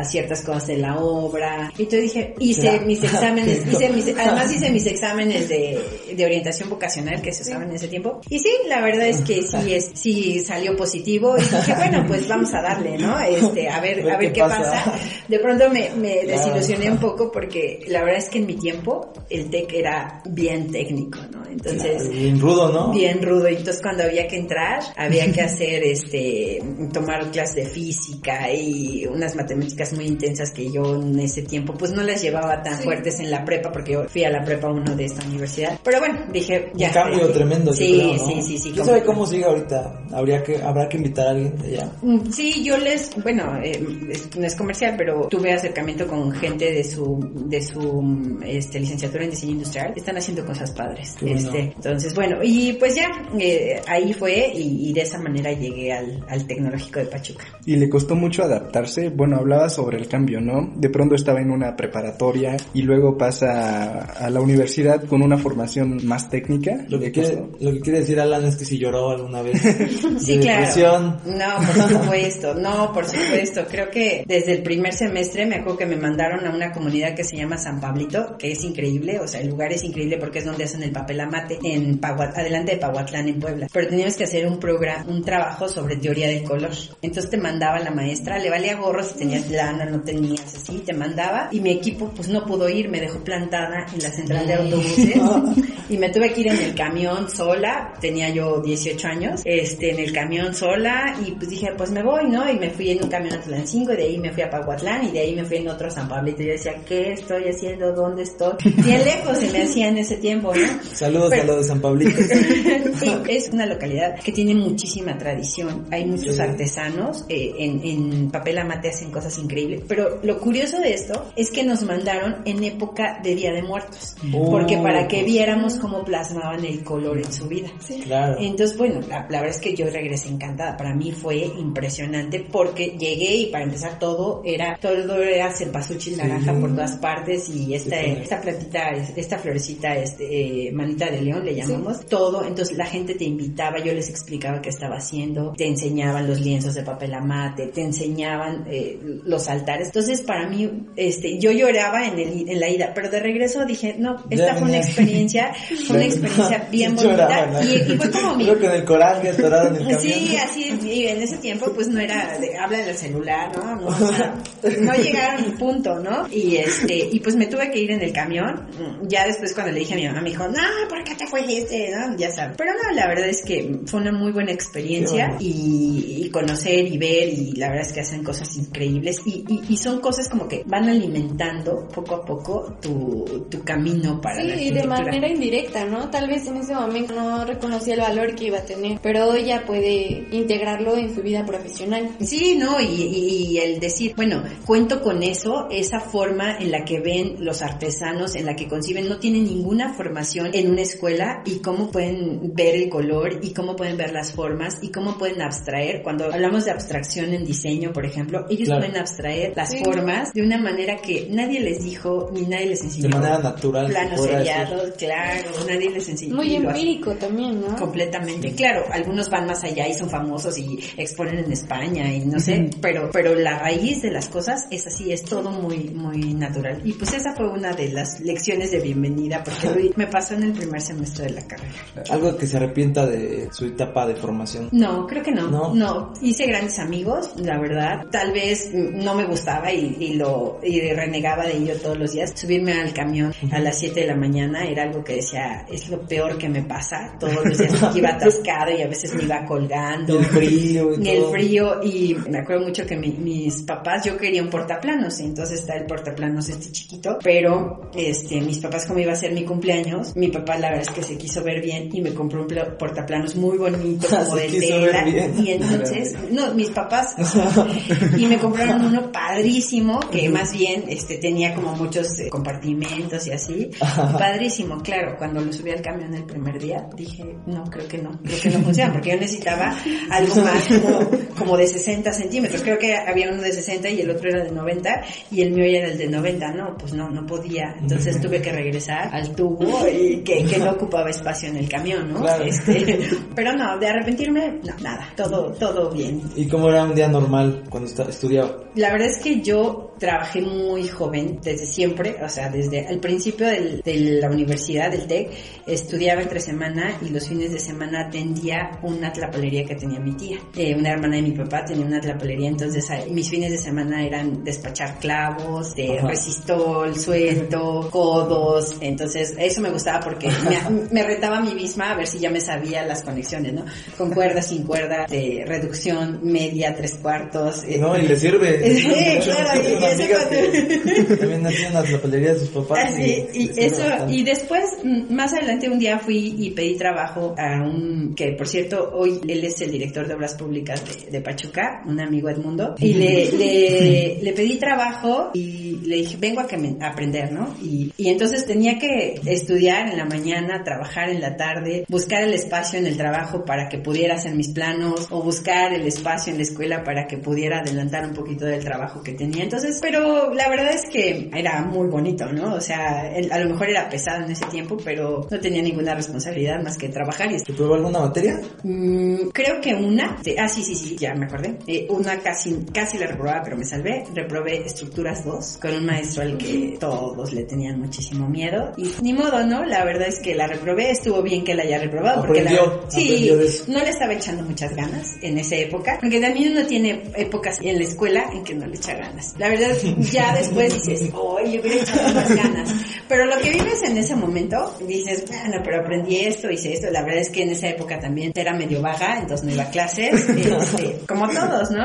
a 0.00 0.04
ciertas 0.04 0.42
cosas 0.42 0.66
de 0.68 0.78
la 0.78 0.98
obra. 0.98 1.70
Y 1.78 1.82
entonces 1.82 2.12
dije, 2.12 2.34
hice 2.40 2.60
Claro. 2.62 2.86
mis 2.86 3.02
exámenes, 3.04 3.66
hice 3.66 3.88
mis, 3.90 4.08
además 4.08 4.52
hice 4.54 4.70
mis 4.70 4.86
exámenes 4.86 5.48
de, 5.48 5.78
de 6.16 6.24
orientación 6.24 6.68
vocacional 6.70 7.20
que 7.22 7.32
se 7.32 7.42
usaban 7.42 7.68
en 7.70 7.76
ese 7.76 7.88
tiempo. 7.88 8.20
Sí, 8.46 8.68
la 8.68 8.80
verdad 8.80 9.08
es 9.08 9.20
que 9.22 9.42
sí, 9.46 9.74
es, 9.74 9.90
sí 9.94 10.40
salió 10.40 10.76
positivo 10.76 11.36
y 11.36 11.42
dije, 11.42 11.74
bueno, 11.74 12.04
pues 12.06 12.28
vamos 12.28 12.52
a 12.54 12.62
darle, 12.62 12.98
¿no? 12.98 13.18
Este, 13.20 13.68
a 13.68 13.80
ver, 13.80 14.08
a 14.10 14.16
ver 14.16 14.32
qué 14.32 14.40
pasa. 14.40 14.94
De 15.28 15.38
pronto 15.38 15.68
me, 15.70 15.90
me 15.96 16.24
desilusioné 16.24 16.90
un 16.90 16.98
poco 16.98 17.30
porque 17.30 17.84
la 17.88 18.02
verdad 18.02 18.18
es 18.18 18.28
que 18.28 18.38
en 18.38 18.46
mi 18.46 18.54
tiempo 18.54 19.12
el 19.30 19.50
TEC 19.50 19.72
era 19.74 20.22
bien 20.24 20.70
técnico, 20.70 21.18
¿no? 21.30 21.44
Entonces, 21.46 22.02
Claro, 22.02 22.10
bien 22.10 22.40
rudo, 22.40 22.72
¿no? 22.72 22.92
bien 22.92 23.22
rudo. 23.22 23.48
Y 23.48 23.56
entonces 23.56 23.82
cuando 23.82 24.04
había 24.04 24.28
que 24.28 24.36
entrar, 24.36 24.82
había 24.96 25.30
que 25.32 25.40
hacer, 25.40 25.82
este, 25.84 26.62
tomar 26.92 27.30
clases 27.30 27.56
de 27.56 27.66
física 27.66 28.52
y 28.52 29.06
unas 29.06 29.34
matemáticas 29.34 29.92
muy 29.94 30.06
intensas 30.06 30.50
que 30.50 30.70
yo 30.70 30.96
en 30.96 31.18
ese 31.18 31.42
tiempo, 31.42 31.74
pues 31.74 31.92
no 31.92 32.02
las 32.02 32.22
llevaba 32.22 32.62
tan 32.62 32.78
fuertes 32.78 33.20
en 33.20 33.30
la 33.30 33.44
prepa 33.44 33.72
porque 33.72 33.92
yo 33.92 34.04
fui 34.08 34.24
a 34.24 34.30
la 34.30 34.44
prepa 34.44 34.68
uno 34.68 34.94
de 34.94 35.04
esta 35.06 35.24
universidad. 35.26 35.78
Pero 35.82 35.98
bueno, 35.98 36.26
dije, 36.32 36.70
ya. 36.74 36.88
un 36.88 36.94
cambio 36.94 37.32
tremendo. 37.32 37.72
Sí, 37.72 37.96
creo, 37.96 38.14
¿no? 38.14 38.35
Sí, 38.42 38.58
sí, 38.58 38.58
sí. 38.58 38.72
¿Quién 38.72 38.84
sabe 38.86 39.02
cómo 39.04 39.26
sigue 39.26 39.44
ahorita? 39.44 40.00
Habría 40.12 40.42
que, 40.42 40.56
habrá 40.62 40.88
que 40.88 40.96
invitar 40.96 41.26
a 41.26 41.30
alguien 41.30 41.56
de 41.58 41.68
allá. 41.68 41.92
Mm, 42.02 42.30
Sí, 42.30 42.62
yo 42.64 42.76
les, 42.78 43.10
bueno, 43.22 43.56
eh, 43.62 43.80
es- 44.10 44.36
no 44.36 44.46
es 44.46 44.54
comercial, 44.54 44.94
pero 44.96 45.26
tuve 45.28 45.52
acercamiento 45.52 46.06
con 46.06 46.30
gente 46.32 46.72
de 46.72 46.84
su, 46.84 47.18
de 47.46 47.62
su, 47.62 47.80
mm, 48.02 48.42
este, 48.44 48.80
licenciatura 48.80 49.24
en 49.24 49.30
diseño 49.30 49.52
industrial. 49.52 49.92
Están 49.96 50.16
haciendo 50.16 50.44
cosas 50.44 50.70
padres. 50.72 51.14
Qué 51.18 51.26
bueno. 51.26 51.40
Este, 51.40 51.58
entonces, 51.76 52.14
bueno, 52.14 52.38
y 52.42 52.72
pues 52.74 52.94
ya, 52.96 53.08
eh, 53.38 53.80
ahí 53.86 54.12
fue 54.12 54.50
y, 54.54 54.90
y 54.90 54.92
de 54.92 55.00
esa 55.02 55.18
manera 55.18 55.52
llegué 55.52 55.92
al, 55.92 56.24
al 56.28 56.46
tecnológico 56.46 56.98
de 57.00 57.06
Pachuca. 57.06 57.44
Y 57.64 57.76
le 57.76 57.88
costó 57.88 58.14
mucho 58.14 58.42
adaptarse. 58.42 59.08
Bueno, 59.10 59.36
hablaba 59.36 59.68
sobre 59.68 59.98
el 59.98 60.08
cambio, 60.08 60.40
¿no? 60.40 60.72
De 60.76 60.88
pronto 60.90 61.14
estaba 61.14 61.40
en 61.40 61.50
una 61.50 61.74
preparatoria 61.76 62.56
y 62.74 62.82
luego 62.82 63.16
pasa 63.18 64.00
a 64.18 64.30
la 64.30 64.40
universidad 64.40 65.04
con 65.04 65.22
una 65.22 65.38
formación 65.38 66.06
más 66.06 66.28
técnica. 66.30 66.84
Lo 66.88 66.98
que, 66.98 67.06
¿Le 67.06 67.12
quiere, 67.12 67.42
lo 67.60 67.72
que 67.72 67.80
quiere 67.80 67.98
decir 68.00 68.20
Alan 68.26 68.44
es 68.44 68.56
que 68.56 68.64
si 68.64 68.78
lloró 68.78 69.10
alguna 69.10 69.42
vez. 69.42 69.60
Sí, 70.18 70.38
claro. 70.38 70.60
depresión. 70.66 71.20
No, 71.26 71.56
por 71.66 71.88
supuesto, 71.88 72.54
no, 72.54 72.92
por 72.92 73.06
supuesto. 73.06 73.64
Creo 73.70 73.90
que 73.90 74.24
desde 74.26 74.52
el 74.52 74.62
primer 74.62 74.92
semestre 74.94 75.46
me 75.46 75.56
acuerdo 75.56 75.78
que 75.78 75.86
me 75.86 75.96
mandaron 75.96 76.46
a 76.46 76.50
una 76.54 76.72
comunidad 76.72 77.14
que 77.14 77.24
se 77.24 77.36
llama 77.36 77.58
San 77.58 77.80
Pablito, 77.80 78.36
que 78.38 78.52
es 78.52 78.62
increíble, 78.64 79.18
o 79.20 79.26
sea, 79.28 79.40
el 79.40 79.48
lugar 79.50 79.72
es 79.72 79.84
increíble 79.84 80.16
porque 80.18 80.38
es 80.40 80.44
donde 80.44 80.64
hacen 80.64 80.82
el 80.82 80.92
papel 80.92 81.20
amate 81.20 81.58
en 81.62 82.00
Pagua- 82.00 82.32
adelante 82.34 82.72
de 82.72 82.78
Pahuatlán 82.78 83.28
en 83.28 83.40
Puebla. 83.40 83.66
Pero 83.72 83.88
teníamos 83.88 84.16
que 84.16 84.24
hacer 84.24 84.46
un 84.46 84.58
programa, 84.58 85.04
un 85.08 85.22
trabajo 85.22 85.68
sobre 85.68 85.96
teoría 85.96 86.28
del 86.28 86.42
color. 86.44 86.70
Entonces 87.02 87.30
te 87.30 87.36
mandaba 87.36 87.78
la 87.80 87.90
maestra, 87.90 88.38
le 88.38 88.50
valía 88.50 88.76
gorro 88.76 89.02
si 89.02 89.18
tenías 89.18 89.48
lana, 89.50 89.84
no 89.84 90.00
tenías 90.00 90.54
así, 90.54 90.78
te 90.84 90.92
mandaba 90.92 91.48
y 91.52 91.60
mi 91.60 91.70
equipo 91.70 92.10
pues 92.14 92.28
no 92.28 92.44
pudo 92.44 92.68
ir, 92.68 92.88
me 92.88 93.00
dejó 93.00 93.18
plantada 93.20 93.86
en 93.92 94.02
la 94.02 94.10
central 94.10 94.46
de 94.46 94.54
autobuses 94.54 95.16
y 95.88 95.98
me 95.98 96.08
tuve 96.10 96.32
que 96.32 96.40
ir 96.40 96.48
en 96.48 96.58
el 96.58 96.74
camión 96.74 97.28
sola, 97.30 97.92
tenía 98.00 98.15
yo 98.34 98.60
18 98.60 99.06
años, 99.08 99.40
este, 99.44 99.90
en 99.90 99.98
el 100.00 100.12
camión 100.12 100.54
sola 100.54 101.16
y 101.26 101.32
pues 101.32 101.48
dije, 101.50 101.68
pues 101.76 101.90
me 101.90 102.02
voy, 102.02 102.28
¿no? 102.28 102.48
Y 102.50 102.58
me 102.58 102.70
fui 102.70 102.90
en 102.90 103.02
un 103.04 103.10
camión 103.10 103.34
a 103.34 103.40
Tlancingo 103.40 103.92
y 103.92 103.96
de 103.96 104.02
ahí 104.04 104.18
me 104.18 104.32
fui 104.32 104.42
a 104.42 104.50
Pahuatlán 104.50 105.04
y 105.04 105.10
de 105.12 105.20
ahí 105.20 105.34
me 105.34 105.44
fui 105.44 105.58
en 105.58 105.68
otro 105.68 105.88
a 105.88 105.90
San 105.90 106.08
Pablito 106.08 106.42
y 106.42 106.46
yo 106.46 106.52
decía, 106.52 106.74
¿qué 106.86 107.12
estoy 107.12 107.44
haciendo? 107.48 107.92
¿Dónde 107.92 108.22
estoy? 108.22 108.54
Bien 108.82 109.04
lejos 109.04 109.38
se 109.38 109.50
me 109.52 109.62
hacía 109.62 109.88
en 109.88 109.98
ese 109.98 110.16
tiempo, 110.16 110.54
¿no? 110.54 110.66
Saludos 110.94 111.30
Pero- 111.30 111.42
a 111.42 111.46
lo 111.46 111.56
de 111.58 111.64
San 111.64 111.80
Pablito. 111.80 112.16
Sí, 112.96 113.12
es 113.28 113.50
una 113.52 113.66
localidad 113.66 114.18
que 114.20 114.32
tiene 114.32 114.54
muchísima 114.54 115.18
tradición. 115.18 115.86
Hay 115.90 116.06
muchos 116.06 116.36
Sí. 116.36 116.40
artesanos 116.42 117.24
eh, 117.28 117.52
en, 117.58 117.80
en 117.84 118.30
papel 118.30 118.56
amate 118.58 118.88
hacen 118.88 119.10
cosas 119.10 119.36
increíbles. 119.38 119.82
Pero 119.86 120.18
lo 120.22 120.38
curioso 120.38 120.78
de 120.80 120.94
esto 120.94 121.26
es 121.36 121.50
que 121.50 121.62
nos 121.62 121.82
mandaron 121.82 122.36
en 122.46 122.62
época 122.64 123.20
de 123.22 123.34
Día 123.34 123.52
de 123.52 123.62
Muertos, 123.62 124.16
Oh. 124.34 124.50
porque 124.50 124.78
para 124.78 125.06
que 125.08 125.24
viéramos 125.24 125.74
cómo 125.76 126.04
plasmaban 126.04 126.64
el 126.64 126.82
color 126.84 127.18
en 127.18 127.30
su 127.32 127.46
vida. 127.48 127.68
Claro. 128.06 128.36
Entonces, 128.40 128.76
bueno, 128.76 129.00
la, 129.08 129.26
la 129.28 129.40
verdad 129.40 129.56
es 129.56 129.58
que 129.58 129.74
yo 129.74 129.88
regresé 129.90 130.28
encantada. 130.28 130.76
Para 130.76 130.94
mí 130.94 131.12
fue 131.12 131.36
impresionante 131.36 132.46
porque 132.50 132.96
llegué 132.98 133.36
y 133.36 133.46
para 133.46 133.64
empezar 133.64 133.98
todo 133.98 134.42
era, 134.44 134.78
todo 134.80 135.22
era 135.22 135.50
cempasúchil 135.52 136.16
naranja 136.16 136.52
por 136.54 136.70
todas 136.74 136.96
partes 136.98 137.48
y 137.48 137.74
esta, 137.74 137.96
Sí. 137.96 138.18
esta 138.22 138.40
plantita, 138.40 138.90
esta 139.16 139.38
florecita, 139.38 139.94
este, 139.96 140.68
eh, 140.68 140.72
manita 140.72 141.10
de 141.10 141.22
león 141.22 141.44
le 141.44 141.54
llamamos, 141.54 142.04
todo. 142.06 142.44
Entonces 142.44 142.76
la 142.76 142.86
gente 142.86 143.14
te 143.14 143.24
invitaba, 143.24 143.78
yo 143.78 143.92
les 143.92 144.08
explicaba 144.10 144.60
qué 144.60 144.68
estaba 144.70 144.96
haciendo, 144.96 145.52
te 145.56 145.66
enseñaban 145.66 146.26
los 146.28 146.40
lienzos 146.40 146.74
de 146.74 146.82
papel 146.82 147.14
amate, 147.14 147.68
te 147.68 147.82
enseñaban 147.82 148.64
eh, 148.68 148.98
los 149.24 149.48
altares. 149.48 149.86
Entonces 149.88 150.20
para 150.20 150.48
mí, 150.48 150.70
este, 150.96 151.38
yo 151.38 151.50
lloraba 151.52 152.06
en, 152.06 152.18
el, 152.18 152.48
en 152.48 152.60
la 152.60 152.68
ida, 152.68 152.92
pero 152.94 153.08
de 153.10 153.20
regreso 153.20 153.64
dije, 153.64 153.96
no, 153.98 154.16
esta 154.30 154.46
Ya 154.46 154.54
fue 154.56 154.68
una 154.68 154.78
experiencia, 154.78 155.52
fue 155.86 155.96
una 155.96 156.04
experiencia 156.06 156.68
bien 156.70 156.94
bonita 156.94 157.16
lloraba, 157.16 157.46
¿no? 157.52 157.62
y, 157.62 157.95
y 157.96 157.98
fue 157.98 158.10
como 158.10 158.36
mi 158.36 158.44
Creo 158.44 158.58
que 158.58 158.66
en 158.66 158.72
el 158.72 158.84
coraje 158.84 159.30
atorado 159.30 159.68
en 159.68 159.76
el 159.76 159.82
camión. 159.82 160.00
Sí, 160.00 160.36
así, 160.36 160.78
y 160.82 161.06
en 161.06 161.22
ese 161.22 161.38
tiempo 161.38 161.72
pues 161.74 161.88
no 161.88 162.00
era 162.00 162.38
de 162.38 162.56
habla 162.56 162.78
del 162.78 162.96
celular, 162.96 163.56
¿no? 163.56 163.76
No, 163.76 163.86
o 163.86 164.12
sea, 164.12 164.34
no 164.80 164.92
llegaron 164.94 165.44
ni 165.46 165.50
punto, 165.56 165.98
¿no? 165.98 166.26
Y 166.30 166.56
este, 166.56 167.08
y 167.12 167.20
pues 167.20 167.36
me 167.36 167.46
tuve 167.46 167.70
que 167.70 167.78
ir 167.78 167.90
en 167.90 168.02
el 168.02 168.12
camión. 168.12 168.66
Ya 169.02 169.26
después 169.26 169.54
cuando 169.54 169.72
le 169.72 169.80
dije 169.80 169.94
a 169.94 169.96
mi 169.96 170.06
mamá 170.06 170.20
me 170.20 170.30
dijo, 170.30 170.46
no, 170.48 170.88
¿por 170.88 171.02
qué 171.04 171.14
te 171.14 171.26
fuiste? 171.26 171.90
¿No? 171.90 172.16
Ya 172.16 172.30
sabes. 172.30 172.56
Pero 172.56 172.72
no, 172.72 172.94
la 172.94 173.08
verdad 173.08 173.28
es 173.28 173.42
que 173.42 173.80
fue 173.86 174.00
una 174.00 174.12
muy 174.12 174.32
buena 174.32 174.52
experiencia 174.52 175.36
y, 175.40 176.24
y 176.24 176.30
conocer 176.30 176.86
y 176.86 176.98
ver 176.98 177.28
y 177.28 177.52
la 177.52 177.68
verdad 177.68 177.86
es 177.86 177.92
que 177.92 178.00
hacen 178.00 178.22
cosas 178.22 178.56
increíbles 178.56 179.20
y, 179.24 179.44
y, 179.48 179.62
y 179.68 179.76
son 179.76 180.00
cosas 180.00 180.28
como 180.28 180.48
que 180.48 180.62
van 180.66 180.88
alimentando 180.88 181.88
poco 181.88 182.16
a 182.16 182.24
poco 182.24 182.76
tu, 182.80 183.46
tu 183.50 183.62
camino 183.62 184.20
para 184.20 184.42
la 184.42 184.56
Sí, 184.56 184.68
y 184.68 184.70
de 184.70 184.86
manera 184.86 185.28
indirecta, 185.28 185.84
¿no? 185.84 186.08
Tal 186.10 186.28
vez 186.28 186.46
en 186.46 186.58
ese 186.58 186.74
momento 186.74 187.14
no 187.14 187.44
reconocía 187.76 187.94
el 187.94 188.00
valor 188.00 188.34
que 188.34 188.44
iba 188.46 188.58
a 188.58 188.62
tener, 188.64 188.98
pero 189.02 189.28
hoy 189.28 189.44
ya 189.44 189.62
puede 189.66 190.26
integrarlo 190.32 190.96
en 190.96 191.14
su 191.14 191.22
vida 191.22 191.44
profesional. 191.44 192.10
Sí, 192.20 192.56
no, 192.58 192.80
y, 192.80 192.84
y- 192.86 193.46
y 193.52 193.58
el 193.58 193.80
decir, 193.80 194.14
bueno, 194.16 194.42
cuento 194.64 195.02
con 195.02 195.22
eso, 195.22 195.68
esa 195.70 196.00
forma 196.00 196.56
en 196.58 196.70
la 196.70 196.84
que 196.84 197.00
ven 197.00 197.36
los 197.40 197.62
artesanos, 197.62 198.34
en 198.34 198.46
la 198.46 198.56
que 198.56 198.66
conciben, 198.68 199.08
no 199.08 199.18
tienen 199.18 199.44
ninguna 199.44 199.94
formación 199.94 200.50
en 200.52 200.70
una 200.70 200.82
escuela 200.82 201.42
y 201.44 201.58
cómo 201.60 201.90
pueden 201.90 202.54
ver 202.54 202.74
el 202.74 202.88
color 202.88 203.40
y 203.42 203.52
cómo 203.52 203.76
pueden 203.76 203.96
ver 203.96 204.12
las 204.12 204.32
formas 204.32 204.78
y 204.82 204.88
cómo 204.90 205.16
pueden 205.18 205.42
abstraer. 205.42 206.02
Cuando 206.02 206.32
hablamos 206.32 206.64
de 206.64 206.70
abstracción 206.70 207.32
en 207.32 207.44
diseño, 207.44 207.92
por 207.92 208.04
ejemplo, 208.06 208.46
ellos 208.50 208.66
Claro. 208.66 208.82
pueden 208.82 208.96
abstraer 209.00 209.52
las 209.56 209.70
Sí. 209.70 209.82
formas 209.84 210.32
de 210.32 210.42
una 210.42 210.58
manera 210.58 210.96
que 210.96 211.28
nadie 211.30 211.60
les 211.60 211.82
dijo 211.82 212.30
ni 212.32 212.42
nadie 212.42 212.66
les 212.66 212.82
enseñó. 212.82 213.08
De 213.08 213.14
manera 213.14 213.38
natural. 213.38 213.86
Planos 213.88 214.20
seriados, 214.22 214.90
claro, 214.96 215.50
nadie 215.68 215.90
les 215.90 216.08
enseñó. 216.08 216.36
Muy 216.36 216.54
empírico 216.54 217.12
también, 217.14 217.60
¿no? 217.60 217.65
Completamente, 217.74 218.52
claro, 218.54 218.84
algunos 218.92 219.28
van 219.30 219.46
más 219.46 219.64
allá 219.64 219.88
y 219.88 219.94
son 219.94 220.08
famosos 220.08 220.56
y 220.58 220.78
exponen 220.96 221.38
en 221.38 221.52
España 221.52 222.12
y 222.12 222.24
no 222.24 222.38
sé, 222.38 222.70
pero 222.80 223.10
pero 223.12 223.34
la 223.34 223.58
raíz 223.58 224.02
de 224.02 224.10
las 224.10 224.28
cosas 224.28 224.66
es 224.70 224.86
así, 224.86 225.12
es 225.12 225.22
todo 225.22 225.50
muy 225.50 225.90
muy 225.90 226.34
natural. 226.34 226.80
Y 226.84 226.92
pues 226.92 227.14
esa 227.14 227.34
fue 227.34 227.48
una 227.48 227.72
de 227.72 227.88
las 227.88 228.20
lecciones 228.20 228.70
de 228.70 228.80
bienvenida 228.80 229.42
porque 229.42 229.92
me 229.96 230.06
pasó 230.06 230.34
en 230.34 230.44
el 230.44 230.52
primer 230.52 230.80
semestre 230.80 231.26
de 231.26 231.30
la 231.34 231.46
carrera. 231.46 231.74
Algo 232.10 232.36
que 232.36 232.46
se 232.46 232.56
arrepienta 232.56 233.06
de 233.06 233.48
su 233.52 233.66
etapa 233.66 234.06
de 234.06 234.16
formación. 234.16 234.68
No, 234.72 235.06
creo 235.06 235.22
que 235.22 235.32
no. 235.32 235.48
¿No? 235.48 235.74
No, 235.74 236.12
hice 236.20 236.46
grandes 236.46 236.78
amigos, 236.78 237.30
la 237.36 237.58
verdad. 237.58 238.06
Tal 238.10 238.32
vez 238.32 238.70
no 238.72 239.14
me 239.14 239.24
gustaba 239.26 239.72
y, 239.72 239.96
y 239.98 240.14
lo 240.14 240.58
y 240.62 240.80
renegaba 240.92 241.44
de 241.44 241.56
ello 241.56 241.74
todos 241.80 241.98
los 241.98 242.12
días. 242.12 242.32
Subirme 242.34 242.72
al 242.72 242.92
camión 242.92 243.32
a 243.50 243.58
las 243.58 243.78
7 243.78 244.00
de 244.00 244.06
la 244.06 244.16
mañana 244.16 244.64
era 244.64 244.84
algo 244.84 245.02
que 245.04 245.16
decía, 245.16 245.66
es 245.70 245.88
lo 245.88 246.00
peor 246.06 246.38
que 246.38 246.48
me 246.48 246.62
pasa. 246.62 247.16
Todos 247.18 247.44
los 247.44 247.55
días 247.58 247.72
porque 247.80 247.98
iba 247.98 248.10
atascado 248.10 248.70
y 248.76 248.82
a 248.82 248.88
veces 248.88 249.14
me 249.14 249.24
iba 249.24 249.44
colgando. 249.44 250.14
Y 250.14 250.18
el 250.18 250.24
frío 250.26 250.90
y 250.94 251.04
Y 251.06 251.10
el 251.10 251.24
frío 251.26 251.82
y 251.82 252.16
me 252.30 252.38
acuerdo 252.38 252.66
mucho 252.66 252.86
que 252.86 252.96
mi- 252.96 253.12
mis 253.12 253.62
papás, 253.62 254.04
yo 254.04 254.16
quería 254.16 254.42
un 254.42 254.50
portaplanos, 254.50 255.18
entonces 255.20 255.60
está 255.60 255.74
el 255.76 255.86
portaplanos 255.86 256.48
este 256.48 256.70
chiquito, 256.72 257.18
pero 257.22 257.90
este, 257.94 258.40
mis 258.40 258.58
papás 258.58 258.86
como 258.86 259.00
iba 259.00 259.12
a 259.12 259.16
ser 259.16 259.32
mi 259.32 259.44
cumpleaños, 259.44 260.14
mi 260.16 260.28
papá 260.28 260.56
la 260.58 260.70
verdad 260.70 260.82
es 260.88 260.90
que 260.90 261.02
se 261.02 261.16
quiso 261.18 261.42
ver 261.42 261.60
bien 261.62 261.90
y 261.92 262.00
me 262.00 262.12
compró 262.14 262.42
un 262.42 262.46
pla- 262.48 262.76
portaplanos 262.78 263.36
muy 263.36 263.58
bonito 263.58 264.06
como 264.10 264.36
de 264.36 264.48
tela. 264.48 265.08
y 265.08 265.50
entonces, 265.50 266.14
no, 266.30 266.52
mis 266.54 266.70
papás 266.70 267.14
y 268.18 268.26
me 268.26 268.38
compraron 268.38 268.84
uno 268.84 269.10
padrísimo 269.12 270.00
que 270.10 270.28
más 270.28 270.52
bien 270.52 270.84
este 270.88 271.18
tenía 271.18 271.54
como 271.54 271.72
muchos 271.74 272.18
eh, 272.18 272.28
compartimentos 272.28 273.26
y 273.26 273.32
así, 273.32 273.70
padrísimo, 274.18 274.78
claro, 274.82 275.16
cuando 275.18 275.40
lo 275.40 275.52
subí 275.52 275.70
al 275.70 275.82
camión 275.82 276.14
el 276.14 276.24
primer 276.24 276.58
día 276.58 276.88
dije, 276.96 277.24
no, 277.46 277.64
creo 277.64 277.86
que 277.88 277.98
no, 277.98 278.10
creo 278.22 278.40
que 278.40 278.50
no 278.50 278.60
funciona 278.60 278.92
porque 278.92 279.10
yo 279.10 279.16
necesitaba 279.16 279.76
algo 280.10 280.34
más 280.36 280.68
como, 280.68 281.10
como 281.38 281.56
de 281.56 281.66
60 281.66 282.12
centímetros, 282.12 282.62
creo 282.62 282.78
que 282.78 282.96
había 282.96 283.30
uno 283.30 283.42
de 283.42 283.52
60 283.52 283.88
y 283.90 284.00
el 284.00 284.10
otro 284.10 284.28
era 284.28 284.44
de 284.44 284.50
90 284.50 285.02
y 285.30 285.42
el 285.42 285.52
mío 285.52 285.64
ya 285.70 285.78
era 285.78 285.88
el 285.88 285.98
de 285.98 286.08
90, 286.08 286.52
no, 286.52 286.76
pues 286.76 286.92
no, 286.92 287.08
no 287.10 287.24
podía, 287.26 287.76
entonces 287.80 288.20
tuve 288.20 288.40
que 288.42 288.52
regresar 288.52 289.14
al 289.14 289.34
tubo 289.34 289.86
y 289.92 290.22
que, 290.22 290.44
que 290.44 290.58
no 290.58 290.72
ocupaba 290.72 291.10
espacio 291.10 291.48
en 291.48 291.56
el 291.56 291.68
camión, 291.68 292.12
¿no? 292.12 292.20
Claro. 292.20 292.44
Este, 292.44 293.08
pero 293.34 293.52
no, 293.52 293.78
de 293.78 293.86
arrepentirme, 293.86 294.60
no, 294.64 294.74
nada, 294.82 295.08
todo, 295.16 295.52
todo 295.52 295.90
bien. 295.90 296.22
¿Y 296.34 296.48
cómo 296.48 296.68
era 296.68 296.84
un 296.84 296.94
día 296.94 297.08
normal 297.08 297.64
cuando 297.70 297.88
estudiaba? 297.88 298.56
La 298.74 298.92
verdad 298.92 299.08
es 299.08 299.18
que 299.22 299.40
yo 299.40 299.94
trabajé 299.98 300.40
muy 300.42 300.88
joven, 300.88 301.38
desde 301.42 301.66
siempre, 301.66 302.16
o 302.22 302.28
sea, 302.28 302.48
desde 302.50 302.86
el 302.88 302.98
principio 303.00 303.46
del- 303.46 303.80
de 303.82 303.96
la 304.20 304.28
universidad, 304.30 304.90
del 304.90 305.06
TEC, 305.06 305.30
estudiaba 305.66 306.22
entre 306.22 306.40
semana 306.40 306.98
y 307.04 307.08
los 307.10 307.28
fines 307.28 307.52
de 307.52 307.58
semana 307.58 308.06
atendía 308.06 308.78
una 308.82 309.12
tlapalería 309.12 309.64
que 309.64 309.74
tenía 309.74 309.98
mi 310.00 310.12
tía. 310.12 310.38
Eh, 310.56 310.74
una 310.74 310.90
hermana 310.90 311.16
de 311.16 311.22
mi 311.22 311.32
papá 311.32 311.64
tenía 311.64 311.84
una 311.86 312.00
tlapalería, 312.00 312.48
entonces 312.48 312.88
ahí- 312.90 313.10
mis 313.10 313.28
fines 313.30 313.50
de 313.50 313.58
semana 313.58 314.04
eran 314.04 314.44
despachar 314.44 314.98
clavos, 314.98 315.74
de 315.74 315.98
Ajá. 315.98 316.08
resistol, 316.08 316.96
suelto, 316.96 317.88
codos, 317.90 318.76
entonces 318.80 319.34
eso 319.38 319.60
me 319.60 319.70
gustaba 319.70 320.00
porque 320.00 320.28
me, 320.70 320.88
me 320.90 321.02
retaba 321.02 321.38
a 321.38 321.42
mí 321.42 321.54
misma 321.54 321.92
a 321.92 321.96
ver 321.96 322.06
si 322.06 322.18
ya 322.18 322.30
me 322.30 322.40
sabía 322.40 322.84
las 322.84 323.02
conexiones, 323.02 323.52
¿no? 323.54 323.64
Con 323.96 324.12
cuerda, 324.12 324.42
sin 324.42 324.64
cuerda, 324.64 325.06
de 325.08 325.44
reducción, 325.46 326.20
media, 326.22 326.74
tres 326.74 326.94
cuartos. 327.00 327.64
eh, 327.64 327.78
No, 327.78 327.96
y 327.96 328.02
le 328.02 328.16
sirve. 328.16 329.16
Claro, 329.26 329.60
que 329.96 331.16
también 331.16 331.46
hacía 331.46 331.70
unas 331.70 331.90
papelerías 331.90 332.34
de 332.34 332.40
sus 332.46 332.48
papás. 332.50 332.92
Así, 332.92 333.26
y 333.32 333.50
eso, 333.56 333.82
bastante. 333.84 334.14
y 334.14 334.22
después, 334.22 334.64
más 335.10 335.32
adelante 335.32 335.68
un 335.68 335.78
día 335.78 335.98
fui 335.98 336.34
y 336.38 336.50
pedí 336.50 336.76
trabajo 336.76 337.34
a 337.38 337.62
un, 337.62 338.14
que 338.14 338.32
por 338.32 338.46
cierto, 338.48 338.90
hoy 338.94 339.20
él 339.28 339.44
es 339.44 339.60
el 339.60 339.70
director 339.70 340.06
de 340.06 340.14
obras 340.14 340.34
públicas 340.34 340.82
de, 340.84 341.10
de 341.10 341.20
Pachuca, 341.20 341.82
un 341.86 342.00
amigo 342.00 342.28
Edmundo, 342.28 342.74
y 342.78 342.94
le, 342.94 343.30
le, 343.32 344.18
le 344.22 344.32
pedí 344.32 344.56
trabajo 344.56 345.30
y 345.34 345.76
le 345.84 345.96
dije, 345.96 346.16
vengo 346.18 346.40
a, 346.40 346.46
que 346.46 346.56
me- 346.56 346.76
a 346.80 346.88
aprender, 346.90 347.32
¿no? 347.32 347.54
Y, 347.62 347.92
y 347.96 348.08
entonces 348.08 348.46
tenía 348.46 348.78
que 348.78 349.20
estudiar 349.26 349.88
en 349.90 349.96
la 349.98 350.04
mañana, 350.04 350.62
trabajar 350.64 351.08
en 351.10 351.20
la 351.20 351.36
tarde, 351.36 351.84
buscar 351.88 352.22
el 352.22 352.34
espacio 352.34 352.78
en 352.78 352.86
el 352.86 352.96
trabajo 352.96 353.44
para 353.44 353.68
que 353.68 353.78
pudiera 353.78 354.14
hacer 354.16 354.34
mis 354.34 354.48
planos, 354.48 355.06
o 355.10 355.22
buscar 355.22 355.72
el 355.72 355.86
espacio 355.86 356.30
en 356.32 356.38
la 356.38 356.42
escuela 356.44 356.82
para 356.84 357.06
que 357.06 357.18
pudiera 357.18 357.60
adelantar 357.60 358.04
un 358.06 358.14
poquito 358.14 358.44
del 358.44 358.62
trabajo 358.64 359.02
que 359.02 359.12
tenía. 359.12 359.44
Entonces, 359.44 359.75
pero 359.80 360.32
la 360.34 360.48
verdad 360.48 360.72
es 360.74 360.86
que 360.90 361.30
era 361.34 361.62
muy 361.62 361.88
bonito, 361.88 362.26
¿no? 362.32 362.54
O 362.54 362.60
sea, 362.60 363.10
el- 363.14 363.30
a 363.32 363.38
lo 363.38 363.50
mejor 363.50 363.70
era 363.70 363.88
pesado 363.88 364.24
en 364.24 364.30
ese 364.32 364.46
tiempo, 364.46 364.76
pero 364.84 365.26
no 365.30 365.40
tenía 365.40 365.62
ninguna 365.62 365.94
responsabilidad 365.94 366.62
más 366.62 366.76
que 366.76 366.88
trabajar 366.88 367.30
y 367.32 367.36
¿Te 367.38 367.52
probó 367.52 367.74
alguna 367.74 368.00
materia? 368.00 368.40
Mm, 368.62 369.28
creo 369.32 369.60
que 369.60 369.74
una, 369.74 370.16
ah 370.38 370.48
sí, 370.48 370.62
sí, 370.62 370.74
sí, 370.74 370.96
ya 370.98 371.14
me 371.14 371.26
acordé. 371.26 371.58
Eh, 371.66 371.86
una 371.90 372.18
casi, 372.20 372.64
casi 372.72 372.98
la 372.98 373.06
reprobaba, 373.06 373.42
pero 373.44 373.56
me 373.56 373.64
salvé. 373.64 374.04
Reprobé 374.14 374.64
estructuras 374.66 375.24
2 375.24 375.58
con 375.60 375.74
un 375.74 375.86
maestro 375.86 376.22
al 376.22 376.36
que 376.38 376.76
todos 376.80 377.32
le 377.32 377.44
tenían 377.44 377.78
muchísimo 377.80 378.28
miedo. 378.28 378.72
Y 378.76 378.90
ni 379.02 379.12
modo, 379.12 379.44
¿no? 379.46 379.64
La 379.64 379.84
verdad 379.84 380.08
es 380.08 380.18
que 380.20 380.34
la 380.34 380.46
reprobé, 380.46 380.90
estuvo 380.90 381.22
bien 381.22 381.44
que 381.44 381.54
la 381.54 381.62
haya 381.62 381.78
reprobado. 381.78 382.24
Porque 382.26 382.42
la, 382.42 382.50
Aprendió, 382.50 382.84
sí, 382.88 383.04
aprendió 383.04 383.36
no 383.68 383.78
le 383.84 383.90
estaba 383.90 384.12
echando 384.14 384.42
muchas 384.42 384.74
ganas 384.74 385.16
en 385.22 385.38
esa 385.38 385.56
época. 385.56 385.98
Porque 386.00 386.20
también 386.20 386.52
uno 386.52 386.66
tiene 386.66 387.02
épocas 387.16 387.58
en 387.62 387.76
la 387.78 387.84
escuela 387.84 388.30
en 388.32 388.42
que 388.44 388.54
no 388.54 388.66
le 388.66 388.76
echa 388.76 388.94
ganas. 388.94 389.34
La 389.38 389.48
verdad, 389.48 389.65
ya 390.12 390.34
después 390.34 390.74
dices, 390.74 391.10
oh, 391.14 391.38
le 391.40 391.60
hubiera 391.60 391.82
echado 391.82 392.14
más 392.14 392.34
ganas. 392.34 392.70
Pero 393.08 393.24
lo 393.26 393.38
que 393.38 393.50
vives 393.50 393.82
en 393.84 393.96
ese 393.98 394.16
momento, 394.16 394.74
dices, 394.86 395.24
bueno, 395.28 395.60
pero 395.64 395.80
aprendí 395.80 396.16
esto, 396.20 396.50
hice 396.50 396.72
esto. 396.72 396.90
La 396.90 397.02
verdad 397.02 397.20
es 397.20 397.30
que 397.30 397.42
en 397.42 397.50
esa 397.50 397.68
época 397.68 398.00
también 398.00 398.32
era 398.34 398.52
medio 398.52 398.82
vaga, 398.82 399.18
entonces 399.20 399.46
no 399.46 399.52
iba 399.52 399.62
a 399.64 399.70
clases. 399.70 400.28
este, 400.28 401.00
como 401.06 401.28
todos, 401.28 401.70
¿no? 401.70 401.84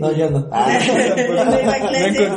No, 0.00 0.12
yo 0.12 0.30
no. 0.30 0.40
no 0.48 1.60
iba 1.60 1.74
a 1.74 1.80
clases. 1.80 2.30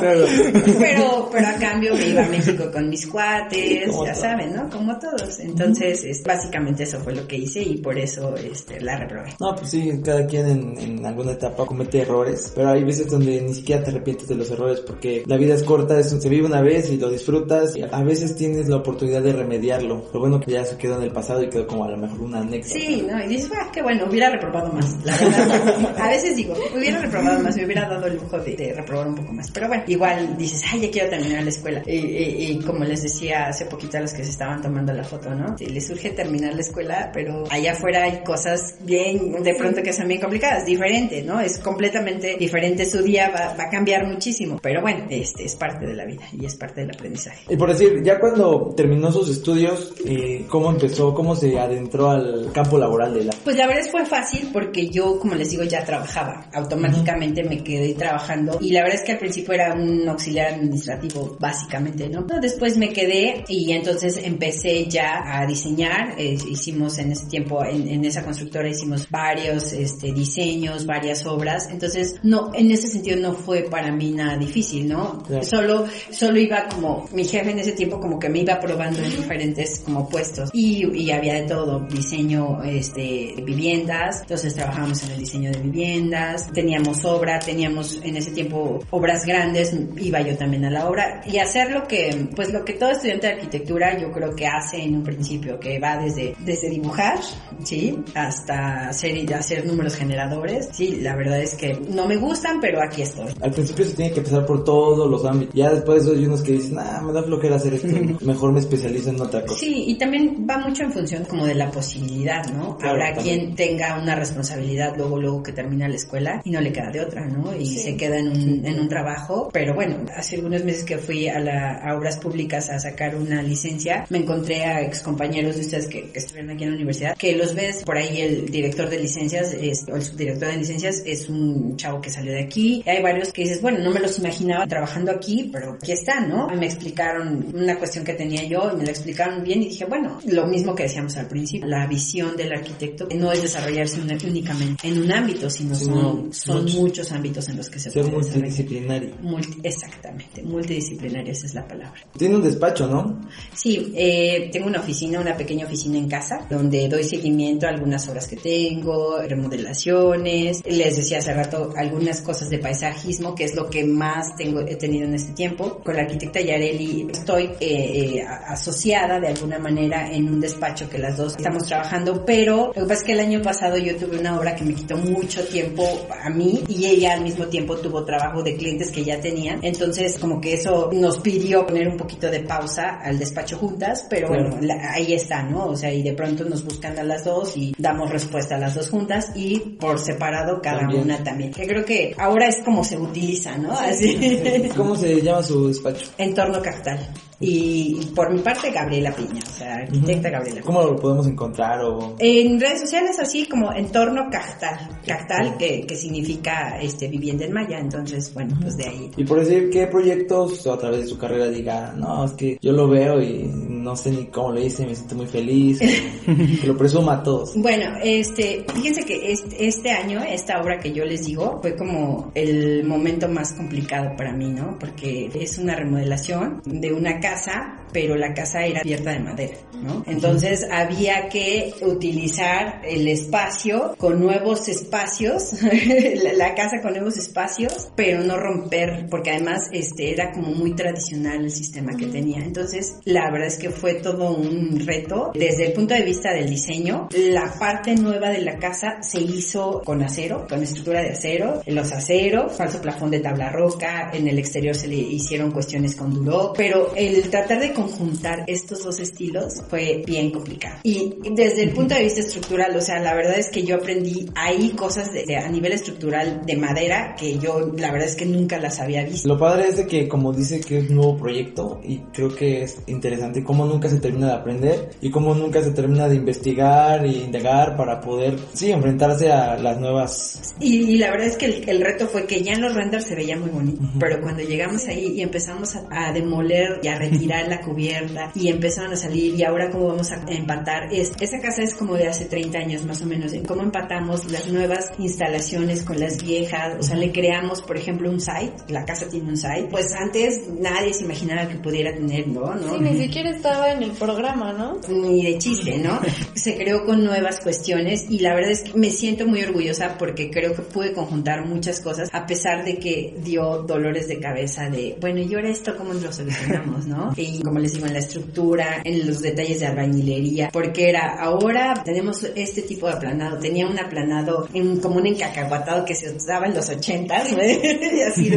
Pero, 0.79 1.29
pero 1.31 1.47
a 1.47 1.53
cambio 1.55 1.93
me 1.95 2.07
iba 2.07 2.23
a 2.23 2.29
México 2.29 2.71
con 2.71 2.89
mis 2.89 3.05
cuates, 3.07 3.89
Como 3.89 4.05
ya 4.05 4.15
saben, 4.15 4.55
¿no? 4.55 4.69
Como 4.69 4.97
todos. 4.97 5.39
Entonces, 5.39 6.03
es, 6.03 6.23
básicamente 6.23 6.83
eso 6.83 6.99
fue 6.99 7.15
lo 7.15 7.27
que 7.27 7.37
hice 7.37 7.61
y 7.61 7.77
por 7.77 7.97
eso 7.97 8.35
este, 8.35 8.79
la 8.81 8.97
reprobé. 8.97 9.33
No, 9.39 9.55
pues 9.55 9.71
sí, 9.71 9.91
cada 10.03 10.25
quien 10.25 10.47
en, 10.47 10.77
en 10.79 11.05
alguna 11.05 11.33
etapa 11.33 11.65
comete 11.65 12.01
errores, 12.01 12.51
pero 12.55 12.69
hay 12.69 12.83
veces 12.83 13.09
donde 13.09 13.41
ni 13.41 13.53
siquiera 13.53 13.83
te 13.83 13.91
arrepientes 13.91 14.27
de 14.27 14.35
los 14.35 14.49
errores 14.51 14.64
porque 14.85 15.23
la 15.27 15.37
vida 15.37 15.53
es 15.55 15.63
corta, 15.63 15.99
es, 15.99 16.09
se 16.09 16.29
vive 16.29 16.45
una 16.45 16.61
vez 16.61 16.89
y 16.91 16.97
lo 16.97 17.09
disfrutas 17.09 17.73
a 17.91 18.03
veces 18.03 18.35
tienes 18.35 18.67
la 18.67 18.77
oportunidad 18.77 19.21
de 19.21 19.33
remediarlo. 19.33 20.05
Lo 20.13 20.19
bueno 20.19 20.39
que 20.39 20.51
ya 20.51 20.65
se 20.65 20.77
quedó 20.77 20.97
en 20.97 21.03
el 21.03 21.11
pasado 21.11 21.43
y 21.43 21.49
quedó 21.49 21.67
como 21.67 21.85
a 21.85 21.91
lo 21.91 21.97
mejor 21.97 22.21
una 22.21 22.39
anécdota. 22.39 22.73
Sí, 22.73 23.05
no, 23.09 23.23
y 23.23 23.27
dices, 23.27 23.51
ah, 23.55 23.69
qué 23.73 23.81
bueno, 23.81 24.05
hubiera 24.09 24.29
reprobado 24.29 24.71
más. 24.71 24.95
La 25.05 25.15
verdad, 25.17 25.95
a 25.99 26.09
veces 26.09 26.35
digo, 26.35 26.53
hubiera 26.75 26.99
reprobado 27.01 27.39
más, 27.41 27.55
me 27.57 27.65
hubiera 27.65 27.87
dado 27.89 28.07
el 28.07 28.15
lujo 28.15 28.39
de, 28.39 28.73
reprobar 28.75 29.07
un 29.07 29.15
poco 29.15 29.33
más. 29.33 29.51
Pero 29.51 29.67
bueno, 29.67 29.83
igual 29.87 30.37
dices, 30.37 30.63
ay, 30.71 30.81
ya 30.81 30.91
quiero 30.91 31.09
terminar 31.09 31.43
la 31.43 31.49
escuela. 31.49 31.83
Y, 31.85 31.95
y- 31.97 32.51
y 32.51 32.59
como 32.61 32.83
les 32.83 33.03
decía 33.03 33.47
hace 33.47 33.65
poquito 33.65 33.97
a 33.97 34.01
los 34.01 34.13
que 34.13 34.23
se 34.23 34.31
estaban 34.31 34.61
tomando 34.61 34.93
la 34.93 35.03
foto, 35.03 35.33
¿no? 35.33 35.55
Les 35.59 35.85
surge 35.87 36.09
terminar 36.11 36.53
la 36.53 36.61
escuela, 36.61 37.11
pero 37.13 37.43
allá 37.49 37.73
afuera 37.73 38.03
hay 38.03 38.23
cosas 38.23 38.75
bien, 38.81 39.43
de 39.43 39.55
pronto 39.55 39.81
que 39.83 39.93
son 39.93 40.07
bien 40.07 40.21
complicadas, 40.21 40.65
diferente, 40.65 41.21
¿no? 41.23 41.39
Es 41.39 41.59
completamente 41.59 42.35
diferente, 42.37 42.85
su 42.85 43.01
día 43.01 43.29
va, 43.29 43.55
va 43.57 43.63
a 43.65 43.69
cambiar 43.69 44.05
muchísimo. 44.07 44.54
Pero 44.61 44.81
bueno, 44.81 45.05
este 45.09 45.45
es 45.45 45.55
parte 45.55 45.85
de 45.85 45.93
la 45.93 46.05
vida 46.05 46.23
y 46.31 46.45
es 46.45 46.55
parte 46.55 46.81
del 46.81 46.91
aprendizaje. 46.91 47.45
Y 47.49 47.57
por 47.57 47.69
decir, 47.69 48.01
ya 48.03 48.19
cuando 48.19 48.73
terminó 48.75 49.11
sus 49.11 49.29
estudios, 49.29 49.93
eh, 50.05 50.45
¿cómo 50.49 50.71
empezó, 50.71 51.13
cómo 51.13 51.35
se 51.35 51.59
adentró 51.59 52.09
al 52.09 52.51
campo 52.51 52.77
laboral 52.77 53.13
de 53.13 53.25
la... 53.25 53.33
Pues 53.43 53.57
la 53.57 53.67
verdad 53.67 53.85
es 53.85 53.91
fue 53.91 54.05
fácil 54.05 54.49
porque 54.51 54.89
yo, 54.89 55.19
como 55.19 55.35
les 55.35 55.51
digo, 55.51 55.63
ya 55.63 55.83
trabajaba. 55.85 56.49
Automáticamente 56.53 57.43
me 57.43 57.63
quedé 57.63 57.93
trabajando 57.93 58.57
y 58.59 58.71
la 58.71 58.81
verdad 58.81 58.99
es 58.99 59.03
que 59.03 59.13
al 59.13 59.19
principio 59.19 59.53
era 59.53 59.73
un 59.73 60.07
auxiliar 60.07 60.53
administrativo, 60.53 61.37
básicamente, 61.39 62.09
¿no? 62.09 62.21
No, 62.21 62.39
Después 62.39 62.77
me 62.77 62.89
quedé 62.89 63.43
y 63.47 63.71
entonces 63.71 64.19
empecé 64.23 64.85
ya 64.87 65.21
a 65.25 65.45
diseñar. 65.45 66.15
Eh, 66.17 66.37
hicimos 66.49 66.97
en 66.97 67.11
ese 67.11 67.27
tiempo, 67.27 67.63
en, 67.63 67.87
en 67.87 68.05
esa 68.05 68.23
constructora 68.23 68.67
hicimos 68.67 69.09
varios 69.09 69.73
este, 69.73 70.11
diseños, 70.11 70.85
varias 70.85 71.25
obras. 71.25 71.69
Entonces, 71.71 72.15
no, 72.23 72.51
en 72.53 72.71
ese 72.71 72.87
sentido 72.87 73.17
no 73.17 73.33
fue 73.33 73.63
para 73.63 73.91
mí 73.91 74.11
nada 74.11 74.37
difícil, 74.45 74.87
¿no? 74.87 75.23
Claro. 75.23 75.43
Solo, 75.43 75.85
solo 76.11 76.39
iba 76.39 76.67
como, 76.67 77.07
mi 77.11 77.25
jefe 77.25 77.51
en 77.51 77.59
ese 77.59 77.73
tiempo 77.73 77.99
como 77.99 78.19
que 78.19 78.29
me 78.29 78.39
iba 78.39 78.59
probando 78.59 78.99
en 79.03 79.09
diferentes 79.09 79.81
como 79.85 80.07
puestos 80.07 80.49
y, 80.53 80.85
y 80.95 81.11
había 81.11 81.35
de 81.35 81.43
todo, 81.43 81.79
diseño, 81.81 82.63
este, 82.63 83.33
de 83.35 83.43
viviendas, 83.43 84.21
entonces 84.21 84.53
trabajábamos 84.53 85.03
en 85.03 85.11
el 85.11 85.19
diseño 85.19 85.51
de 85.51 85.59
viviendas, 85.59 86.51
teníamos 86.51 87.03
obra, 87.05 87.39
teníamos 87.39 87.99
en 88.03 88.17
ese 88.17 88.31
tiempo 88.31 88.79
obras 88.89 89.25
grandes, 89.25 89.75
iba 89.97 90.21
yo 90.21 90.37
también 90.37 90.65
a 90.65 90.69
la 90.69 90.87
obra 90.87 91.21
y 91.25 91.37
hacer 91.37 91.71
lo 91.71 91.87
que, 91.87 92.27
pues 92.35 92.51
lo 92.51 92.63
que 92.63 92.73
todo 92.73 92.91
estudiante 92.91 93.27
de 93.27 93.33
arquitectura 93.33 93.97
yo 93.99 94.11
creo 94.11 94.35
que 94.35 94.47
hace 94.47 94.81
en 94.81 94.95
un 94.95 95.03
principio, 95.03 95.59
que 95.59 95.79
va 95.79 95.97
desde, 95.97 96.35
desde 96.39 96.69
dibujar, 96.69 97.19
sí, 97.63 97.97
hasta 98.13 98.89
hacer, 98.89 99.33
hacer 99.33 99.65
números 99.65 99.95
generadores, 99.95 100.69
sí, 100.71 100.99
la 101.01 101.15
verdad 101.15 101.41
es 101.41 101.55
que 101.55 101.73
no 101.89 102.07
me 102.07 102.17
gustan, 102.17 102.59
pero 102.59 102.81
aquí 102.81 103.01
estoy. 103.01 103.33
Al 103.41 103.51
principio 103.51 103.85
se 103.85 103.95
tiene 103.95 104.13
que 104.13 104.21
empezar 104.25 104.45
por 104.45 104.63
todos 104.63 105.09
los 105.09 105.23
ámbitos. 105.25 105.55
Ya 105.55 105.71
después 105.71 106.07
hay 106.07 106.25
unos 106.25 106.41
que 106.41 106.53
dicen, 106.53 106.77
ah, 106.79 107.01
me 107.05 107.13
da 107.13 107.23
flojera 107.23 107.55
hacer 107.55 107.75
esto. 107.75 107.87
Mejor 108.25 108.51
me 108.51 108.59
especializo 108.59 109.09
en 109.09 109.21
otra 109.21 109.45
cosa. 109.45 109.59
Sí, 109.59 109.85
y 109.87 109.95
también 109.95 110.45
va 110.49 110.57
mucho 110.57 110.83
en 110.83 110.91
función 110.91 111.23
como 111.25 111.45
de 111.45 111.55
la 111.55 111.69
posibilidad, 111.71 112.45
¿no? 112.51 112.77
Claro, 112.77 112.93
Habrá 112.95 113.15
también. 113.15 113.39
quien 113.39 113.55
tenga 113.55 113.99
una 114.01 114.15
responsabilidad 114.15 114.95
luego, 114.97 115.19
luego 115.19 115.43
que 115.43 115.51
termina 115.51 115.87
la 115.87 115.95
escuela 115.95 116.41
y 116.43 116.51
no 116.51 116.61
le 116.61 116.71
queda 116.71 116.89
de 116.91 117.01
otra, 117.01 117.25
¿no? 117.25 117.55
Y 117.55 117.65
se 117.65 117.95
queda 117.95 118.17
en 118.17 118.27
un, 118.29 118.65
en 118.65 118.79
un 118.79 118.89
trabajo. 118.89 119.49
Pero 119.53 119.73
bueno, 119.73 119.97
hace 120.15 120.35
algunos 120.35 120.63
meses 120.63 120.83
que 120.83 120.97
fui 120.97 121.27
a, 121.27 121.39
la, 121.39 121.75
a 121.75 121.95
Obras 121.95 122.17
Públicas 122.17 122.69
a 122.69 122.79
sacar 122.79 123.15
una 123.15 123.41
licencia, 123.41 124.05
me 124.09 124.19
encontré 124.19 124.63
a 124.63 124.81
ex 124.81 125.01
compañeros 125.01 125.55
de 125.55 125.61
ustedes 125.61 125.87
que, 125.87 126.09
que 126.09 126.19
estuvieron 126.19 126.51
aquí 126.51 126.63
en 126.63 126.71
la 126.71 126.75
universidad, 126.75 127.15
que 127.17 127.35
los 127.35 127.53
ves 127.53 127.83
por 127.83 127.97
ahí 127.97 128.21
el 128.21 128.49
director 128.49 128.89
de 128.89 128.99
licencias, 128.99 129.53
es, 129.53 129.85
o 129.91 129.95
el 129.95 130.01
subdirector 130.01 130.49
de 130.49 130.57
licencias 130.57 131.03
es 131.05 131.29
un 131.29 131.77
chavo 131.77 132.01
que 132.01 132.09
salió 132.09 132.31
de 132.33 132.41
aquí. 132.43 132.83
Hay 132.85 133.01
varios 133.01 133.31
que 133.31 133.43
dices, 133.43 133.61
bueno, 133.61 133.79
no 133.79 133.91
me 133.91 133.99
los 133.99 134.14
imaginaba 134.19 134.67
trabajando 134.67 135.11
aquí, 135.11 135.49
pero 135.51 135.73
aquí 135.73 135.91
están, 135.91 136.29
¿no? 136.29 136.47
Me 136.49 136.65
explicaron 136.65 137.47
una 137.53 137.77
cuestión 137.77 138.03
que 138.05 138.13
tenía 138.13 138.43
yo 138.45 138.71
y 138.73 138.77
me 138.77 138.83
la 138.85 138.91
explicaron 138.91 139.43
bien 139.43 139.61
y 139.63 139.69
dije, 139.69 139.85
bueno, 139.85 140.19
lo 140.25 140.47
mismo 140.47 140.73
que 140.75 140.83
decíamos 140.83 141.15
al 141.17 141.27
principio, 141.27 141.67
la 141.67 141.85
visión 141.87 142.35
del 142.35 142.51
arquitecto 142.53 143.07
no 143.15 143.31
es 143.31 143.41
desarrollarse 143.41 144.01
una- 144.01 144.17
únicamente 144.25 144.87
en 144.87 145.01
un 145.01 145.11
ámbito, 145.11 145.49
sino 145.49 145.75
son, 145.75 146.33
son 146.33 146.61
muchos. 146.63 146.75
muchos 146.79 147.11
ámbitos 147.11 147.49
en 147.49 147.57
los 147.57 147.69
que 147.69 147.79
se 147.79 147.89
Ser 147.91 148.03
puede 148.03 148.17
desarrollar. 148.17 148.39
multidisciplinario. 148.49 149.15
Multi- 149.21 149.59
exactamente, 149.63 150.41
multidisciplinaria, 150.43 151.31
esa 151.31 151.45
es 151.45 151.53
la 151.53 151.67
palabra. 151.67 151.99
Tiene 152.17 152.35
un 152.35 152.43
despacho, 152.43 152.87
¿no? 152.87 153.21
Sí, 153.53 153.93
eh, 153.95 154.49
tengo 154.51 154.67
una 154.67 154.79
oficina, 154.79 155.19
una 155.19 155.35
pequeña 155.35 155.65
oficina 155.65 155.97
en 155.97 156.07
casa, 156.07 156.45
donde 156.49 156.87
doy 156.87 157.03
seguimiento 157.03 157.65
a 157.67 157.69
algunas 157.69 158.07
obras 158.07 158.27
que 158.27 158.37
tengo, 158.37 159.17
remodelaciones, 159.27 160.61
les 160.65 160.95
decía 160.97 161.19
hace 161.19 161.33
rato 161.33 161.73
algunas 161.75 162.21
cosas 162.21 162.49
de 162.49 162.59
paisajismo, 162.59 163.35
que 163.35 163.43
es 163.45 163.55
lo 163.55 163.69
que 163.69 163.83
más 163.85 164.04
tengo, 164.37 164.61
he 164.61 164.75
tenido 164.75 165.07
en 165.07 165.15
este 165.15 165.33
tiempo. 165.33 165.79
Con 165.83 165.95
la 165.95 166.01
arquitecta 166.03 166.41
Yareli 166.41 167.07
estoy 167.11 167.43
eh, 167.59 168.17
eh, 168.19 168.25
asociada 168.47 169.19
de 169.19 169.27
alguna 169.29 169.59
manera 169.59 170.11
en 170.11 170.27
un 170.27 170.39
despacho 170.39 170.89
que 170.89 170.97
las 170.97 171.17
dos 171.17 171.35
estamos 171.35 171.65
trabajando, 171.65 172.25
pero 172.25 172.67
lo 172.67 172.73
que 172.73 172.79
pasa 172.81 172.93
es 172.93 173.03
que 173.03 173.11
el 173.13 173.19
año 173.19 173.41
pasado 173.41 173.77
yo 173.77 173.95
tuve 173.95 174.19
una 174.19 174.37
obra 174.39 174.55
que 174.55 174.63
me 174.63 174.73
quitó 174.73 174.97
mucho 174.97 175.43
tiempo 175.47 175.83
a 176.23 176.29
mí 176.29 176.63
y 176.67 176.85
ella 176.85 177.13
al 177.13 177.21
mismo 177.21 177.45
tiempo 177.47 177.75
tuvo 177.77 178.03
trabajo 178.05 178.41
de 178.43 178.55
clientes 178.55 178.91
que 178.91 179.03
ya 179.03 179.19
tenía, 179.19 179.57
entonces 179.61 180.17
como 180.19 180.39
que 180.41 180.53
eso 180.55 180.89
nos 180.93 181.19
pidió 181.19 181.65
poner 181.65 181.87
un 181.87 181.97
poquito 181.97 182.29
de 182.29 182.41
pausa 182.41 182.99
al 183.01 183.17
despacho 183.19 183.57
juntas, 183.57 184.05
pero 184.09 184.27
Claro. 184.27 184.49
bueno, 184.51 184.67
la- 184.67 184.93
ahí 184.93 185.13
está, 185.13 185.43
¿no? 185.43 185.65
O 185.67 185.75
sea, 185.75 185.91
y 185.93 186.01
de 186.03 186.13
pronto 186.13 186.43
nos 186.45 186.63
buscan 186.63 186.97
a 186.99 187.03
las 187.03 187.23
dos 187.25 187.55
y 187.57 187.73
damos 187.77 188.09
respuesta 188.09 188.55
a 188.55 188.59
las 188.59 188.75
dos 188.75 188.89
juntas 188.89 189.31
y 189.35 189.59
por 189.59 189.99
separado 189.99 190.61
cada 190.61 190.79
También. 190.79 191.01
una 191.03 191.23
también. 191.23 191.51
Que 191.51 191.67
creo 191.67 191.85
que 191.85 192.13
ahora 192.17 192.47
es 192.47 192.57
como 192.63 192.83
se 192.83 192.97
utiliza, 192.97 193.57
¿no? 193.57 193.73
Así. 193.95 194.69
¿Cómo 194.75 194.95
se 194.95 195.21
llama 195.21 195.41
su 195.43 195.67
despacho? 195.67 196.05
Entorno 196.17 196.61
Cactal. 196.61 196.99
Y 197.39 197.95
por 198.15 198.33
mi 198.33 198.39
parte, 198.39 198.71
Gabriela 198.71 199.13
Piña, 199.13 199.41
o 199.43 199.57
sea, 199.57 199.75
arquitecta 199.75 200.29
Gabriela 200.29 200.61
Piña. 200.61 200.65
¿Cómo 200.65 200.83
lo 200.83 200.95
podemos 200.95 201.27
encontrar? 201.27 201.81
O... 201.83 202.15
En 202.17 202.59
redes 202.59 202.79
sociales 202.81 203.19
así 203.19 203.45
como 203.45 203.73
entorno 203.73 204.29
cactal, 204.31 205.01
cactal 205.05 205.57
que, 205.57 205.85
que 205.85 205.95
significa 205.95 206.79
este 206.81 207.09
vivienda 207.09 207.45
en 207.45 207.51
maya, 207.51 207.77
entonces 207.77 208.33
bueno, 208.33 208.55
pues 208.61 208.77
de 208.77 208.85
ahí. 208.85 209.11
Y 209.17 209.25
por 209.25 209.41
decir, 209.41 209.69
¿qué 209.69 209.87
proyectos 209.87 210.65
a 210.65 210.77
través 210.77 211.01
de 211.01 211.07
su 211.07 211.17
carrera 211.17 211.49
diga, 211.49 211.93
no, 211.97 212.23
es 212.23 212.31
que 212.31 212.57
yo 212.61 212.71
lo 212.71 212.87
veo 212.87 213.21
y 213.21 213.43
no 213.53 213.97
sé 213.97 214.11
ni 214.11 214.27
cómo 214.27 214.53
lo 214.53 214.61
hice, 214.61 214.85
me 214.85 214.95
siento 214.95 215.15
muy 215.15 215.27
feliz, 215.27 215.79
que, 215.79 216.57
que 216.61 216.67
lo 216.67 216.77
presuma 216.77 217.15
a 217.15 217.23
todos? 217.23 217.51
Bueno, 217.57 217.97
este, 218.01 218.65
fíjense 218.73 219.03
que 219.03 219.33
este, 219.33 219.67
este 219.67 219.91
año, 219.91 220.21
esta 220.23 220.61
obra 220.61 220.79
que 220.79 220.93
yo 220.93 221.03
les 221.03 221.25
digo, 221.25 221.59
fue 221.61 221.75
como 221.75 222.31
el 222.33 222.85
momento 222.85 223.27
más 223.27 223.51
complicado 223.53 223.84
para 223.87 224.33
mí, 224.33 224.51
¿no? 224.51 224.77
Porque 224.79 225.29
es 225.33 225.57
una 225.57 225.75
remodelación 225.75 226.61
de 226.65 226.93
una 226.93 227.19
casa, 227.19 227.85
pero 227.91 228.15
la 228.15 228.33
casa 228.33 228.65
era 228.65 228.81
abierta 228.81 229.11
de 229.11 229.19
madera, 229.19 229.57
¿no? 229.81 230.03
Entonces 230.07 230.65
había 230.69 231.29
que 231.29 231.73
utilizar 231.81 232.81
el 232.83 233.07
espacio 233.07 233.95
con 233.97 234.19
nuevos 234.19 234.67
espacios, 234.67 235.53
la, 236.37 236.53
casa 236.55 236.81
con 236.81 236.93
nuevos 236.93 237.17
espacios, 237.17 237.89
pero 237.95 238.23
no 238.23 238.37
romper, 238.37 239.07
porque 239.09 239.31
además 239.31 239.69
este 239.71 240.11
era 240.11 240.31
como 240.31 240.49
muy 240.49 240.73
tradicional 240.75 241.43
el 241.43 241.51
sistema 241.51 241.95
que 241.95 242.07
tenía. 242.07 242.39
Entonces, 242.43 242.99
la 243.05 243.31
verdad 243.31 243.47
es 243.47 243.57
que 243.57 243.69
fue 243.69 243.95
todo 243.95 244.35
un 244.35 244.79
reto. 244.85 245.31
Desde 245.33 245.67
el 245.67 245.73
punto 245.73 245.93
de 245.93 246.03
vista 246.03 246.33
del 246.33 246.49
diseño, 246.49 247.09
la 247.15 247.53
parte 247.59 247.95
nueva 247.95 248.29
de 248.29 248.41
la 248.41 248.57
casa 248.57 249.01
se 249.01 249.21
hizo 249.21 249.81
con 249.83 250.01
acero, 250.03 250.45
con 250.49 250.61
estructura 250.61 251.01
de 251.01 251.11
acero, 251.11 251.61
los 251.65 251.91
aceros, 251.91 252.53
falso 252.53 252.81
plafón 252.81 253.11
de 253.11 253.19
tabla 253.19 253.49
en 253.81 254.27
el 254.27 254.39
exterior 254.39 254.75
se 254.75 254.87
le 254.87 254.95
hicieron 254.95 255.51
cuestiones 255.51 255.95
con 255.95 256.13
duro, 256.13 256.53
pero 256.55 256.93
el 256.95 257.29
tratar 257.29 257.59
de 257.59 257.73
conjuntar 257.73 258.43
estos 258.47 258.83
dos 258.83 258.99
estilos 258.99 259.61
fue 259.69 260.03
bien 260.05 260.31
complicado. 260.31 260.77
Y 260.83 261.13
desde 261.31 261.63
el 261.63 261.71
punto 261.71 261.95
de 261.95 262.03
vista 262.03 262.21
estructural, 262.21 262.75
o 262.75 262.81
sea, 262.81 262.99
la 262.99 263.13
verdad 263.13 263.37
es 263.37 263.49
que 263.49 263.63
yo 263.63 263.75
aprendí 263.75 264.29
ahí 264.35 264.69
cosas 264.71 265.11
de- 265.13 265.25
de- 265.25 265.37
a 265.37 265.47
nivel 265.49 265.71
estructural 265.73 266.41
de 266.45 266.57
madera 266.57 267.15
que 267.17 267.37
yo 267.37 267.71
la 267.77 267.91
verdad 267.91 268.07
es 268.07 268.15
que 268.15 268.25
nunca 268.25 268.59
las 268.59 268.79
había 268.79 269.03
visto. 269.03 269.27
Lo 269.27 269.37
padre 269.37 269.67
es 269.69 269.77
de 269.77 269.87
que 269.87 270.07
como 270.07 270.33
dice 270.33 270.59
que 270.61 270.79
es 270.79 270.89
un 270.89 270.95
nuevo 270.95 271.17
proyecto 271.17 271.79
y 271.83 271.99
creo 272.13 272.33
que 272.35 272.63
es 272.63 272.77
interesante 272.87 273.43
cómo 273.43 273.65
nunca 273.65 273.89
se 273.89 273.99
termina 273.99 274.27
de 274.27 274.33
aprender 274.33 274.89
y 275.01 275.09
cómo 275.09 275.33
nunca 275.35 275.61
se 275.63 275.71
termina 275.71 276.07
de 276.07 276.15
investigar 276.15 277.05
e 277.05 277.09
indagar 277.09 277.75
para 277.77 277.99
poder, 278.01 278.35
sí, 278.53 278.71
enfrentarse 278.71 279.31
a 279.31 279.57
las 279.57 279.79
nuevas... 279.79 280.53
Y, 280.59 280.77
y 280.93 280.97
la 280.97 281.11
verdad 281.11 281.27
es 281.27 281.37
que 281.37 281.45
el, 281.45 281.69
el 281.69 281.81
reto 281.81 282.07
fue 282.07 282.25
que 282.25 282.41
ya 282.41 282.53
en 282.53 282.61
los 282.61 282.73
renders 282.73 283.05
se 283.05 283.15
veía 283.15 283.37
muy 283.37 283.49
bonito, 283.49 283.64
pero 283.99 284.21
cuando 284.21 284.43
llegamos 284.43 284.87
ahí 284.87 285.13
y 285.15 285.21
empezamos 285.21 285.75
a, 285.75 285.85
a 285.89 286.13
demoler 286.13 286.79
y 286.83 286.87
a 286.87 286.97
retirar 286.97 287.47
la 287.47 287.61
cubierta 287.61 288.31
y 288.35 288.49
empezaron 288.49 288.93
a 288.93 288.95
salir 288.95 289.35
y 289.35 289.43
ahora 289.43 289.69
cómo 289.69 289.87
vamos 289.87 290.11
a 290.11 290.23
empatar, 290.27 290.93
es, 290.93 291.11
esa 291.19 291.39
casa 291.39 291.61
es 291.63 291.73
como 291.73 291.95
de 291.95 292.07
hace 292.07 292.25
30 292.25 292.57
años 292.57 292.85
más 292.85 293.01
o 293.01 293.05
menos, 293.05 293.33
en 293.33 293.45
cómo 293.45 293.61
empatamos 293.61 294.31
las 294.31 294.47
nuevas 294.47 294.91
instalaciones 294.97 295.83
con 295.83 295.99
las 295.99 296.23
viejas, 296.23 296.77
o 296.79 296.83
sea, 296.83 296.95
le 296.95 297.11
creamos 297.11 297.61
por 297.61 297.77
ejemplo 297.77 298.09
un 298.09 298.19
site, 298.19 298.53
la 298.69 298.85
casa 298.85 299.07
tiene 299.09 299.29
un 299.29 299.37
site, 299.37 299.67
pues 299.69 299.93
antes 299.93 300.41
nadie 300.59 300.93
se 300.93 301.03
imaginaba 301.03 301.47
que 301.47 301.55
pudiera 301.55 301.93
tener, 301.93 302.27
¿no? 302.27 302.53
¿no? 302.55 302.73
Sí, 302.75 302.79
ni 302.79 302.97
siquiera 302.99 303.29
estaba 303.29 303.71
en 303.71 303.83
el 303.83 303.91
programa, 303.91 304.53
¿no? 304.53 304.79
ni 304.87 305.23
de 305.23 305.37
chiste, 305.37 305.77
¿no? 305.77 305.99
Se 306.33 306.55
creó 306.57 306.85
con 306.85 307.03
nuevas 307.03 307.39
cuestiones 307.39 308.05
y 308.09 308.19
la 308.19 308.33
verdad 308.33 308.51
es 308.51 308.63
que 308.63 308.77
me 308.77 308.89
siento 308.89 309.25
muy 309.25 309.43
orgullosa 309.43 309.97
porque 309.97 310.29
creo 310.29 310.53
que 310.55 310.61
pude 310.61 310.93
conjuntar 310.93 311.45
muchas 311.45 311.79
cosas 311.79 312.09
a 312.11 312.25
pesar 312.25 312.63
de 312.63 312.77
que 312.77 313.15
dolores 313.63 314.07
de 314.07 314.19
cabeza 314.19 314.69
de, 314.69 314.97
bueno, 314.99 315.19
y 315.19 315.33
ahora 315.35 315.49
esto 315.49 315.75
cómo 315.77 315.93
lo 315.93 316.11
solucionamos, 316.11 316.85
¿no? 316.87 317.13
Y 317.17 317.41
como 317.41 317.59
les 317.59 317.73
digo, 317.73 317.87
en 317.87 317.93
la 317.93 317.99
estructura, 317.99 318.81
en 318.83 319.07
los 319.07 319.21
detalles 319.21 319.59
de 319.59 319.67
albañilería, 319.67 320.49
porque 320.51 320.89
era, 320.89 321.17
ahora 321.19 321.73
tenemos 321.83 322.23
este 322.35 322.61
tipo 322.61 322.87
de 322.87 322.93
aplanado, 322.93 323.39
tenía 323.39 323.67
un 323.67 323.79
aplanado 323.79 324.47
en, 324.53 324.79
como 324.79 324.97
un 324.97 325.07
encacahuatado 325.07 325.85
que 325.85 325.95
se 325.95 326.11
usaba 326.11 326.47
en 326.47 326.55
los 326.55 326.69
ochentas, 326.69 327.31
¿no? 327.31 327.43
y 327.43 328.01
así, 328.01 328.31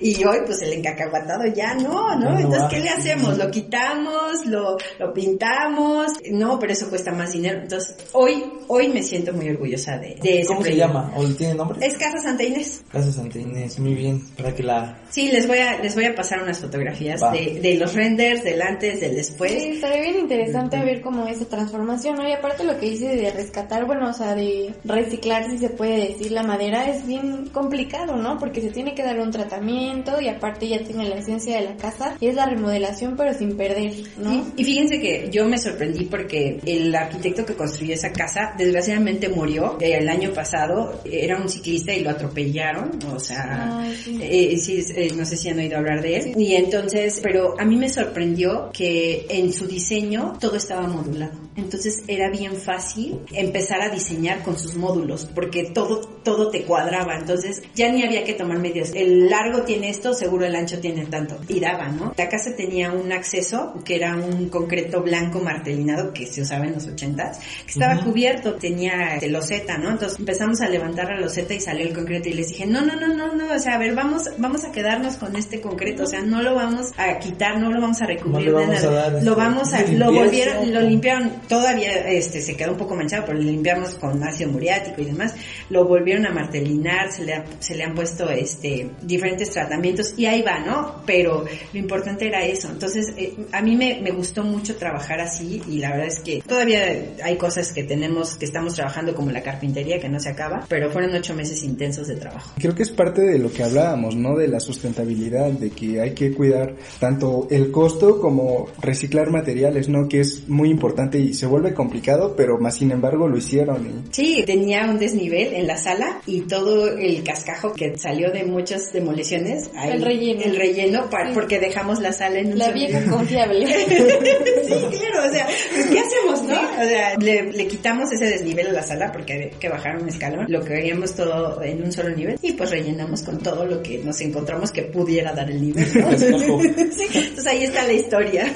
y 0.00 0.24
hoy 0.24 0.38
pues 0.46 0.62
el 0.62 0.72
encacahuatado 0.74 1.44
ya 1.54 1.74
no, 1.74 2.18
¿no? 2.18 2.38
Entonces. 2.38 2.62
¿qué 2.70 2.80
le 2.80 2.88
hacemos? 2.90 3.38
Lo 3.38 3.50
quitamos, 3.50 4.46
lo, 4.46 4.76
lo 4.98 5.12
pintamos, 5.12 6.12
no, 6.30 6.58
pero 6.58 6.72
eso 6.72 6.88
cuesta 6.88 7.12
más 7.12 7.32
dinero. 7.32 7.60
Entonces, 7.62 7.96
hoy, 8.12 8.44
hoy 8.68 8.88
me 8.88 9.02
siento 9.02 9.32
muy 9.32 9.48
orgullosa 9.50 9.98
de, 9.98 10.16
de 10.22 10.40
ese 10.40 10.48
¿Cómo 10.48 10.62
se 10.62 10.76
llama? 10.76 11.12
¿O 11.16 11.24
tiene 11.26 11.54
nombre? 11.54 11.84
Es 11.86 11.96
Casa 11.96 12.18
Santa 12.22 12.42
Inés. 12.42 12.82
Casa 12.90 13.12
Santa 13.12 13.38
Inés, 13.38 13.78
muy 13.78 13.94
bien, 13.94 14.22
para 14.36 14.51
que 14.54 14.62
la... 14.62 14.98
Sí, 15.10 15.30
les 15.30 15.46
voy 15.46 15.58
a, 15.58 15.78
les 15.78 15.94
voy 15.94 16.06
a 16.06 16.14
pasar 16.14 16.42
unas 16.42 16.58
fotografías 16.58 17.20
de, 17.32 17.60
de 17.60 17.74
los 17.76 17.94
renders, 17.94 18.42
del 18.44 18.62
antes, 18.62 19.00
del 19.00 19.14
después. 19.16 19.52
Sí, 19.52 19.68
estaría 19.72 20.02
bien 20.02 20.20
interesante 20.20 20.78
ver 20.78 21.00
cómo 21.00 21.26
esa 21.26 21.44
transformación, 21.44 22.16
¿no? 22.16 22.28
Y 22.28 22.32
aparte 22.32 22.64
lo 22.64 22.78
que 22.78 22.90
dice 22.90 23.16
de 23.16 23.30
rescatar, 23.30 23.84
bueno, 23.84 24.10
o 24.10 24.12
sea, 24.12 24.34
de 24.34 24.74
reciclar, 24.84 25.50
si 25.50 25.58
se 25.58 25.70
puede 25.70 26.08
decir, 26.08 26.32
la 26.32 26.42
madera 26.42 26.88
es 26.88 27.06
bien 27.06 27.46
complicado, 27.52 28.16
¿no? 28.16 28.38
Porque 28.38 28.60
se 28.60 28.70
tiene 28.70 28.94
que 28.94 29.02
dar 29.02 29.18
un 29.20 29.30
tratamiento 29.30 30.20
y 30.20 30.28
aparte 30.28 30.68
ya 30.68 30.78
tiene 30.82 31.08
la 31.08 31.16
esencia 31.16 31.56
de 31.56 31.64
la 31.64 31.76
casa 31.76 32.16
y 32.20 32.28
es 32.28 32.34
la 32.34 32.46
remodelación 32.46 33.16
pero 33.16 33.34
sin 33.34 33.56
perder, 33.56 33.92
¿no? 34.16 34.32
Y, 34.32 34.62
y 34.62 34.64
fíjense 34.64 35.00
que 35.00 35.28
yo 35.30 35.46
me 35.46 35.58
sorprendí 35.58 36.04
porque 36.06 36.60
el 36.64 36.94
arquitecto 36.94 37.44
que 37.44 37.54
construyó 37.54 37.94
esa 37.94 38.12
casa 38.12 38.54
desgraciadamente 38.56 39.28
murió 39.28 39.76
eh, 39.80 39.96
el 39.98 40.08
año 40.08 40.30
pasado. 40.32 41.00
Era 41.04 41.38
un 41.38 41.48
ciclista 41.48 41.92
y 41.92 42.00
lo 42.00 42.10
atropellaron, 42.10 42.98
o 43.12 43.18
sea, 43.18 43.78
Ay, 43.80 43.96
sí. 43.96 44.18
Eh, 44.32 44.56
sí, 44.56 44.82
eh, 44.94 45.12
no 45.16 45.24
sé 45.24 45.36
si 45.36 45.48
han 45.48 45.58
oído 45.58 45.78
hablar 45.78 46.00
de 46.00 46.16
él. 46.16 46.32
Y 46.36 46.54
entonces, 46.54 47.20
pero 47.22 47.54
a 47.60 47.64
mí 47.64 47.76
me 47.76 47.88
sorprendió 47.88 48.70
que 48.72 49.26
en 49.28 49.52
su 49.52 49.66
diseño 49.66 50.34
todo 50.40 50.56
estaba 50.56 50.86
modulado. 50.86 51.32
Entonces 51.54 52.02
era 52.08 52.30
bien 52.30 52.56
fácil 52.56 53.18
empezar 53.32 53.82
a 53.82 53.90
diseñar 53.90 54.42
con 54.42 54.58
sus 54.58 54.74
módulos 54.74 55.28
porque 55.34 55.64
todo, 55.64 56.00
todo 56.00 56.50
te 56.50 56.62
cuadraba. 56.62 57.18
Entonces 57.18 57.62
ya 57.74 57.92
ni 57.92 58.04
había 58.04 58.24
que 58.24 58.32
tomar 58.32 58.58
medios. 58.58 58.92
El 58.94 59.28
largo 59.28 59.62
tiene 59.62 59.90
esto, 59.90 60.14
seguro 60.14 60.46
el 60.46 60.54
ancho 60.54 60.80
tiene 60.80 61.06
tanto. 61.06 61.38
Y 61.48 61.60
daba, 61.60 61.88
¿no? 61.88 62.14
La 62.16 62.28
casa 62.28 62.56
tenía 62.56 62.90
un 62.90 63.12
acceso 63.12 63.74
que 63.84 63.96
era 63.96 64.16
un 64.16 64.48
concreto 64.48 65.02
blanco 65.02 65.40
martelinado 65.40 66.12
que 66.12 66.26
se 66.26 66.42
usaba 66.42 66.66
en 66.66 66.74
los 66.74 66.86
ochentas, 66.86 67.38
que 67.66 67.72
estaba 67.72 68.02
cubierto, 68.02 68.54
tenía 68.54 69.14
este, 69.14 69.28
loseta, 69.28 69.76
¿no? 69.78 69.90
Entonces 69.90 70.18
empezamos 70.18 70.60
a 70.60 70.68
levantar 70.68 71.08
la 71.08 71.20
loseta 71.20 71.54
y 71.54 71.60
salió 71.60 71.86
el 71.86 71.94
concreto 71.94 72.28
y 72.28 72.34
les 72.34 72.48
dije, 72.48 72.66
no, 72.66 72.80
no, 72.80 72.96
no, 72.96 73.08
no, 73.08 73.34
no, 73.34 73.54
o 73.54 73.58
sea, 73.58 73.74
a 73.74 73.78
ver, 73.78 73.94
vamos, 73.94 74.21
vamos 74.38 74.64
a 74.64 74.72
quedarnos 74.72 75.16
con 75.16 75.34
este 75.36 75.60
concreto, 75.60 76.04
o 76.04 76.06
sea, 76.06 76.20
no 76.22 76.42
lo 76.42 76.54
vamos 76.54 76.92
a 76.96 77.18
quitar, 77.18 77.58
no 77.60 77.70
lo 77.70 77.80
vamos 77.80 78.00
a 78.02 78.06
recubrir, 78.06 78.50
No 78.50 78.58
de 78.58 78.64
vamos 78.66 78.82
nada. 78.82 78.90
a 78.90 79.02
dar, 79.04 79.12
este, 79.14 79.24
lo 79.30 79.36
vamos 79.36 79.72
a, 79.72 79.82
lo 79.86 80.12
volvieron, 80.12 80.72
lo 80.72 80.80
limpiaron, 80.80 81.30
todavía 81.48 81.92
este 82.08 82.40
se 82.40 82.56
quedó 82.56 82.72
un 82.72 82.78
poco 82.78 82.94
manchado, 82.94 83.24
pero 83.26 83.38
lo 83.38 83.44
limpiamos 83.44 83.94
con 83.96 84.22
ácido 84.22 84.50
muriático 84.50 85.00
y 85.00 85.06
demás, 85.06 85.34
lo 85.70 85.84
volvieron 85.86 86.26
a 86.26 86.30
martelinar, 86.30 87.12
se 87.12 87.24
le, 87.24 87.34
ha- 87.34 87.44
se 87.58 87.74
le 87.74 87.84
han 87.84 87.94
puesto 87.94 88.28
este 88.30 88.90
diferentes 89.02 89.50
tratamientos 89.50 90.14
y 90.16 90.26
ahí 90.26 90.42
va, 90.42 90.58
¿no? 90.60 91.02
Pero 91.06 91.44
lo 91.72 91.78
importante 91.78 92.26
era 92.26 92.44
eso. 92.44 92.68
Entonces, 92.70 93.12
eh, 93.16 93.34
a 93.52 93.60
mí 93.62 93.76
me, 93.76 94.00
me 94.00 94.10
gustó 94.10 94.42
mucho 94.44 94.76
trabajar 94.76 95.20
así 95.20 95.62
y 95.68 95.78
la 95.78 95.90
verdad 95.90 96.06
es 96.06 96.20
que 96.20 96.42
todavía 96.46 96.80
hay 97.22 97.36
cosas 97.36 97.72
que 97.72 97.82
tenemos, 97.84 98.36
que 98.36 98.44
estamos 98.44 98.74
trabajando 98.74 99.14
como 99.14 99.30
la 99.30 99.42
carpintería 99.42 99.98
que 100.00 100.08
no 100.08 100.20
se 100.20 100.28
acaba, 100.30 100.64
pero 100.68 100.90
fueron 100.90 101.14
ocho 101.14 101.34
meses 101.34 101.62
intensos 101.62 102.08
de 102.08 102.16
trabajo. 102.16 102.52
Creo 102.58 102.74
que 102.74 102.82
es 102.82 102.90
parte 102.90 103.22
de 103.22 103.38
lo 103.38 103.52
que 103.52 103.62
hablábamos, 103.62 104.11
¿no? 104.16 104.36
De 104.36 104.48
la 104.48 104.60
sustentabilidad, 104.60 105.50
de 105.52 105.70
que 105.70 106.00
hay 106.00 106.12
que 106.14 106.32
cuidar 106.32 106.74
tanto 106.98 107.46
el 107.50 107.70
costo 107.70 108.20
como 108.20 108.68
reciclar 108.80 109.30
materiales, 109.30 109.88
¿no? 109.88 110.08
Que 110.08 110.20
es 110.20 110.48
muy 110.48 110.70
importante 110.70 111.18
y 111.18 111.34
se 111.34 111.46
vuelve 111.46 111.74
complicado, 111.74 112.34
pero 112.36 112.58
más 112.58 112.76
sin 112.76 112.90
embargo 112.90 113.28
lo 113.28 113.36
hicieron. 113.38 113.86
y- 113.86 114.14
Sí, 114.14 114.42
tenía 114.46 114.86
un 114.88 114.98
desnivel 114.98 115.54
en 115.54 115.66
la 115.66 115.76
sala 115.76 116.20
y 116.26 116.42
todo 116.42 116.88
el 116.96 117.22
cascajo 117.22 117.72
que 117.72 117.96
salió 117.98 118.30
de 118.32 118.44
muchas 118.44 118.92
demoliciones. 118.92 119.70
ahí- 119.76 119.92
El 119.92 120.02
relleno. 120.02 120.42
El 120.42 120.56
relleno, 120.56 121.02
Sí. 121.10 121.30
porque 121.34 121.58
dejamos 121.58 122.00
la 122.00 122.12
sala 122.12 122.38
en 122.40 122.52
un 122.52 122.58
La 122.58 122.70
vieja 122.70 123.02
confiable. 123.10 123.66
sí, 123.66 124.74
claro, 124.98 125.28
o 125.28 125.32
sea, 125.32 125.46
pues, 125.74 125.86
¿qué 125.86 125.98
hacemos, 126.00 126.42
no? 126.42 126.54
O 126.60 126.88
sea, 126.88 127.16
le, 127.18 127.52
le 127.52 127.66
quitamos 127.66 128.10
ese 128.12 128.24
desnivel 128.26 128.68
a 128.68 128.72
la 128.72 128.82
sala 128.82 129.12
porque 129.12 129.32
había 129.34 129.50
que 129.50 129.68
bajar 129.68 130.00
un 130.00 130.08
escalón, 130.08 130.46
lo 130.48 130.64
queríamos 130.64 131.14
todo 131.14 131.62
en 131.62 131.82
un 131.82 131.92
solo 131.92 132.10
nivel 132.10 132.38
y 132.42 132.52
pues 132.52 132.70
rellenamos 132.70 133.22
con 133.22 133.38
todo 133.38 133.64
lo 133.64 133.82
que 133.82 133.98
nos 134.02 134.20
encontramos 134.20 134.70
que 134.70 134.82
pudiera 134.82 135.32
dar 135.32 135.50
el 135.50 135.62
sí, 135.74 137.08
entonces 137.12 137.46
ahí 137.46 137.64
está 137.64 137.86
la 137.86 137.92
historia. 137.92 138.52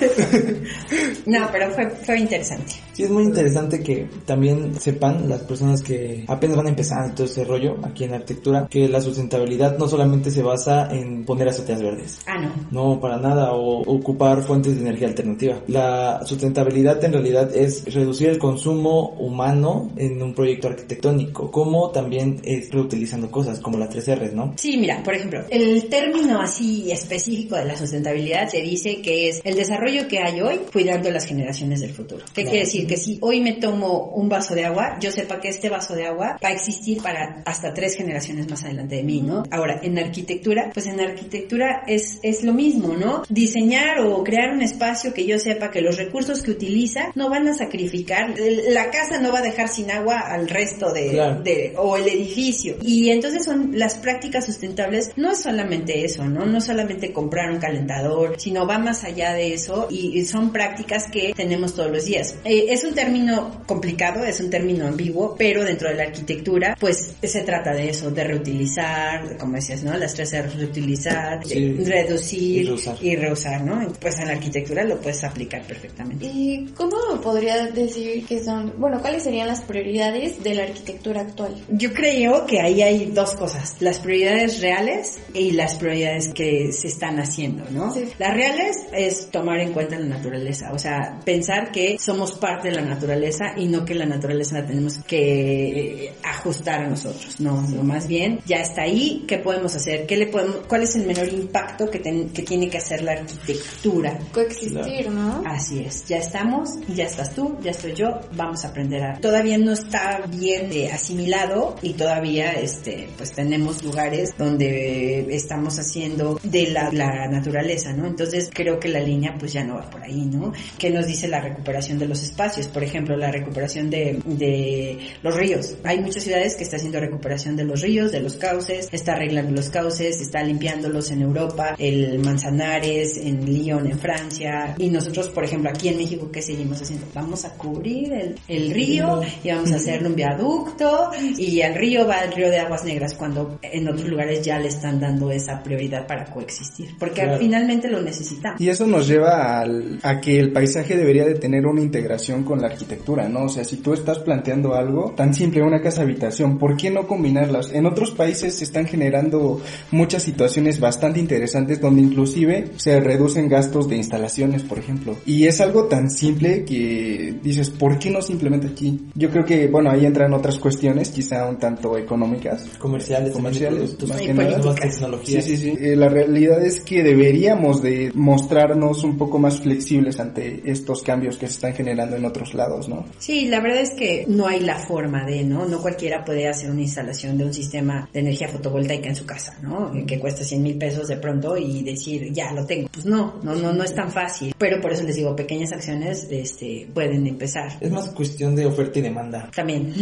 no, 1.27 1.49
pero 1.53 1.71
fue, 1.71 1.91
fue 1.91 2.19
interesante. 2.19 2.75
Sí, 2.97 3.03
es 3.03 3.11
muy 3.11 3.25
interesante 3.25 3.83
que 3.83 4.09
también 4.25 4.75
sepan 4.81 5.29
las 5.29 5.43
personas 5.43 5.83
que 5.83 6.25
apenas 6.29 6.57
van 6.57 6.69
empezando 6.69 7.15
todo 7.15 7.27
ese 7.27 7.45
rollo 7.45 7.77
aquí 7.83 8.05
en 8.05 8.15
arquitectura, 8.15 8.69
que 8.71 8.89
la 8.89 9.03
sustentabilidad 9.03 9.77
no 9.77 9.87
solamente 9.87 10.31
se 10.31 10.43
basa 10.43 10.89
en 10.91 11.27
poner 11.27 11.47
azoteas 11.47 11.83
verdes. 11.83 12.21
Ah, 12.25 12.41
no. 12.41 12.55
No, 12.71 12.99
para 12.99 13.19
nada, 13.19 13.53
o 13.53 13.83
ocupar 13.83 14.43
fuentes 14.43 14.77
de 14.77 14.81
energía 14.81 15.09
alternativa. 15.09 15.61
La 15.67 16.25
sustentabilidad 16.25 17.05
en 17.05 17.13
realidad 17.13 17.55
es 17.55 17.85
reducir 17.93 18.31
el 18.31 18.39
consumo 18.39 19.11
humano 19.19 19.93
en 19.99 20.23
un 20.23 20.35
proyecto 20.35 20.69
arquitectónico, 20.69 21.51
como 21.51 21.91
también 21.91 22.41
es 22.45 22.71
reutilizando 22.71 23.31
cosas, 23.31 23.61
como 23.61 23.77
las 23.77 23.91
tres 23.91 24.09
R's, 24.09 24.33
¿no? 24.33 24.55
Sí, 24.57 24.79
mira, 24.79 25.03
por 25.03 25.13
ejemplo, 25.13 25.45
el 25.51 25.87
término 25.91 26.41
así 26.41 26.91
específico 26.91 27.57
de 27.57 27.67
la 27.67 27.77
sustentabilidad 27.77 28.49
te 28.51 28.63
dice 28.63 29.03
que 29.03 29.29
es 29.29 29.43
el 29.45 29.55
desarrollo 29.55 30.09
que 30.09 30.21
hay 30.21 30.41
hoy 30.41 30.61
cuidando 30.73 31.11
las 31.11 31.27
generaciones 31.27 31.81
del 31.81 31.91
futuro. 31.91 32.25
¿Qué 32.33 32.45
quiere 32.45 32.61
decir? 32.61 32.86
Que 32.87 32.97
si 32.97 33.19
hoy 33.21 33.41
me 33.41 33.55
tomo 33.55 34.11
un 34.15 34.29
vaso 34.29 34.55
de 34.55 34.65
agua, 34.65 34.99
yo 35.01 35.11
sepa 35.11 35.41
que 35.41 35.49
este 35.49 35.69
vaso 35.69 35.95
de 35.95 36.07
agua 36.07 36.39
va 36.43 36.49
a 36.49 36.53
existir 36.53 37.03
para 37.03 37.43
hasta 37.45 37.73
tres 37.75 37.97
generaciones 37.97 38.49
más 38.49 38.65
adelante 38.65 38.97
de 38.97 39.03
mí, 39.03 39.21
¿no? 39.21 39.43
Ahora, 39.51 39.81
en 39.83 39.99
arquitectura, 39.99 40.71
pues 40.73 40.87
en 40.87 41.01
arquitectura 41.01 41.83
es, 41.87 42.19
es 42.23 42.43
lo 42.45 42.53
mismo, 42.53 42.95
¿no? 42.95 43.23
Diseñar 43.29 44.01
o 44.01 44.23
crear 44.25 44.53
un 44.53 44.63
espacio 44.63 45.13
que 45.13 45.27
yo 45.27 45.39
sepa 45.39 45.71
que 45.71 45.81
los 45.81 45.97
recursos 45.97 46.43
que 46.43 46.51
utiliza 46.51 47.11
no 47.15 47.29
van 47.31 47.49
a 47.49 47.55
sacrificar, 47.55 48.35
la 48.69 48.91
casa 48.91 49.21
no 49.21 49.33
va 49.33 49.41
a 49.41 49.43
dejar 49.43 49.69
sin 49.69 49.91
agua 49.91 50.21
al 50.21 50.49
resto 50.49 50.93
de, 50.93 51.11
Claro. 51.11 51.43
de 51.43 51.75
o 51.77 51.97
el 51.97 52.09
edificio. 52.09 52.77
Y 52.83 53.11
entonces 53.11 53.45
son 53.45 53.71
las 53.75 53.95
prácticas 53.97 54.47
sustentables, 54.47 55.11
no 55.17 55.31
es 55.33 55.39
solamente 55.39 56.05
eso, 56.05 56.25
¿no? 56.25 56.45
No 56.47 56.61
solamente 56.61 57.13
comprar 57.13 57.51
un 57.51 57.59
calentador, 57.59 58.35
sino 58.39 58.67
va 58.67 58.79
más 58.79 59.05
allá 59.05 59.33
de 59.35 59.55
eso 59.55 59.89
y, 59.91 60.19
y 60.19 60.25
son 60.25 60.53
prácticas 60.53 61.05
que 61.11 61.33
tenemos 61.35 61.75
todos 61.75 61.91
los 61.91 62.05
días. 62.05 62.37
Eh, 62.45 62.67
es 62.77 62.85
un 62.85 62.95
término 62.95 63.63
complicado, 63.67 64.25
es 64.25 64.41
un 64.41 64.51
término 64.51 64.87
ambiguo, 64.87 65.35
pero 65.37 65.65
dentro 65.65 65.89
de 65.89 65.95
la 65.97 66.05
arquitectura, 66.05 66.77
pues 66.79 67.15
se 67.23 67.41
trata 67.43 67.73
de 67.73 67.91
eso, 67.91 68.11
de 68.11 68.25
reutilizar, 68.25 69.37
como 69.39 69.55
decías, 69.57 69.83
¿no? 69.83 69.97
Las 69.97 70.15
tres 70.15 70.33
R's, 70.35 70.55
reutilizar, 70.57 71.45
Sí. 71.47 71.75
reducir 71.85 72.63
Y 72.63 72.65
reusar. 72.67 72.97
y 73.03 73.17
reusar, 73.17 73.61
¿no? 73.63 73.93
Pues 74.01 74.19
en 74.19 74.27
la 74.29 74.33
arquitectura 74.35 74.85
lo 74.85 75.01
puedes 75.01 75.23
aplicar 75.25 75.63
perfectamente. 75.63 76.27
¿Y 76.27 76.67
cómo 76.77 76.97
podría 77.23 77.67
decir 77.67 78.25
que 78.27 78.43
son, 78.43 78.75
bueno, 78.79 79.01
cuáles 79.01 79.23
serían 79.23 79.49
las 79.49 79.61
prioridades 79.63 80.43
de 80.43 80.55
la 80.55 80.65
arquitectura 80.65 81.23
actual? 81.23 81.55
Yo 81.71 81.93
creo 81.93 82.47
que 82.47 82.61
ahí 82.61 82.83
hay 82.83 83.07
dos 83.07 83.35
cosas, 83.35 83.77
las 83.81 83.99
prioridades 83.99 84.61
reales 84.61 85.19
y 85.35 85.53
las 85.53 85.75
prioridades 85.77 86.29
que 86.29 86.73
se 86.73 86.89
están 86.89 87.19
haciendo, 87.21 87.65
¿no? 87.71 87.93
Sí. 87.93 88.05
Las 88.19 88.35
reales 88.35 88.77
es 88.93 89.31
tomar 89.31 89.59
en 89.61 89.73
cuenta 89.73 89.99
la 89.99 90.07
naturaleza, 90.07 90.73
o 90.73 90.79
sea, 90.79 91.21
pensar 91.25 91.73
que 91.73 91.97
somos 91.99 92.33
parte 92.33 92.66
de 92.67 92.77
la 92.77 92.83
naturaleza 92.83 93.53
y 93.57 93.67
no 93.67 93.85
que 93.85 93.95
la 93.95 94.07
naturaleza 94.07 94.61
la 94.61 94.67
tenemos 94.67 94.99
que 95.07 96.07
eh, 96.07 96.13
ajustar 96.23 96.83
a 96.83 96.89
nosotros, 96.89 97.41
no, 97.41 97.63
no, 97.63 97.83
más 97.83 98.07
bien 98.07 98.41
ya 98.47 98.57
está 98.59 98.83
ahí, 98.83 99.25
¿qué 99.27 99.39
podemos 99.39 99.75
hacer? 99.75 100.07
¿Qué 100.07 100.17
le 100.17 100.27
podemos, 100.27 100.57
cuál 100.69 100.83
es 100.83 100.95
el 100.97 101.07
menor 101.07 101.29
impacto 101.33 101.89
que, 101.91 101.99
ten- 101.99 102.31
que 102.31 102.43
tiene 102.43 102.69
que 102.69 102.79
hacer 102.79 103.03
la 103.03 103.13
arquitectura? 103.13 104.19
Coexistir, 104.33 105.11
¿no? 105.11 105.43
Así 105.47 105.81
es, 105.81 106.05
ya 106.07 106.19
estamos, 106.19 106.71
ya 106.95 107.05
estás 107.05 107.35
tú, 107.35 107.57
ya 107.63 107.71
estoy 107.71 107.95
yo, 107.95 108.21
vamos 108.35 108.65
a 108.65 108.69
aprender 108.69 109.03
a... 109.03 109.19
Todavía 109.19 109.59
no 109.59 109.73
está 109.73 110.23
bien 110.29 110.71
eh, 110.73 110.91
asimilado 110.91 111.77
y 111.83 111.95
todavía 111.95 112.53
este, 112.53 113.09
pues 113.17 113.33
tenemos 113.33 113.83
lugares 113.83 114.35
donde 114.39 115.27
estamos 115.35 115.79
haciendo 115.79 116.41
de 116.43 116.69
la, 116.71 116.91
la 116.93 117.29
naturaleza, 117.29 117.93
¿no? 117.93 118.07
Entonces 118.07 118.51
creo 118.53 118.79
que 118.81 118.89
la 118.89 119.01
línea 119.01 119.35
pues 119.39 119.53
ya 119.53 119.65
no 119.65 119.75
va 119.77 119.89
por 119.91 120.03
ahí, 120.03 120.25
¿no? 120.27 120.53
¿Qué 120.79 120.91
nos 120.91 121.07
dice 121.07 121.29
la 121.29 121.41
recuperación 121.41 121.99
de 121.99 122.07
los 122.07 122.23
espacios? 122.23 122.56
Por 122.69 122.83
ejemplo, 122.83 123.17
la 123.17 123.31
recuperación 123.31 123.91
de, 123.91 124.19
de 124.25 124.99
los 125.23 125.35
ríos. 125.37 125.77
Hay 125.85 126.01
muchas 126.01 126.23
ciudades 126.23 126.57
que 126.57 126.65
están 126.65 126.79
haciendo 126.79 127.01
recuperación 127.01 127.57
de 127.57 127.65
los 127.65 127.83
ríos, 127.83 128.13
de 128.13 128.21
los 128.21 128.37
cauces, 128.37 128.89
está 128.93 129.13
arreglando 129.13 129.53
los 129.55 129.69
cauces, 129.71 130.21
está 130.21 130.43
limpiándolos 130.43 131.11
en 131.11 131.23
Europa, 131.23 131.75
el 131.79 132.19
Manzanares, 132.21 133.17
en 133.19 133.45
Lyon, 133.45 133.87
en 133.91 133.99
Francia. 133.99 134.75
Y 134.79 134.89
nosotros, 134.91 135.29
por 135.29 135.45
ejemplo, 135.45 135.71
aquí 135.71 135.89
en 135.89 135.99
México, 135.99 136.31
¿qué 136.33 136.41
seguimos 136.43 136.81
haciendo? 136.81 137.07
Vamos 137.15 137.45
a 137.45 137.51
cubrir 137.55 138.13
el, 138.13 138.35
el 138.49 138.71
río 138.73 139.21
y 139.45 139.49
vamos 139.51 139.73
a 139.73 139.77
hacerle 139.77 140.09
un 140.09 140.15
viaducto 140.17 141.11
y 141.37 141.61
al 141.63 141.75
río 141.75 142.07
va 142.07 142.21
el 142.25 142.33
río 142.33 142.51
de 142.51 142.59
aguas 142.59 142.85
negras 142.85 143.15
cuando 143.15 143.59
en 143.63 143.89
otros 143.89 144.09
lugares 144.09 144.43
ya 144.43 144.59
le 144.59 144.69
están 144.69 145.01
dando 145.01 145.31
esa 145.31 145.63
prioridad 145.63 146.07
para 146.07 146.25
coexistir. 146.27 146.91
Porque 146.99 147.23
Claro. 147.23 147.39
finalmente 147.39 147.89
lo 147.89 148.03
necesitamos. 148.03 148.61
Y 148.61 148.69
eso 148.69 148.87
nos 148.87 149.09
lleva 149.09 149.61
al- 149.61 149.99
a 150.03 150.21
que 150.21 150.39
el 150.39 150.53
paisaje 150.53 150.97
debería 150.97 151.25
de 151.25 151.35
tener 151.35 151.67
una 151.67 151.81
integración 151.81 152.45
con 152.47 152.63
la 152.63 152.69
arquitectura, 152.69 153.29
¿no? 153.29 153.45
O 153.45 153.49
sea, 153.51 153.63
si 153.65 153.77
tú 153.77 153.93
estás 153.93 154.21
planteando 154.21 154.75
algo 154.75 155.13
tan 155.15 155.35
simple, 155.35 155.63
una 155.63 155.83
casa 155.83 156.01
habitación, 156.01 156.57
¿por 156.57 156.79
qué 156.79 156.91
no 156.91 157.07
combinarlas? 157.07 157.71
En 157.75 157.85
otros 157.85 158.13
países 158.13 158.55
se 158.55 158.65
están 158.65 158.87
generando 158.87 159.61
muchas 159.91 160.23
situaciones 160.23 160.81
bastante 160.81 161.21
interesantes 161.21 161.79
donde 161.81 162.01
inclusive 162.01 162.71
se 162.77 162.99
reducen 163.01 163.49
gastos 163.51 163.89
de 163.89 163.97
instalaciones, 163.97 164.63
por 164.63 164.79
ejemplo. 164.79 165.17
Y 165.27 165.45
es 165.45 165.61
algo 165.61 165.85
tan 165.85 166.09
simple 166.11 166.65
que 166.65 167.35
dices, 167.43 167.69
¿por 167.69 167.99
qué 167.99 168.09
no 168.11 168.23
simplemente 168.23 168.69
aquí? 168.69 169.07
Yo 169.15 169.29
creo 169.29 169.45
que, 169.45 169.67
bueno, 169.67 169.91
ahí 169.91 170.07
entran 170.07 170.33
otras 170.33 170.59
cuestiones, 170.59 171.11
quizá 171.11 171.47
un 171.47 171.59
tanto 171.59 171.99
económicas, 171.99 172.65
Comerciales, 172.79 173.33
comerciales, 173.33 173.97
más 174.09 174.21
que 174.21 174.33
nada. 174.33 174.75
tecnologías. 174.75 175.45
Sí, 175.45 175.57
sí, 175.57 175.73
sí. 175.73 175.77
Eh, 175.81 175.97
la 175.97 176.09
realidad 176.09 176.65
es 176.65 176.81
que 176.81 177.03
deberíamos 177.03 177.83
de 177.83 178.13
mostrarnos 178.15 179.03
un 179.03 179.17
poco 179.19 179.39
más 179.39 179.61
flexibles 179.61 180.21
ante 180.21 180.63
estos 180.71 181.03
cambios 181.03 181.37
que 181.37 181.47
se 181.47 181.55
están 181.55 181.75
generando 181.75 182.17
en 182.17 182.25
otros 182.25 182.36
lados, 182.55 182.89
¿no? 182.89 183.05
Sí, 183.19 183.47
la 183.49 183.61
verdad 183.61 183.81
es 183.81 183.91
que 183.91 184.25
no 184.29 184.47
hay 184.47 184.61
la 184.61 184.79
forma 184.79 185.25
de, 185.25 185.43
¿no? 185.45 185.67
No 185.67 185.81
cualquiera 185.81 186.25
puede 186.25 186.49
hacer 186.49 186.71
una 186.71 186.83
instalación 186.83 187.37
de 187.37 187.45
un 187.45 187.53
sistema 187.53 188.09
de 188.13 188.21
energía 188.21 188.49
fotovoltaica 188.49 189.09
en 189.09 189.17
su 189.17 189.27
casa, 189.27 189.57
¿no? 189.61 189.93
Que 190.07 190.19
cuesta 190.19 190.45
100 190.45 190.63
mil 190.63 190.79
pesos 190.79 191.09
de 191.09 191.17
pronto 191.17 191.57
y 191.57 191.83
decir, 191.83 192.33
ya 192.33 192.53
lo 192.53 192.65
tengo. 192.65 192.89
Pues 192.93 193.05
no, 193.05 193.35
no, 193.43 193.55
no, 193.55 193.73
no 193.73 193.85
es 193.85 193.95
tan 193.95 194.11
fácil. 194.11 194.55
Pero 194.57 194.81
por 194.81 194.93
eso 194.93 195.03
les 195.03 195.17
digo, 195.17 195.35
pequeñas 195.35 195.73
acciones, 195.73 196.27
este, 196.31 196.89
pueden 196.95 197.27
empezar. 197.27 197.73
Es 197.81 197.91
más 197.91 198.09
cuestión 198.11 198.55
de 198.55 198.67
oferta 198.67 198.99
y 198.99 199.03
demanda. 199.03 199.51
También. 199.55 199.93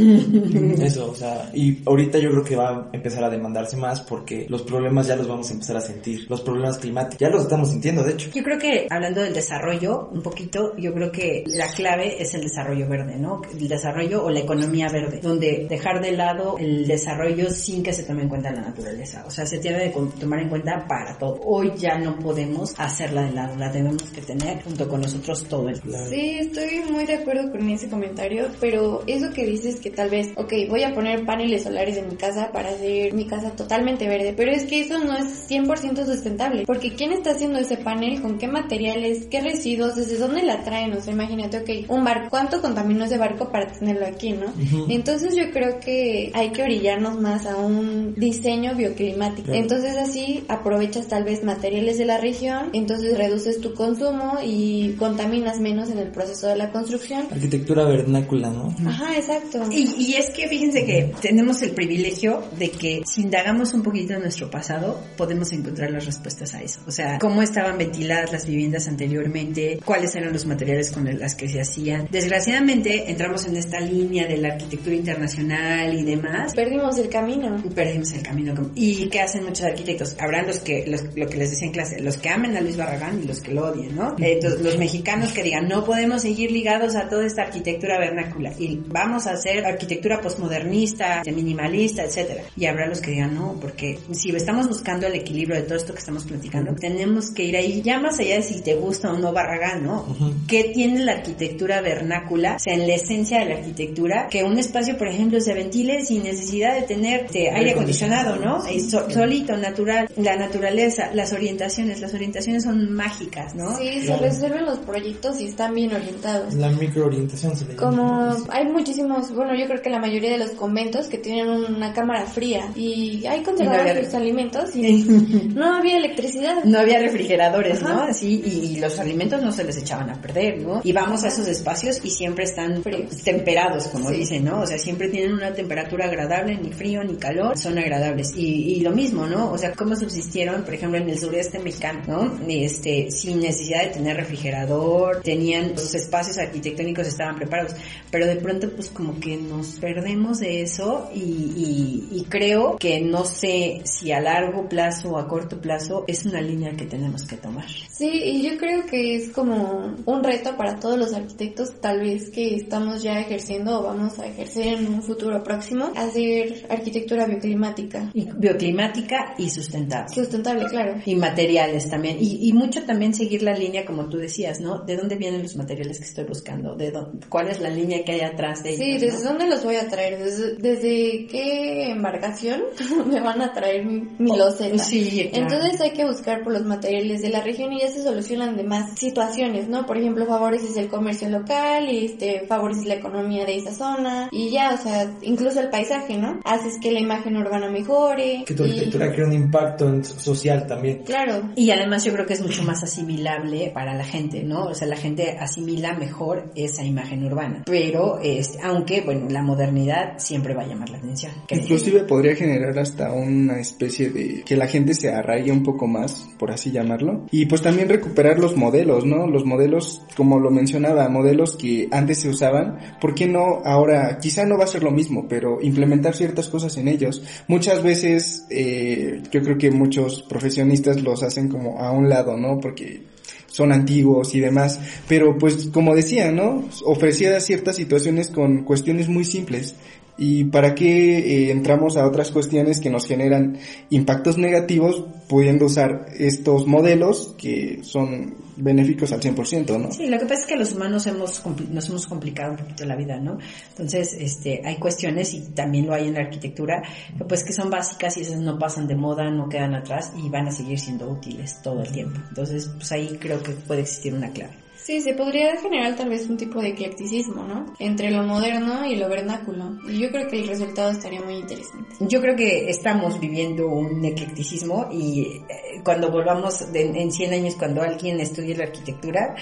Eso, 0.80 1.10
o 1.10 1.14
sea, 1.14 1.50
y 1.54 1.82
ahorita 1.86 2.18
yo 2.18 2.30
creo 2.30 2.44
que 2.44 2.56
va 2.56 2.70
a 2.70 2.88
empezar 2.92 3.24
a 3.24 3.30
demandarse 3.30 3.76
más 3.76 4.02
porque 4.02 4.46
los 4.48 4.62
problemas 4.62 5.06
ya 5.06 5.16
los 5.16 5.26
vamos 5.26 5.50
a 5.50 5.54
empezar 5.54 5.76
a 5.76 5.80
sentir. 5.80 6.26
Los 6.28 6.42
problemas 6.42 6.78
climáticos 6.78 7.18
ya 7.18 7.28
los 7.28 7.42
estamos 7.42 7.70
sintiendo, 7.70 8.02
de 8.02 8.12
hecho. 8.12 8.30
Yo 8.34 8.42
creo 8.42 8.58
que 8.58 8.86
hablando 8.90 9.22
del 9.22 9.32
desarrollo, 9.32 10.08
un 10.12 10.22
poquito 10.22 10.34
poquito, 10.34 10.76
yo 10.76 10.92
creo 10.92 11.12
que 11.12 11.44
la 11.46 11.68
clave 11.68 12.13
es 12.18 12.34
el 12.34 12.42
desarrollo 12.42 12.88
verde, 12.88 13.16
¿no? 13.16 13.42
El 13.52 13.68
desarrollo 13.68 14.24
o 14.24 14.30
la 14.30 14.40
economía 14.40 14.88
verde, 14.88 15.20
donde 15.22 15.66
dejar 15.68 16.00
de 16.00 16.12
lado 16.12 16.56
el 16.58 16.86
desarrollo 16.86 17.50
sin 17.50 17.82
que 17.82 17.92
se 17.92 18.04
tome 18.04 18.22
en 18.22 18.28
cuenta 18.28 18.52
la 18.52 18.62
naturaleza. 18.62 19.24
O 19.26 19.30
sea, 19.30 19.46
se 19.46 19.58
tiene 19.58 19.90
que 19.90 20.00
tomar 20.20 20.40
en 20.40 20.48
cuenta 20.48 20.86
para 20.86 21.16
todo. 21.18 21.40
Hoy 21.44 21.72
ya 21.76 21.98
no 21.98 22.18
podemos 22.18 22.74
hacerla 22.78 23.22
de 23.22 23.32
lado, 23.32 23.56
la 23.56 23.70
tenemos 23.70 24.02
que 24.10 24.22
tener 24.22 24.62
junto 24.62 24.88
con 24.88 25.00
nosotros 25.00 25.44
todo 25.44 25.68
el 25.68 25.80
tiempo. 25.80 25.98
Sí, 26.08 26.38
estoy 26.40 26.80
muy 26.90 27.04
de 27.04 27.14
acuerdo 27.14 27.50
con 27.50 27.68
ese 27.68 27.88
comentario, 27.88 28.48
pero 28.60 29.02
eso 29.06 29.30
que 29.32 29.46
dices 29.46 29.80
que 29.80 29.90
tal 29.90 30.10
vez, 30.10 30.32
ok, 30.36 30.52
voy 30.68 30.82
a 30.82 30.94
poner 30.94 31.24
paneles 31.24 31.64
solares 31.64 31.96
en 31.96 32.08
mi 32.08 32.16
casa 32.16 32.50
para 32.52 32.70
hacer 32.70 33.12
mi 33.14 33.26
casa 33.26 33.50
totalmente 33.50 34.08
verde, 34.08 34.34
pero 34.36 34.50
es 34.50 34.64
que 34.64 34.80
eso 34.80 34.98
no 34.98 35.16
es 35.16 35.48
100% 35.50 36.04
sustentable, 36.04 36.64
porque 36.66 36.94
¿quién 36.94 37.12
está 37.12 37.32
haciendo 37.32 37.58
ese 37.58 37.76
panel? 37.76 38.20
¿Con 38.22 38.38
qué 38.38 38.48
materiales? 38.48 39.26
¿Qué 39.30 39.40
residuos? 39.40 39.96
¿Desde 39.96 40.18
dónde 40.18 40.42
la 40.42 40.62
traen? 40.62 40.92
O 40.92 41.00
sea, 41.00 41.12
imagínate, 41.12 41.58
ok, 41.58 41.90
un 41.90 42.03
barco, 42.04 42.28
¿cuánto 42.30 42.60
contaminó 42.60 43.04
ese 43.04 43.18
barco 43.18 43.50
para 43.50 43.72
tenerlo 43.72 44.06
aquí, 44.06 44.32
no? 44.32 44.52
Entonces 44.88 45.34
yo 45.34 45.50
creo 45.50 45.80
que 45.80 46.30
hay 46.34 46.50
que 46.50 46.62
orillarnos 46.62 47.20
más 47.20 47.46
a 47.46 47.56
un 47.56 48.14
diseño 48.14 48.74
bioclimático. 48.74 49.52
Entonces 49.52 49.96
así 49.96 50.44
aprovechas 50.48 51.08
tal 51.08 51.24
vez 51.24 51.42
materiales 51.44 51.98
de 51.98 52.04
la 52.04 52.18
región, 52.18 52.70
entonces 52.72 53.16
reduces 53.16 53.60
tu 53.60 53.74
consumo 53.74 54.38
y 54.44 54.94
contaminas 54.98 55.60
menos 55.60 55.90
en 55.90 55.98
el 55.98 56.08
proceso 56.08 56.48
de 56.48 56.56
la 56.56 56.70
construcción. 56.70 57.26
Arquitectura 57.30 57.84
vernácula, 57.84 58.50
¿no? 58.50 58.74
Ajá, 58.86 59.16
exacto. 59.16 59.62
Y, 59.70 59.94
y 59.98 60.14
es 60.14 60.30
que 60.30 60.48
fíjense 60.48 60.84
que 60.84 61.12
tenemos 61.20 61.62
el 61.62 61.70
privilegio 61.72 62.42
de 62.58 62.70
que 62.70 63.02
si 63.06 63.22
indagamos 63.22 63.74
un 63.74 63.82
poquito 63.82 64.14
en 64.14 64.20
nuestro 64.20 64.50
pasado, 64.50 65.00
podemos 65.16 65.52
encontrar 65.52 65.90
las 65.90 66.06
respuestas 66.06 66.54
a 66.54 66.62
eso. 66.62 66.80
O 66.86 66.90
sea, 66.90 67.18
cómo 67.18 67.42
estaban 67.42 67.78
ventiladas 67.78 68.32
las 68.32 68.46
viviendas 68.46 68.88
anteriormente, 68.88 69.80
cuáles 69.84 70.14
eran 70.14 70.32
los 70.32 70.46
materiales 70.46 70.90
con 70.90 71.04
las 71.18 71.34
que 71.34 71.48
se 71.48 71.60
hacían. 71.60 71.93
Desgraciadamente 72.10 73.10
entramos 73.10 73.46
en 73.46 73.56
esta 73.56 73.80
línea 73.80 74.26
de 74.26 74.36
la 74.38 74.48
arquitectura 74.54 74.94
internacional 74.96 75.94
y 75.94 76.02
demás. 76.02 76.54
Perdimos 76.54 76.98
el 76.98 77.08
camino. 77.08 77.62
Perdimos 77.74 78.12
el 78.12 78.22
camino. 78.22 78.54
¿Y 78.74 79.06
qué 79.08 79.20
hacen 79.20 79.44
muchos 79.44 79.62
arquitectos? 79.66 80.16
Habrán 80.20 80.46
los 80.46 80.58
que, 80.60 80.84
los- 80.86 81.04
lo 81.16 81.26
que 81.28 81.36
les 81.36 81.50
decía 81.50 81.66
en 81.66 81.72
clase, 81.72 82.00
los 82.00 82.16
que 82.18 82.28
amen 82.28 82.56
a 82.56 82.60
Luis 82.60 82.76
Barragán 82.76 83.20
y 83.22 83.26
los 83.26 83.40
que 83.40 83.52
lo 83.52 83.66
odien, 83.68 83.94
¿no? 83.96 84.14
Los 84.62 84.78
mexicanos 84.78 85.32
que 85.32 85.42
digan, 85.42 85.68
no 85.68 85.84
podemos 85.84 86.22
seguir 86.22 86.50
ligados 86.50 86.94
a 86.96 87.08
toda 87.08 87.26
esta 87.26 87.42
arquitectura 87.42 87.98
vernácula 87.98 88.52
y 88.58 88.80
vamos 88.88 89.26
a 89.26 89.32
hacer 89.32 89.64
arquitectura 89.64 90.20
postmodernista, 90.20 91.22
minimalista, 91.34 92.04
etcétera. 92.04 92.42
Y 92.56 92.66
habrá 92.66 92.86
los 92.86 93.00
que 93.00 93.10
digan, 93.12 93.34
no, 93.34 93.56
porque 93.60 93.98
si 94.12 94.30
estamos 94.30 94.68
buscando 94.68 95.06
el 95.06 95.14
equilibrio 95.14 95.56
de 95.56 95.62
todo 95.62 95.76
esto 95.76 95.92
que 95.92 95.98
estamos 96.00 96.24
platicando, 96.24 96.74
tenemos 96.74 97.30
que 97.30 97.44
ir 97.44 97.56
ahí, 97.56 97.82
ya 97.82 97.98
más 97.98 98.18
allá 98.18 98.36
de 98.36 98.42
si 98.42 98.60
te 98.62 98.74
gusta 98.74 99.12
o 99.12 99.18
no 99.18 99.32
Barragán, 99.32 99.84
¿no? 99.84 100.06
¿Qué 100.48 100.70
tiene 100.74 101.00
la 101.04 101.12
arquitectura 101.12 101.82
vernácula? 101.84 102.56
O 102.56 102.58
sea, 102.58 102.74
en 102.74 102.86
la 102.88 102.94
esencia 102.94 103.38
de 103.40 103.44
la 103.46 103.54
arquitectura, 103.56 104.26
que 104.28 104.42
un 104.42 104.58
espacio, 104.58 104.98
por 104.98 105.06
ejemplo, 105.08 105.40
se 105.40 105.54
ventile 105.54 106.04
sin 106.04 106.24
necesidad 106.24 106.74
de 106.74 106.82
tener 106.82 107.26
este, 107.26 107.50
aire 107.50 107.72
acondicionado, 107.72 108.36
¿no? 108.36 108.66
Es 108.66 108.90
so- 108.90 109.08
solito, 109.10 109.56
natural, 109.56 110.08
la 110.16 110.36
naturaleza, 110.36 111.10
las 111.14 111.32
orientaciones, 111.32 112.00
las 112.00 112.12
orientaciones 112.14 112.64
son 112.64 112.92
mágicas, 112.92 113.54
¿no? 113.54 113.76
Sí, 113.78 114.00
se 114.00 114.06
Claro. 114.06 114.22
resuelven 114.24 114.64
los 114.66 114.78
proyectos 114.80 115.40
y 115.40 115.46
están 115.48 115.74
bien 115.74 115.94
orientados. 115.94 116.54
La 116.54 116.70
microorientación 116.70 117.56
se 117.56 117.66
le. 117.66 117.76
Como 117.76 118.34
hay 118.50 118.64
muchísimos, 118.66 119.32
bueno, 119.34 119.54
yo 119.54 119.66
creo 119.66 119.82
que 119.82 119.90
la 119.90 119.98
mayoría 119.98 120.30
de 120.30 120.38
los 120.38 120.50
conventos 120.52 121.06
que 121.06 121.18
tienen 121.18 121.48
una 121.48 121.92
cámara 121.92 122.24
fría 122.26 122.70
y 122.74 123.24
hay 123.26 123.42
conservados 123.42 123.80
había- 123.90 124.04
sus 124.04 124.14
alimentos 124.14 124.74
y 124.74 125.04
no 125.54 125.74
había 125.76 125.98
electricidad. 125.98 126.64
No 126.64 126.78
había 126.78 126.98
refrigeradores, 126.98 127.82
¿no? 127.82 127.88
Ajá. 127.88 128.04
Así, 128.10 128.42
y, 128.44 128.76
y 128.76 128.80
los 128.80 128.98
alimentos 128.98 129.42
no 129.42 129.52
se 129.52 129.64
les 129.64 129.76
echaban 129.76 130.08
a 130.10 130.14
perder, 130.14 130.58
¿no? 130.60 130.80
Y 130.84 130.92
vamos 130.92 131.24
a 131.24 131.28
esos 131.28 131.46
espacios 131.48 131.73
y 131.82 132.10
siempre 132.10 132.44
están 132.44 132.82
Fríos. 132.82 133.22
temperados, 133.22 133.88
como 133.88 134.08
Sí. 134.10 134.16
dicen, 134.16 134.44
¿no? 134.44 134.60
O 134.60 134.66
sea, 134.66 134.78
siempre 134.78 135.08
tienen 135.08 135.32
una 135.32 135.52
temperatura 135.54 136.06
agradable, 136.06 136.56
ni 136.56 136.70
frío 136.72 137.02
ni 137.04 137.16
calor, 137.16 137.58
son 137.58 137.78
agradables. 137.78 138.32
Y, 138.36 138.74
y 138.76 138.80
lo 138.80 138.90
mismo, 138.92 139.26
¿no? 139.26 139.50
O 139.50 139.58
sea, 139.58 139.72
cómo 139.72 139.96
subsistieron, 139.96 140.62
por 140.64 140.74
ejemplo, 140.74 140.98
en 140.98 141.08
el 141.08 141.18
sureste 141.18 141.58
mexicano, 141.58 142.02
¿no? 142.06 142.38
Este, 142.48 143.10
sin 143.10 143.40
necesidad 143.40 143.82
de 143.84 143.88
tener 143.90 144.16
refrigerador, 144.16 145.20
tenían, 145.22 145.70
los 145.72 145.94
espacios 145.94 146.38
arquitectónicos 146.38 147.06
estaban 147.06 147.36
preparados, 147.36 147.74
pero 148.10 148.26
de 148.26 148.36
pronto 148.36 148.70
pues 148.70 148.88
como 148.90 149.18
que 149.18 149.36
nos 149.36 149.78
perdemos 149.80 150.40
de 150.40 150.62
eso 150.62 151.10
y, 151.14 151.20
y, 151.20 152.08
y 152.20 152.24
creo 152.28 152.76
que 152.78 153.00
no 153.00 153.24
sé 153.24 153.80
si 153.84 154.12
a 154.12 154.20
largo 154.20 154.68
plazo 154.68 155.10
o 155.12 155.18
a 155.18 155.26
corto 155.28 155.60
plazo 155.60 156.04
es 156.06 156.24
una 156.26 156.40
línea 156.40 156.72
que 156.76 156.84
tenemos 156.86 157.24
que 157.24 157.36
tomar. 157.36 157.66
Sí, 157.90 158.08
y 158.08 158.42
yo 158.42 158.56
creo 158.58 158.84
que 158.86 159.16
es 159.16 159.30
como 159.30 159.94
un 160.04 160.24
reto 160.24 160.56
para 160.56 160.76
todos 160.76 160.98
los 160.98 161.12
arquitectos, 161.14 161.63
tal 161.80 162.00
vez 162.00 162.30
que 162.30 162.54
estamos 162.56 163.02
ya 163.02 163.20
ejerciendo 163.20 163.80
o 163.80 163.82
vamos 163.82 164.18
a 164.18 164.26
ejercer 164.26 164.66
en 164.78 164.86
un 164.86 165.02
futuro 165.02 165.42
próximo, 165.42 165.90
hacer 165.96 166.66
arquitectura 166.68 167.26
bioclimática. 167.26 168.10
Y 168.14 168.28
bioclimática 168.36 169.34
y 169.38 169.50
sustentable. 169.50 170.14
Sustentable, 170.14 170.66
claro. 170.66 171.00
Y 171.04 171.14
materiales 171.14 171.88
también. 171.90 172.16
Y, 172.20 172.48
y 172.48 172.52
mucho 172.52 172.82
también 172.84 173.14
seguir 173.14 173.42
la 173.42 173.54
línea, 173.56 173.84
como 173.84 174.08
tú 174.08 174.18
decías, 174.18 174.60
¿no? 174.60 174.80
¿De 174.80 174.96
dónde 174.96 175.16
vienen 175.16 175.42
los 175.42 175.56
materiales 175.56 175.98
que 175.98 176.04
estoy 176.04 176.24
buscando? 176.24 176.74
¿De 176.74 176.90
dónde, 176.90 177.26
¿Cuál 177.28 177.48
es 177.48 177.60
la 177.60 177.70
línea 177.70 178.04
que 178.04 178.12
hay 178.12 178.20
atrás 178.20 178.62
de 178.62 178.76
Sí, 178.76 178.82
ellos? 178.82 179.00
¿desde 179.02 179.24
¿no? 179.24 179.30
dónde 179.30 179.46
los 179.48 179.64
voy 179.64 179.76
a 179.76 179.88
traer? 179.88 180.18
¿Desde, 180.18 180.54
desde 180.56 181.26
qué 181.26 181.90
embarcación 181.90 182.62
me 183.06 183.20
van 183.20 183.40
a 183.42 183.52
traer 183.52 183.84
mi, 183.84 184.02
mi 184.18 184.36
loseta? 184.36 184.78
Sí, 184.78 185.28
claro. 185.32 185.46
Entonces 185.46 185.80
hay 185.80 185.90
que 185.92 186.04
buscar 186.04 186.42
por 186.42 186.52
los 186.52 186.64
materiales 186.64 187.22
de 187.22 187.28
la 187.30 187.40
región 187.40 187.72
y 187.72 187.80
ya 187.80 187.88
se 187.88 188.02
solucionan 188.02 188.56
demás 188.56 188.98
situaciones, 188.98 189.68
¿no? 189.68 189.86
Por 189.86 189.98
ejemplo, 189.98 190.26
favoreces 190.26 190.76
el 190.76 190.88
comercio 190.88 191.28
local 191.28 191.53
y 191.90 192.06
este, 192.06 192.44
favoreces 192.46 192.86
la 192.86 192.94
economía 192.94 193.44
de 193.44 193.56
esa 193.56 193.72
zona 193.72 194.28
y 194.32 194.50
ya, 194.50 194.74
o 194.74 194.76
sea, 194.76 195.10
incluso 195.22 195.60
el 195.60 195.70
paisaje, 195.70 196.16
¿no? 196.18 196.40
Haces 196.44 196.78
que 196.80 196.92
la 196.92 197.00
imagen 197.00 197.36
urbana 197.36 197.70
mejore. 197.70 198.44
Que 198.46 198.54
tu 198.54 198.64
y- 198.64 198.70
arquitectura 198.70 199.12
crea 199.12 199.26
un 199.26 199.32
impacto 199.32 199.88
en- 199.88 200.04
social 200.04 200.66
también. 200.66 201.02
Claro. 201.04 201.50
Y 201.56 201.70
además 201.70 202.04
yo 202.04 202.12
creo 202.12 202.26
que 202.26 202.34
es 202.34 202.42
mucho 202.42 202.62
más 202.64 202.82
asimilable 202.82 203.70
para 203.74 203.94
la 203.94 204.04
gente, 204.04 204.42
¿no? 204.42 204.64
O 204.66 204.74
sea, 204.74 204.86
la 204.88 204.96
gente 204.96 205.36
asimila 205.38 205.94
mejor 205.94 206.50
esa 206.54 206.82
imagen 206.84 207.24
urbana. 207.24 207.62
Pero, 207.66 208.18
este, 208.22 208.58
aunque, 208.62 209.00
bueno, 209.02 209.26
la 209.30 209.42
modernidad 209.42 210.18
siempre 210.18 210.54
va 210.54 210.62
a 210.62 210.66
llamar 210.66 210.90
la 210.90 210.98
atención. 210.98 211.32
Inclusive 211.50 212.00
podría 212.04 212.34
generar 212.34 212.78
hasta 212.78 213.12
una 213.12 213.58
especie 213.60 214.10
de 214.10 214.42
que 214.44 214.56
la 214.56 214.66
gente 214.66 214.94
se 214.94 215.10
arraigue 215.10 215.52
un 215.52 215.62
poco 215.62 215.86
más, 215.86 216.26
por 216.38 216.50
así 216.50 216.70
llamarlo. 216.70 217.26
Y 217.30 217.46
pues 217.46 217.62
también 217.62 217.88
recuperar 217.88 218.38
los 218.38 218.56
modelos, 218.56 219.04
¿no? 219.04 219.26
Los 219.26 219.44
modelos, 219.44 220.02
como 220.16 220.38
lo 220.38 220.50
mencionaba, 220.50 221.08
modelos 221.08 221.43
que 221.52 221.88
antes 221.92 222.20
se 222.20 222.28
usaban, 222.28 222.78
¿por 223.00 223.14
qué 223.14 223.26
no 223.26 223.62
ahora? 223.64 224.18
Quizá 224.18 224.44
no 224.44 224.58
va 224.58 224.64
a 224.64 224.68
ser 224.68 224.82
lo 224.82 224.90
mismo, 224.90 225.26
pero 225.28 225.60
implementar 225.60 226.14
ciertas 226.14 226.48
cosas 226.48 226.76
en 226.76 226.88
ellos. 226.88 227.22
Muchas 227.48 227.82
veces 227.82 228.46
eh, 228.50 229.22
yo 229.30 229.42
creo 229.42 229.58
que 229.58 229.70
muchos 229.70 230.22
profesionistas 230.22 231.02
los 231.02 231.22
hacen 231.22 231.48
como 231.48 231.78
a 231.78 231.92
un 231.92 232.08
lado, 232.08 232.36
¿no? 232.36 232.58
Porque 232.60 233.02
son 233.46 233.70
antiguos 233.70 234.34
y 234.34 234.40
demás, 234.40 234.80
pero 235.08 235.38
pues 235.38 235.68
como 235.72 235.94
decía, 235.94 236.32
¿no? 236.32 236.64
Ofrecía 236.84 237.38
ciertas 237.38 237.76
situaciones 237.76 238.28
con 238.28 238.64
cuestiones 238.64 239.08
muy 239.08 239.24
simples. 239.24 239.76
¿Y 240.16 240.44
para 240.44 240.74
qué 240.74 241.18
eh, 241.18 241.50
entramos 241.50 241.96
a 241.96 242.06
otras 242.06 242.30
cuestiones 242.30 242.80
que 242.80 242.90
nos 242.90 243.06
generan 243.06 243.58
impactos 243.90 244.38
negativos 244.38 245.04
pudiendo 245.28 245.66
usar 245.66 246.06
estos 246.16 246.66
modelos 246.66 247.34
que 247.36 247.80
son 247.82 248.34
benéficos 248.56 249.10
al 249.12 249.20
100%, 249.20 249.80
¿no? 249.80 249.90
Sí, 249.90 250.06
lo 250.06 250.18
que 250.18 250.26
pasa 250.26 250.42
es 250.42 250.46
que 250.46 250.56
los 250.56 250.72
humanos 250.72 251.06
hemos 251.06 251.42
nos 251.70 251.88
hemos 251.88 252.06
complicado 252.06 252.52
un 252.52 252.58
poquito 252.58 252.84
la 252.84 252.94
vida, 252.94 253.18
¿no? 253.18 253.38
Entonces, 253.70 254.14
este, 254.18 254.62
hay 254.64 254.76
cuestiones 254.76 255.34
y 255.34 255.40
también 255.52 255.86
lo 255.86 255.94
hay 255.94 256.06
en 256.06 256.14
la 256.14 256.20
arquitectura, 256.20 256.82
pues 257.28 257.42
que 257.42 257.52
son 257.52 257.70
básicas 257.70 258.16
y 258.16 258.20
esas 258.20 258.38
no 258.38 258.58
pasan 258.58 258.86
de 258.86 258.94
moda, 258.94 259.30
no 259.30 259.48
quedan 259.48 259.74
atrás 259.74 260.12
y 260.16 260.28
van 260.28 260.46
a 260.46 260.52
seguir 260.52 260.78
siendo 260.78 261.10
útiles 261.10 261.60
todo 261.62 261.82
el 261.82 261.90
tiempo. 261.90 262.20
Entonces, 262.28 262.70
pues 262.76 262.92
ahí 262.92 263.18
creo 263.20 263.42
que 263.42 263.52
puede 263.52 263.80
existir 263.80 264.14
una 264.14 264.30
clave. 264.30 264.63
Sí, 264.84 265.00
se 265.00 265.14
podría 265.14 265.56
generar 265.56 265.96
tal 265.96 266.10
vez 266.10 266.28
un 266.28 266.36
tipo 266.36 266.60
de 266.60 266.68
eclecticismo, 266.68 267.42
¿no? 267.44 267.72
Entre 267.78 268.10
lo 268.10 268.22
moderno 268.22 268.84
y 268.84 268.96
lo 268.96 269.08
vernáculo. 269.08 269.78
Y 269.88 269.98
yo 269.98 270.10
creo 270.10 270.28
que 270.28 270.40
el 270.40 270.46
resultado 270.46 270.90
estaría 270.90 271.22
muy 271.22 271.36
interesante. 271.36 271.94
Yo 272.00 272.20
creo 272.20 272.36
que 272.36 272.68
estamos 272.68 273.18
viviendo 273.18 273.66
un 273.66 274.04
eclecticismo 274.04 274.88
y 274.92 275.42
eh, 275.48 275.80
cuando 275.82 276.10
volvamos 276.10 276.70
de- 276.70 277.00
en 277.00 277.10
100 277.10 277.32
años, 277.32 277.54
cuando 277.54 277.80
alguien 277.80 278.20
estudie 278.20 278.54
la 278.54 278.64
arquitectura, 278.64 279.34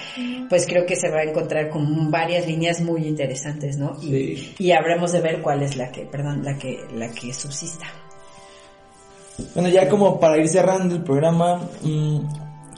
pues 0.48 0.64
creo 0.64 0.86
que 0.86 0.94
se 0.94 1.10
va 1.10 1.18
a 1.18 1.24
encontrar 1.24 1.70
con 1.70 2.08
varias 2.08 2.46
líneas 2.46 2.80
muy 2.80 3.04
interesantes, 3.08 3.76
¿no? 3.76 3.96
Y, 4.00 4.36
Sí. 4.36 4.54
y 4.60 4.70
habremos 4.70 5.10
de 5.10 5.22
ver 5.22 5.42
cuál 5.42 5.62
es 5.64 5.76
la 5.76 5.90
que, 5.90 6.02
perdón, 6.06 6.44
la 6.44 6.56
que, 6.56 6.78
la 6.94 7.10
que 7.10 7.32
subsista. 7.34 7.86
Bueno, 9.54 9.68
ya 9.70 9.88
como 9.88 10.20
para 10.20 10.38
ir 10.38 10.46
cerrando 10.48 10.94
el 10.94 11.02
programa, 11.02 11.68
mm, 11.82 12.18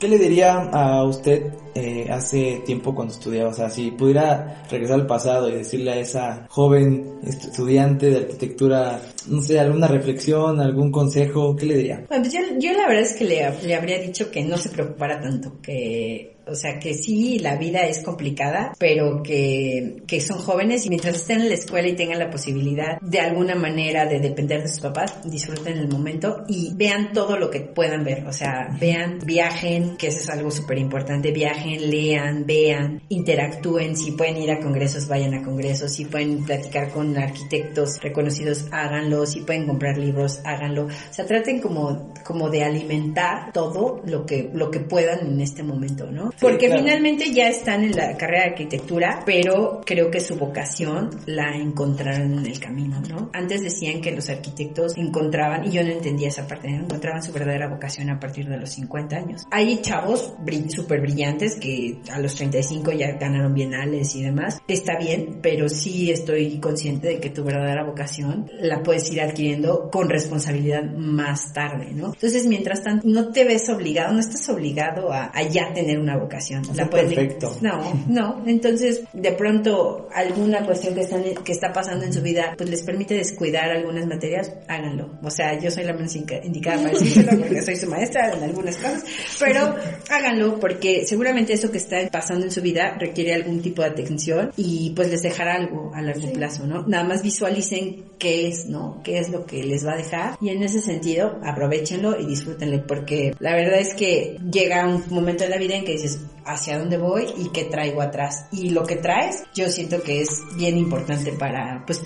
¿qué 0.01 0.09
le 0.09 0.19
diría 0.19 0.55
a 0.73 1.05
usted 1.05 1.53
eh, 1.75 2.07
hace 2.11 2.62
tiempo 2.64 2.95
cuando 2.95 3.14
estudiaba? 3.14 3.51
O 3.51 3.55
sea, 3.55 3.70
si 3.70 3.91
pudiera 3.91 4.64
regresar 4.70 5.01
al 5.01 5.07
pasado 5.07 5.49
y 5.49 5.55
decirle 5.55 5.93
a 5.93 5.99
esa 5.99 6.47
joven 6.49 7.18
estudiante 7.25 8.11
de 8.11 8.16
arquitectura, 8.18 9.01
no 9.29 9.43
sé, 9.43 9.59
alguna 9.59 9.89
reflexión, 9.89 10.61
algún 10.61 10.91
consejo, 10.91 11.57
¿qué 11.57 11.66
le 11.66 11.77
diría? 11.77 12.05
Bueno, 12.09 12.25
pues 12.25 12.33
yo, 12.33 12.41
yo 12.59 12.72
la 12.72 12.87
verdad 12.87 13.03
es 13.03 13.14
que 13.14 13.25
le, 13.25 13.45
habría 13.45 13.99
dicho 13.99 14.31
que 14.31 14.43
no 14.45 14.57
se 14.57 14.68
preocupara 14.68 15.20
tanto, 15.20 15.61
que 15.61 16.35
o 16.47 16.55
sea 16.55 16.79
que 16.79 16.95
sí, 16.95 17.39
la 17.39 17.57
vida 17.57 17.87
es 17.87 18.01
complicada, 18.01 18.75
pero 18.79 19.22
que, 19.22 20.03
que 20.07 20.20
son 20.20 20.39
jóvenes 20.39 20.85
y 20.85 20.91
mientras 20.91 21.16
estén 21.16 21.41
en 21.41 21.49
la 21.49 21.55
escuela 21.55 21.89
y 21.89 21.97
tengan 21.97 22.18
la 22.18 22.31
posibilidad 22.31 23.01
de 23.01 23.20
alguna 23.20 23.55
manera 23.55 24.07
de 24.07 24.20
depender 24.20 24.62
de 24.62 24.68
sus 24.68 24.81
papás, 24.81 25.20
disfruten 25.25 25.79
el 25.79 25.89
momento 25.89 26.45
y 26.47 26.75
vean 26.75 27.12
todo 27.12 27.39
lo 27.39 27.51
que 27.51 27.61
puedan 27.61 28.05
ver. 28.05 28.27
O 28.27 28.33
sea, 28.33 28.68
vean, 28.79 29.20
viajen, 29.25 29.97
que 29.97 30.09
eso 30.09 30.18
es 30.18 30.29
algo 30.29 30.51
súper 30.51 30.79
importante, 30.79 31.31
viajen, 31.33 31.64
lean, 31.65 32.47
vean, 32.47 33.03
interactúen, 33.09 33.97
si 33.97 34.12
pueden 34.12 34.37
ir 34.37 34.51
a 34.51 34.61
congresos, 34.61 35.09
vayan 35.09 35.35
a 35.35 35.43
congresos, 35.43 35.93
si 35.93 36.05
pueden 36.05 36.45
platicar 36.45 36.91
con 36.91 37.17
arquitectos 37.17 38.01
reconocidos, 38.03 38.67
háganlo, 38.71 39.27
si 39.27 39.41
pueden 39.41 39.67
comprar 39.67 39.99
libros, 39.99 40.41
háganlo. 40.45 40.87
O 40.87 41.12
sea, 41.12 41.27
traten 41.27 41.61
como, 41.61 42.12
como 42.25 42.51
de 42.51 42.65
alimentar 42.65 43.53
todo 43.53 44.03
lo 44.07 44.27
que, 44.27 44.51
lo 44.53 44.71
que 44.71 44.81
puedan 44.81 45.27
en 45.27 45.41
este 45.41 45.62
momento, 45.62 46.11
¿no? 46.11 46.31
Porque 46.41 46.71
finalmente 46.71 47.33
ya 47.33 47.49
están 47.49 47.85
en 47.85 47.97
la 47.97 48.17
carrera 48.17 48.45
de 48.45 48.51
arquitectura, 48.51 49.23
pero 49.25 49.81
creo 49.85 50.11
que 50.11 50.21
su 50.21 50.37
vocación 50.37 51.11
la 51.27 51.57
encontraron 51.57 52.39
en 52.39 52.47
el 52.47 52.59
camino, 52.59 53.01
¿no? 53.09 53.31
Antes 53.33 53.62
decían 53.62 54.01
que 54.01 54.12
los 54.12 54.29
arquitectos 54.29 54.97
encontraban, 54.97 55.65
y 55.67 55.71
yo 55.71 55.83
no 55.83 55.91
entendía 55.91 56.29
esa 56.29 56.47
parte, 56.47 56.69
encontraban 56.69 57.23
su 57.23 57.33
verdadera 57.33 57.69
vocación 57.69 58.11
a 58.11 58.19
partir 58.19 58.49
de 58.49 58.59
los 58.59 58.71
50 58.71 59.17
años. 59.17 59.47
Hay 59.51 59.81
chavos 59.83 60.33
súper 60.69 61.01
brillantes 61.01 61.54
que 61.55 61.99
a 62.11 62.19
los 62.19 62.35
35 62.35 62.93
ya 62.93 63.13
ganaron 63.13 63.55
bienales 63.55 64.15
y 64.17 64.23
demás. 64.23 64.61
Está 64.69 64.99
bien, 64.99 65.39
pero 65.43 65.69
sí 65.69 66.11
estoy 66.11 66.59
consciente 66.59 67.09
de 67.09 67.21
que 67.21 67.31
tu 67.31 67.45
verdadera 67.45 67.85
vocación 67.85 68.51
la 68.61 68.83
puedes 68.83 69.11
ir 69.13 69.21
adquiriendo 69.21 69.91
con 69.91 70.09
responsabilidad 70.09 70.85
más 70.97 71.53
tarde, 71.53 71.93
¿no? 71.93 72.13
Entonces, 72.15 72.47
mientras 72.47 72.83
tanto, 72.83 73.07
no 73.07 73.33
te 73.33 73.45
ves 73.45 73.69
obligado, 73.69 74.13
no 74.13 74.21
estás 74.21 74.49
obligado 74.49 75.13
a, 75.13 75.31
a 75.35 75.43
ya 75.43 75.73
tener 75.73 75.99
una 75.99 76.17
vocación. 76.17 76.63
La 76.75 76.89
perfecto. 76.89 77.57
No, 77.61 78.05
no. 78.09 78.43
Entonces, 78.47 79.03
de 79.13 79.33
pronto, 79.33 80.09
alguna 80.13 80.65
cuestión 80.65 80.95
que, 80.95 81.03
están, 81.03 81.23
que 81.45 81.53
está 81.53 81.73
pasando 81.73 82.05
en 82.05 82.13
su 82.13 82.23
vida, 82.23 82.55
pues 82.57 82.71
les 82.71 82.83
permite 82.83 83.15
descuidar 83.15 83.71
algunas 83.71 84.07
materias, 84.07 84.53
háganlo. 84.69 85.19
O 85.23 85.31
sea, 85.31 85.59
yo 85.59 85.71
soy 85.71 85.85
la 85.85 85.93
menos 85.93 86.15
indicada 86.15 86.83
para 86.83 86.91
decirlo 86.99 87.39
porque 87.39 87.63
soy 87.63 87.77
su 87.77 87.89
maestra 87.89 88.33
en 88.33 88.43
algunas 88.43 88.77
cosas, 88.77 89.05
pero 89.39 89.75
háganlo 90.11 90.59
porque 90.59 91.05
seguramente 91.07 91.44
eso 91.53 91.71
que 91.71 91.79
está 91.79 91.97
pasando 92.11 92.47
en 92.47 92.53
su 92.53 92.63
vida 92.63 92.97
requiere 92.99 93.35
algún 93.35 93.61
tipo 93.61 93.83
de 93.83 93.89
atención 93.89 94.53
y 94.57 94.91
pues 94.97 95.11
les 95.11 95.23
dejará 95.23 95.55
algo 95.55 95.93
a 95.95 96.03
largo 96.03 96.33
plazo, 96.33 96.67
¿no? 96.67 96.87
Nada 96.87 97.05
más 97.05 97.23
visualicen 97.23 98.05
qué 98.19 98.49
es, 98.49 98.67
¿no? 98.67 99.01
¿Qué 99.05 99.19
es 99.19 99.31
lo 99.31 99.45
que 99.47 99.63
les 99.63 99.87
va 99.87 99.93
a 99.93 99.97
dejar? 99.97 100.37
Y 100.41 100.49
en 100.49 100.63
ese 100.63 100.81
sentido, 100.81 101.39
aprovechenlo 101.45 102.19
y 102.19 102.27
disfrútenlo 102.27 102.87
porque 102.87 103.35
la 103.39 103.55
verdad 103.55 103.81
es 103.81 103.95
que 103.95 104.39
llega 104.51 104.87
un 104.87 105.05
momento 105.11 105.45
en 105.45 105.51
la 105.51 105.59
vida 105.59 105.77
en 105.77 105.85
que 105.85 105.93
dices, 105.93 106.21
hacia 106.47 106.79
dónde 106.79 106.99
voy 106.99 107.27
y 107.37 107.49
qué 107.51 107.65
traigo 107.65 108.03
atrás. 108.03 108.47
Y 108.53 108.71
lo 108.71 108.85
que 108.85 108.97
traes, 108.97 109.43
yo 109.55 109.69
siento 109.69 110.03
que 110.03 110.23
es 110.23 110.43
bien 110.57 110.77
importante 110.77 111.33
para, 111.33 111.83
pues, 111.87 112.03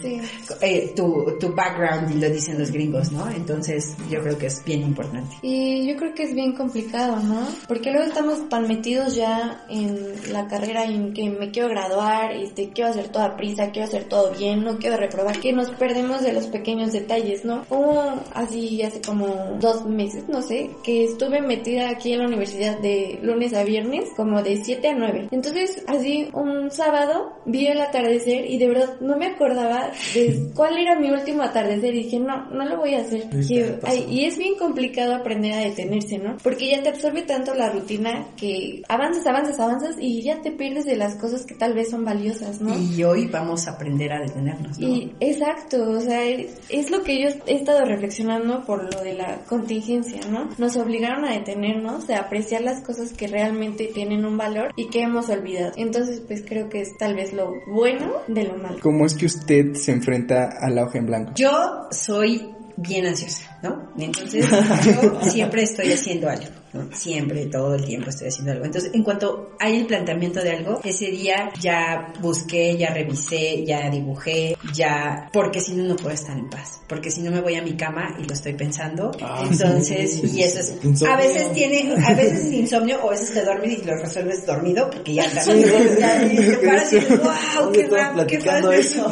eh, 0.60 0.92
tu, 0.94 1.36
tu 1.38 1.54
background, 1.54 2.14
y 2.14 2.20
lo 2.20 2.30
dicen 2.30 2.58
los 2.58 2.70
gringos, 2.70 3.12
¿no? 3.12 3.28
Entonces, 3.30 3.96
yo 4.10 4.20
creo 4.22 4.38
que 4.38 4.46
es 4.46 4.64
bien 4.64 4.82
importante. 4.82 5.36
Y 5.42 5.86
yo 5.86 5.96
creo 5.96 6.14
que 6.14 6.24
es 6.24 6.34
bien 6.34 6.54
complicado, 6.54 7.20
¿no? 7.20 7.48
Porque 7.66 7.90
luego 7.90 8.06
estamos 8.06 8.48
tan 8.48 8.68
metidos 8.68 9.14
ya 9.14 9.27
en 9.68 10.32
la 10.32 10.46
carrera 10.46 10.84
en 10.84 11.12
que 11.12 11.28
me 11.30 11.50
quiero 11.50 11.68
graduar, 11.68 12.32
este, 12.32 12.70
quiero 12.70 12.90
hacer 12.90 13.08
toda 13.08 13.36
prisa, 13.36 13.70
quiero 13.70 13.88
hacer 13.88 14.04
todo 14.04 14.32
bien, 14.32 14.64
no 14.64 14.78
quiero 14.78 14.96
reprobar, 14.96 15.38
que 15.40 15.52
nos 15.52 15.70
perdemos 15.70 16.22
de 16.22 16.32
los 16.32 16.46
pequeños 16.46 16.92
detalles, 16.92 17.44
¿no? 17.44 17.64
Como 17.68 18.22
así 18.34 18.82
hace 18.82 19.00
como 19.00 19.56
dos 19.60 19.84
meses, 19.86 20.28
no 20.28 20.42
sé, 20.42 20.70
que 20.82 21.04
estuve 21.04 21.40
metida 21.40 21.90
aquí 21.90 22.12
en 22.12 22.20
la 22.20 22.26
universidad 22.26 22.78
de 22.78 23.18
lunes 23.22 23.54
a 23.54 23.64
viernes 23.64 24.08
como 24.16 24.42
de 24.42 24.62
7 24.62 24.88
a 24.88 24.94
9. 24.94 25.28
Entonces, 25.30 25.82
así 25.86 26.28
un 26.32 26.70
sábado 26.70 27.32
vi 27.44 27.66
el 27.66 27.80
atardecer 27.80 28.50
y 28.50 28.58
de 28.58 28.68
verdad 28.68 29.00
no 29.00 29.16
me 29.16 29.26
acordaba 29.26 29.90
de 30.14 30.50
cuál 30.54 30.78
era 30.78 30.98
mi 30.98 31.10
último 31.10 31.42
atardecer 31.42 31.94
y 31.94 32.04
dije, 32.04 32.18
no, 32.18 32.46
no 32.50 32.64
lo 32.64 32.78
voy 32.78 32.94
a 32.94 33.00
hacer. 33.00 33.28
Y, 33.48 34.24
es 34.24 34.38
bien 34.38 34.56
complicado 34.56 35.14
aprender 35.14 35.54
a 35.54 35.60
detenerse, 35.60 36.18
¿no? 36.18 36.36
Porque 36.42 36.70
ya 36.70 36.82
te 36.82 36.90
absorbe 36.90 37.22
tanto 37.22 37.54
la 37.54 37.70
rutina 37.70 38.26
que 38.36 38.82
avanzas, 39.08 39.26
avanzas, 39.26 39.60
avanzas 39.60 39.96
y 39.98 40.22
ya 40.22 40.40
te 40.42 40.50
pierdes 40.52 40.84
de 40.84 40.96
las 40.96 41.16
cosas 41.16 41.44
que 41.44 41.54
tal 41.54 41.74
vez 41.74 41.90
son 41.90 42.04
valiosas, 42.04 42.60
¿no? 42.60 42.76
Y 42.78 43.02
hoy 43.04 43.26
vamos 43.26 43.66
a 43.66 43.72
aprender 43.72 44.12
a 44.12 44.20
detenernos, 44.20 44.78
¿no? 44.78 44.86
Y 44.86 45.14
exacto, 45.20 45.90
o 45.90 46.00
sea, 46.00 46.24
es 46.24 46.90
lo 46.90 47.02
que 47.02 47.22
yo 47.22 47.28
he 47.46 47.56
estado 47.56 47.84
reflexionando 47.84 48.64
por 48.64 48.82
lo 48.92 49.02
de 49.02 49.14
la 49.14 49.44
contingencia, 49.46 50.20
¿no? 50.30 50.48
Nos 50.58 50.76
obligaron 50.76 51.24
a 51.24 51.32
detenernos, 51.32 52.08
a 52.10 52.18
apreciar 52.18 52.62
las 52.62 52.82
cosas 52.82 53.12
que 53.12 53.26
realmente 53.26 53.90
tienen 53.92 54.24
un 54.24 54.36
valor 54.36 54.72
y 54.76 54.88
que 54.88 55.02
hemos 55.02 55.28
olvidado. 55.28 55.72
Entonces, 55.76 56.20
pues 56.26 56.42
creo 56.46 56.68
que 56.68 56.82
es 56.82 56.96
tal 56.98 57.14
vez 57.14 57.32
lo 57.32 57.52
bueno 57.66 58.12
de 58.26 58.44
lo 58.44 58.56
malo. 58.56 58.78
¿Cómo 58.82 59.06
es 59.06 59.14
que 59.14 59.26
usted 59.26 59.74
se 59.74 59.92
enfrenta 59.92 60.50
a 60.60 60.70
la 60.70 60.84
hoja 60.84 60.98
en 60.98 61.06
blanco? 61.06 61.32
Yo 61.34 61.50
soy 61.90 62.54
bien 62.76 63.06
ansiosa, 63.06 63.58
¿no? 63.62 63.90
Entonces, 63.98 64.48
yo 64.84 65.20
siempre 65.22 65.62
estoy 65.62 65.92
haciendo 65.92 66.28
algo. 66.28 66.57
Siempre, 66.92 67.46
todo 67.46 67.74
el 67.74 67.84
tiempo 67.84 68.10
estoy 68.10 68.28
haciendo 68.28 68.52
algo. 68.52 68.64
Entonces, 68.64 68.90
en 68.94 69.02
cuanto 69.02 69.52
hay 69.58 69.80
el 69.80 69.86
planteamiento 69.86 70.42
de 70.42 70.50
algo, 70.50 70.80
ese 70.84 71.06
día 71.06 71.50
ya 71.60 72.12
busqué, 72.20 72.76
ya 72.76 72.92
revisé, 72.92 73.64
ya 73.64 73.88
dibujé, 73.90 74.56
ya, 74.74 75.30
porque 75.32 75.60
si 75.60 75.72
no, 75.72 75.84
no 75.84 75.96
puedo 75.96 76.14
estar 76.14 76.36
en 76.36 76.48
paz. 76.50 76.80
Porque 76.86 77.10
si 77.10 77.22
no 77.22 77.30
me 77.30 77.40
voy 77.40 77.54
a 77.56 77.62
mi 77.62 77.76
cama 77.76 78.16
y 78.18 78.24
lo 78.24 78.34
estoy 78.34 78.54
pensando. 78.54 79.12
Ah, 79.22 79.44
entonces, 79.50 80.22
y 80.34 80.42
eso 80.42 80.60
es, 80.60 81.02
a 81.04 81.16
veces 81.16 81.52
tiene, 81.52 81.94
a 82.04 82.14
veces 82.14 82.46
es 82.46 82.52
insomnio 82.52 82.98
o 83.02 83.08
a 83.08 83.10
veces 83.12 83.32
te 83.32 83.44
duermes 83.44 83.78
y 83.78 83.84
lo 83.84 83.96
resuelves 83.96 84.46
dormido 84.46 84.90
porque 84.90 85.14
ya 85.14 85.24
estás, 85.24 85.48
y 85.56 85.62
te 85.62 86.56
paras 86.66 86.92
y 86.92 86.98
wow, 86.98 87.72
qué 87.72 87.86
rápido, 87.86 88.26
qué 88.26 88.40
fácil. 88.40 89.02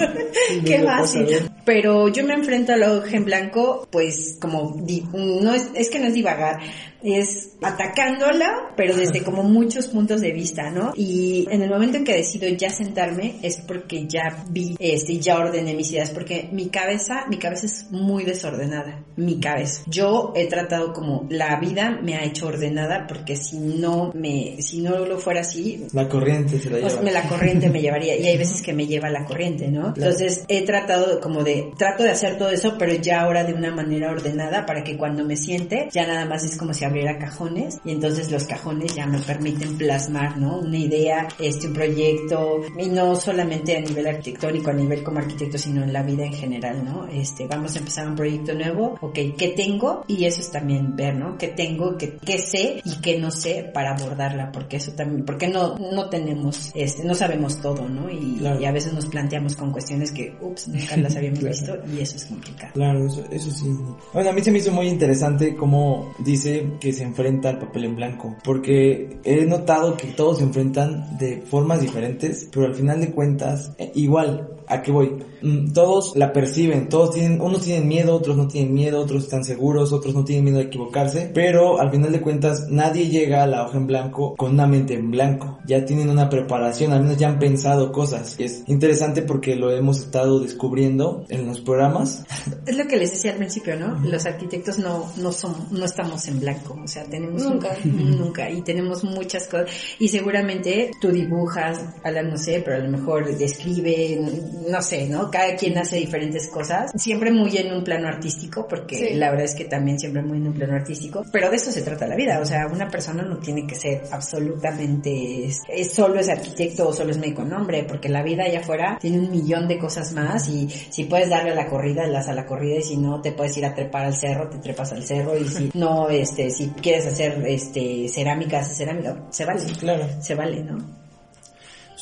qué 0.65 0.83
fácil. 0.83 1.51
Pero 1.65 2.09
yo 2.09 2.25
me 2.25 2.35
enfrento 2.35 2.73
a 2.73 2.77
la 2.77 2.93
hoja 2.93 3.17
en 3.17 3.25
blanco, 3.25 3.89
pues 3.91 4.37
como, 4.41 4.77
no 4.87 5.53
es, 5.53 5.67
es 5.75 5.91
que 5.91 5.99
no 5.99 6.07
es 6.07 6.15
divagar, 6.15 6.61
es 7.07 7.53
atacándola, 7.63 8.73
pero 8.77 8.97
desde 8.97 9.23
como 9.23 9.43
muchos 9.43 9.89
puntos 9.89 10.21
de 10.21 10.33
vista, 10.33 10.71
¿no? 10.71 10.93
Y 10.97 11.47
en 11.51 11.63
el 11.63 11.71
momento 11.71 11.97
en 11.97 12.05
que 12.05 12.17
decido 12.17 12.49
ya 12.49 12.71
sentarme 12.71 13.37
es 13.43 13.59
porque 13.59 14.07
ya 14.07 14.45
vi, 14.51 14.77
este, 14.79 15.19
ya 15.19 15.39
ordené 15.39 15.75
mis 15.75 15.93
ideas, 15.93 16.11
porque 16.11 16.49
mi 16.53 16.69
cabeza, 16.69 17.27
mi 17.29 17.39
cabeza 17.39 17.67
es 17.67 17.91
muy 17.91 18.25
desordenada, 18.25 19.05
mi 19.17 19.41
cabeza. 19.41 19.83
Yo 19.87 20.33
he 20.35 20.47
tratado 20.47 20.93
como 20.93 21.27
la 21.31 21.59
vida 21.61 21.99
me 22.03 22.17
ha 22.17 22.25
hecho 22.25 22.47
ordenada 22.47 23.07
porque 23.07 23.37
si 23.37 23.59
no 23.59 24.13
me, 24.15 24.57
si 24.61 24.81
no 24.81 25.05
lo 25.05 25.19
fuera 25.19 25.41
así, 25.41 25.87
la 25.93 26.09
corriente 26.09 26.59
se 26.59 26.71
la 26.71 26.81
pues 26.81 26.99
lleva. 26.99 27.11
la 27.11 27.29
corriente 27.29 27.71
me 27.71 27.81
llevaría 27.81 28.17
y 28.17 28.27
hay 28.27 28.37
veces 28.37 28.63
que 28.63 28.73
me 28.73 28.87
lleva 28.87 29.11
la 29.11 29.25
corriente, 29.25 29.69
¿no? 29.69 29.89
Entonces 29.89 30.45
he 30.49 30.63
tratado 30.63 31.21
como 31.21 31.43
de, 31.43 31.73
trato 31.77 32.03
de 32.03 32.11
hacer 32.11 32.39
todo 32.39 32.51
eso, 32.51 32.77
pero 32.79 32.95
ya 32.95 33.23
ahora 33.23 33.45
de 33.45 33.55
una 33.55 33.71
manera 33.71 34.11
ordenada 34.11 34.67
para 34.67 34.83
que 34.83 34.97
cuando 34.97 35.25
me 35.25 35.37
siente 35.37 35.89
ya 35.93 36.07
nada 36.07 36.25
más 36.27 36.45
es 36.45 36.57
como 36.57 36.75
si 36.75 36.85
abriera 36.97 37.19
cajones 37.19 37.79
y 37.85 37.91
entonces 37.91 38.31
los 38.31 38.45
cajones 38.45 38.95
ya 38.95 39.07
me 39.07 39.19
permiten 39.19 39.77
plasmar, 39.77 40.39
¿no? 40.39 40.61
Una 40.61 40.79
idea, 40.79 41.29
este, 41.39 41.67
un 41.67 41.75
proyecto 41.75 42.63
y 42.79 42.89
no 42.89 43.15
solamente 43.17 43.77
a 43.77 43.81
nivel 43.81 44.07
arquitectónico, 44.07 44.71
a 44.71 44.73
nivel 44.73 45.03
como 45.03 45.19
arquitecto, 45.19 45.59
sino 45.59 45.83
en 45.83 45.93
la 45.93 46.03
vida 46.03 46.25
en 46.25 46.33
general, 46.33 46.85
¿no? 46.85 47.07
Este, 47.07 47.47
vamos 47.47 47.77
a 47.77 47.81
empezar 47.81 48.09
un 48.09 48.17
proyecto 48.17 48.55
nuevo, 48.55 48.97
ok, 49.01 49.19
¿qué 49.37 49.53
tengo? 49.55 50.05
Y 50.09 50.25
eso 50.25 50.41
es 50.41 50.51
también 50.51 50.97
ver, 50.97 51.17
¿no? 51.17 51.37
¿Qué 51.37 51.49
tengo? 51.49 51.99
¿Qué, 51.99 52.17
qué 52.25 52.39
sé? 52.39 52.81
Y 52.85 53.01
qué 53.01 53.19
no 53.19 53.31
sé 53.31 53.71
para 53.75 53.95
abordarla? 53.95 54.51
Porque 54.51 54.77
eso 54.77 54.93
también, 54.93 55.25
porque 55.25 55.49
no, 55.49 55.77
no 55.79 56.09
tenemos, 56.09 56.73
este, 56.75 57.05
no 57.05 57.15
sabemos 57.15 57.61
todo, 57.61 57.89
¿no? 57.89 58.11
Y, 58.11 58.47
a 58.47 58.73
veces 58.73 58.93
nos 58.93 59.07
planteamos 59.07 59.55
con 59.55 59.71
cuestiones 59.71 60.13
que, 60.13 60.35
ups, 60.41 60.69
nunca 60.69 60.97
las 60.97 61.15
habíamos 61.17 61.43
visto 61.43 61.77
y 61.95 62.01
eso 62.01 62.17
es 62.17 62.25
complicado. 62.25 62.73
Claro, 62.73 63.07
eso, 63.07 63.25
eso 63.31 63.51
sí. 63.51 63.67
Bueno, 64.13 64.31
a 64.31 64.33
mí 64.33 64.43
se 64.43 64.51
me 64.51 64.59
hizo 64.59 64.73
muy 64.73 64.89
interesante 64.89 65.55
cómo 65.55 66.15
dice 66.19 66.67
que 66.79 66.93
se 66.93 67.05
enfrenta 67.05 67.49
al 67.49 67.59
papel 67.59 67.85
en 67.85 67.97
blanco, 67.97 68.37
porque 68.45 69.19
he 69.25 69.45
notado 69.47 69.97
que 69.97 70.09
todos 70.09 70.39
se 70.39 70.45
enfrentan 70.45 71.17
de 71.19 71.43
formas 71.43 71.81
diferentes, 71.81 72.49
pero 72.53 72.67
al 72.67 72.75
final 72.75 73.01
de 73.01 73.11
cuentas, 73.13 73.73
eh, 73.79 73.93
igual, 73.95 74.56
¿A 74.69 74.83
qué 74.83 74.91
voy? 74.93 75.13
Mm, 75.43 75.73
Todos 75.73 76.17
la 76.17 76.33
perciben, 76.33 76.89
todos 76.89 77.15
tienen, 77.15 77.41
unos 77.41 77.63
tienen 77.63 77.87
miedo, 77.89 78.15
otros 78.17 78.37
no 78.37 78.49
tienen 78.49 78.75
miedo, 78.75 79.01
otros 79.01 79.25
están 79.25 79.45
seguros, 79.45 79.93
otros 79.93 80.15
no 80.15 80.25
tienen 80.25 80.45
miedo 80.45 80.59
de 80.59 80.65
equivocarse, 80.65 81.31
pero 81.33 81.79
al 81.81 81.91
final 81.91 82.13
de 82.13 82.21
cuentas 82.21 82.67
nadie 82.69 83.09
llega 83.09 83.43
a 83.43 83.47
la 83.47 83.65
hoja 83.65 83.77
en 83.79 83.87
blanco 83.87 84.35
con 84.37 84.53
una 84.53 84.67
mente 84.67 84.95
en 84.95 85.11
blanco. 85.11 85.59
Ya 85.67 85.85
tienen 85.85 86.09
una 86.11 86.29
preparación, 86.29 86.93
al 86.93 87.03
menos 87.03 87.17
ya 87.19 87.29
han 87.29 87.39
pensado 87.39 87.93
cosas. 87.93 88.37
Y 88.39 88.45
es 88.45 88.63
interesante 88.67 89.23
porque 89.23 89.57
lo 89.57 89.71
hemos 89.71 90.01
estado 90.01 90.41
descubriendo 90.41 91.25
en 91.29 91.47
los 91.47 91.61
programas. 91.61 92.25
Es 92.67 92.77
lo 92.77 92.87
que 92.87 92.97
les 92.97 93.11
decía 93.13 93.33
al 93.33 93.39
principio, 93.39 93.77
¿no? 93.79 93.99
Los 94.05 94.27
arquitectos 94.27 94.79
no, 94.79 95.07
no 95.19 95.33
somos, 95.33 95.71
no 95.71 95.85
estamos 95.85 96.27
en 96.29 96.41
blanco, 96.41 96.79
o 96.83 96.89
sea, 96.89 97.05
tenemos 97.05 97.43
un- 97.43 97.55
Nunca. 97.55 97.77
nunca, 97.85 98.51
y 98.51 98.63
tenemos 98.63 99.05
muchas 99.05 99.47
cosas, 99.47 99.71
y 99.99 100.09
seguramente 100.09 100.91
tú 101.01 101.09
dibujas, 101.11 101.79
Alan 102.05 102.31
no 102.31 102.37
sé, 102.37 102.63
pero 102.65 102.77
a 102.77 102.81
lo 102.81 102.91
mejor 102.91 103.29
escribe, 103.29 104.21
no 104.69 104.83
sé, 104.83 105.09
¿no? 105.09 105.31
Cada 105.31 105.55
quien 105.57 105.77
hace 105.79 105.97
diferentes 105.97 106.49
cosas, 106.49 106.91
siempre 106.97 107.31
muy 107.31 107.57
en 107.57 107.73
un 107.73 107.85
plano 107.85 108.09
artístico, 108.09 108.67
porque 108.69 108.97
Sí. 108.97 109.15
la 109.15 109.31
verdad 109.31 109.45
es 109.47 109.55
que 109.55 109.65
también 109.65 109.99
siempre 109.99 110.23
muy 110.23 110.39
en 110.39 110.49
un 110.49 110.55
plano 110.55 110.75
artístico, 110.75 111.25
pero 111.33 111.51
de 111.51 111.57
eso 111.57 111.71
se 111.71 111.83
trata 111.83 112.07
la 112.07 112.17
vida, 112.17 112.41
o 112.41 112.47
sea, 112.47 112.67
una 112.67 112.89
persona 112.89 113.23
no 113.23 113.39
tiene 113.39 113.67
que 113.67 113.75
ser 113.75 114.03
absolutamente, 114.11 115.47
es, 115.47 115.63
es 115.69 115.93
solo 115.93 116.19
es 116.21 116.29
arquitecto 116.29 116.89
o 116.89 116.93
solo 116.93 117.11
es 117.11 117.19
médico, 117.19 117.45
no 117.45 117.57
hombre, 117.57 117.85
porque 117.85 118.09
la 118.09 118.23
vida 118.23 118.45
allá 118.45 118.61
afuera 118.61 118.99
tiene 119.01 119.19
un 119.19 119.31
millón 119.31 119.69
de 119.69 119.79
cosas 119.79 120.13
más 120.13 120.49
y 120.49 120.69
si 120.69 121.05
puedes 121.05 121.29
darle 121.29 121.53
a 121.53 121.55
la 121.55 121.67
corrida, 121.69 122.07
las 122.07 122.29
a 122.29 122.33
la 122.35 122.47
corrida 122.47 122.77
y 122.79 122.83
si 122.83 122.97
no 122.97 123.21
te 123.21 123.33
puedes 123.33 123.57
ir 123.57 123.67
a 123.67 123.75
trepar 123.75 124.05
al 124.07 124.15
cerro, 124.15 124.49
te 124.49 124.59
trepas 124.59 124.93
al 124.93 125.05
cerro 125.05 125.37
y 125.37 125.45
si 125.49 125.71
no, 125.75 126.09
este, 126.09 126.51
si 126.51 126.69
quieres 126.71 127.07
hacer 127.07 127.43
este 127.47 128.09
cerámica, 128.09 128.61
haces 128.61 128.77
cerámica, 128.77 129.27
se 129.31 129.45
vale, 129.45 129.61
Claro. 129.79 130.07
se 130.21 130.35
vale, 130.35 130.63
¿no? 130.63 130.96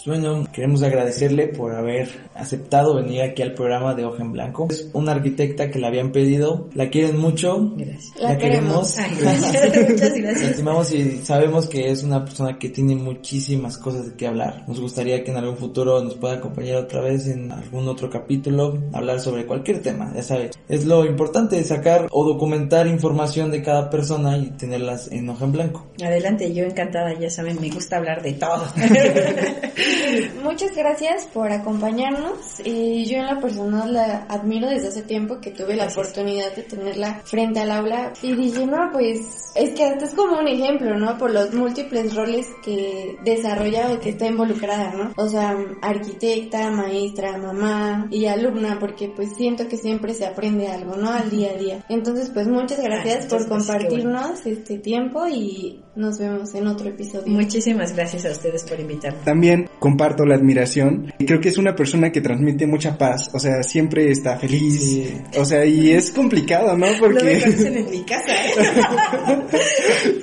Bueno, 0.06 0.44
queremos 0.52 0.82
agradecerle 0.82 1.48
por 1.48 1.74
haber 1.74 2.10
aceptado 2.34 2.94
venir 2.94 3.22
aquí 3.22 3.40
al 3.40 3.54
programa 3.54 3.94
de 3.94 4.04
Hoja 4.04 4.22
en 4.22 4.32
Blanco. 4.32 4.66
Es 4.68 4.90
una 4.92 5.12
arquitecta 5.12 5.70
que 5.70 5.78
la 5.78 5.88
habían 5.88 6.12
pedido, 6.12 6.68
la 6.74 6.90
quieren 6.90 7.16
mucho, 7.16 7.72
Gracias. 7.74 8.12
La 8.20 8.36
queremos. 8.36 8.98
Ay, 8.98 9.16
gracias. 9.18 9.88
Muchas 9.90 10.10
La 10.10 10.18
gracias. 10.18 10.50
estimamos 10.50 10.92
y 10.92 11.24
sabemos 11.24 11.68
que 11.68 11.90
es 11.90 12.02
una 12.02 12.22
persona 12.22 12.58
que 12.58 12.68
tiene 12.68 12.96
muchísimas 12.96 13.78
cosas 13.78 14.10
de 14.10 14.14
qué 14.14 14.26
hablar. 14.26 14.64
Nos 14.68 14.78
gustaría 14.78 15.24
que 15.24 15.30
en 15.30 15.38
algún 15.38 15.56
futuro 15.56 16.02
nos 16.04 16.16
pueda 16.16 16.34
acompañar 16.34 16.76
otra 16.76 17.00
vez 17.00 17.26
en 17.26 17.50
algún 17.50 17.88
otro 17.88 18.10
capítulo, 18.10 18.78
hablar 18.92 19.20
sobre 19.20 19.46
cualquier 19.46 19.80
tema, 19.80 20.12
ya 20.14 20.22
sabes. 20.22 20.50
Es 20.68 20.84
lo 20.84 21.06
importante 21.06 21.56
de 21.56 21.64
sacar 21.64 22.08
o 22.10 22.24
documentar 22.26 22.86
información 22.86 23.50
de 23.50 23.62
cada 23.62 23.88
persona 23.88 24.36
y 24.36 24.50
tenerlas 24.50 25.10
en 25.10 25.30
hoja 25.30 25.46
en 25.46 25.52
blanco. 25.52 25.86
Adelante, 26.02 26.52
yo 26.52 26.64
encantada, 26.64 27.18
ya 27.18 27.30
saben, 27.30 27.58
me 27.58 27.70
gusta 27.70 27.96
hablar 27.96 28.22
de 28.22 28.34
todo. 28.34 28.64
Muchas 30.42 30.74
gracias 30.74 31.26
por 31.32 31.50
acompañarnos. 31.50 32.60
Eh, 32.64 33.04
yo 33.06 33.18
en 33.18 33.26
la 33.26 33.40
personal 33.40 33.92
la 33.92 34.26
admiro 34.28 34.68
desde 34.68 34.88
hace 34.88 35.02
tiempo 35.02 35.40
que 35.40 35.50
tuve 35.50 35.76
la 35.76 35.86
oportunidad 35.86 36.54
de 36.54 36.62
tenerla 36.62 37.20
frente 37.24 37.60
al 37.60 37.70
aula 37.70 38.12
y 38.22 38.34
dije, 38.34 38.66
no, 38.66 38.90
pues 38.92 39.52
es 39.54 39.70
que 39.70 39.84
hasta 39.84 40.04
es 40.04 40.14
como 40.14 40.38
un 40.38 40.48
ejemplo, 40.48 40.98
¿no? 40.98 41.16
Por 41.18 41.32
los 41.32 41.52
múltiples 41.54 42.14
roles 42.14 42.46
que 42.62 43.16
desarrolla 43.24 43.92
o 43.92 44.00
que 44.00 44.10
está 44.10 44.26
involucrada, 44.26 44.92
¿no? 44.92 45.12
O 45.16 45.28
sea, 45.28 45.56
arquitecta, 45.82 46.70
maestra, 46.70 47.38
mamá 47.38 48.08
y 48.10 48.26
alumna, 48.26 48.78
porque 48.78 49.08
pues 49.08 49.34
siento 49.36 49.68
que 49.68 49.76
siempre 49.76 50.14
se 50.14 50.26
aprende 50.26 50.68
algo, 50.68 50.96
¿no? 50.96 51.10
Al 51.10 51.30
día 51.30 51.50
a 51.52 51.58
día. 51.58 51.84
Entonces, 51.88 52.30
pues 52.30 52.48
muchas 52.48 52.82
gracias 52.82 53.26
por 53.26 53.48
compartirnos 53.48 54.44
este 54.46 54.78
tiempo 54.78 55.26
y 55.28 55.83
nos 55.96 56.18
vemos 56.18 56.54
en 56.54 56.66
otro 56.66 56.88
episodio. 56.88 57.26
Muchísimas 57.26 57.94
gracias 57.94 58.24
a 58.24 58.30
ustedes 58.30 58.64
por 58.64 58.80
invitarme. 58.80 59.18
También 59.24 59.68
comparto 59.78 60.24
la 60.24 60.34
admiración. 60.34 61.12
Y 61.18 61.26
creo 61.26 61.40
que 61.40 61.48
es 61.48 61.58
una 61.58 61.76
persona 61.76 62.10
que 62.10 62.20
transmite 62.20 62.66
mucha 62.66 62.98
paz. 62.98 63.30
O 63.32 63.38
sea, 63.38 63.62
siempre 63.62 64.10
está 64.10 64.36
feliz. 64.38 64.80
Sí. 64.80 65.14
O 65.38 65.44
sea, 65.44 65.64
y 65.64 65.92
es 65.92 66.10
complicado, 66.10 66.76
¿no? 66.76 66.86
No 66.86 66.92
me 66.92 66.98
Porque 66.98 67.40
conocen 67.40 67.76
en 67.76 67.90
mi 67.90 68.02
casa, 68.04 68.32
¿eh? 68.34 69.42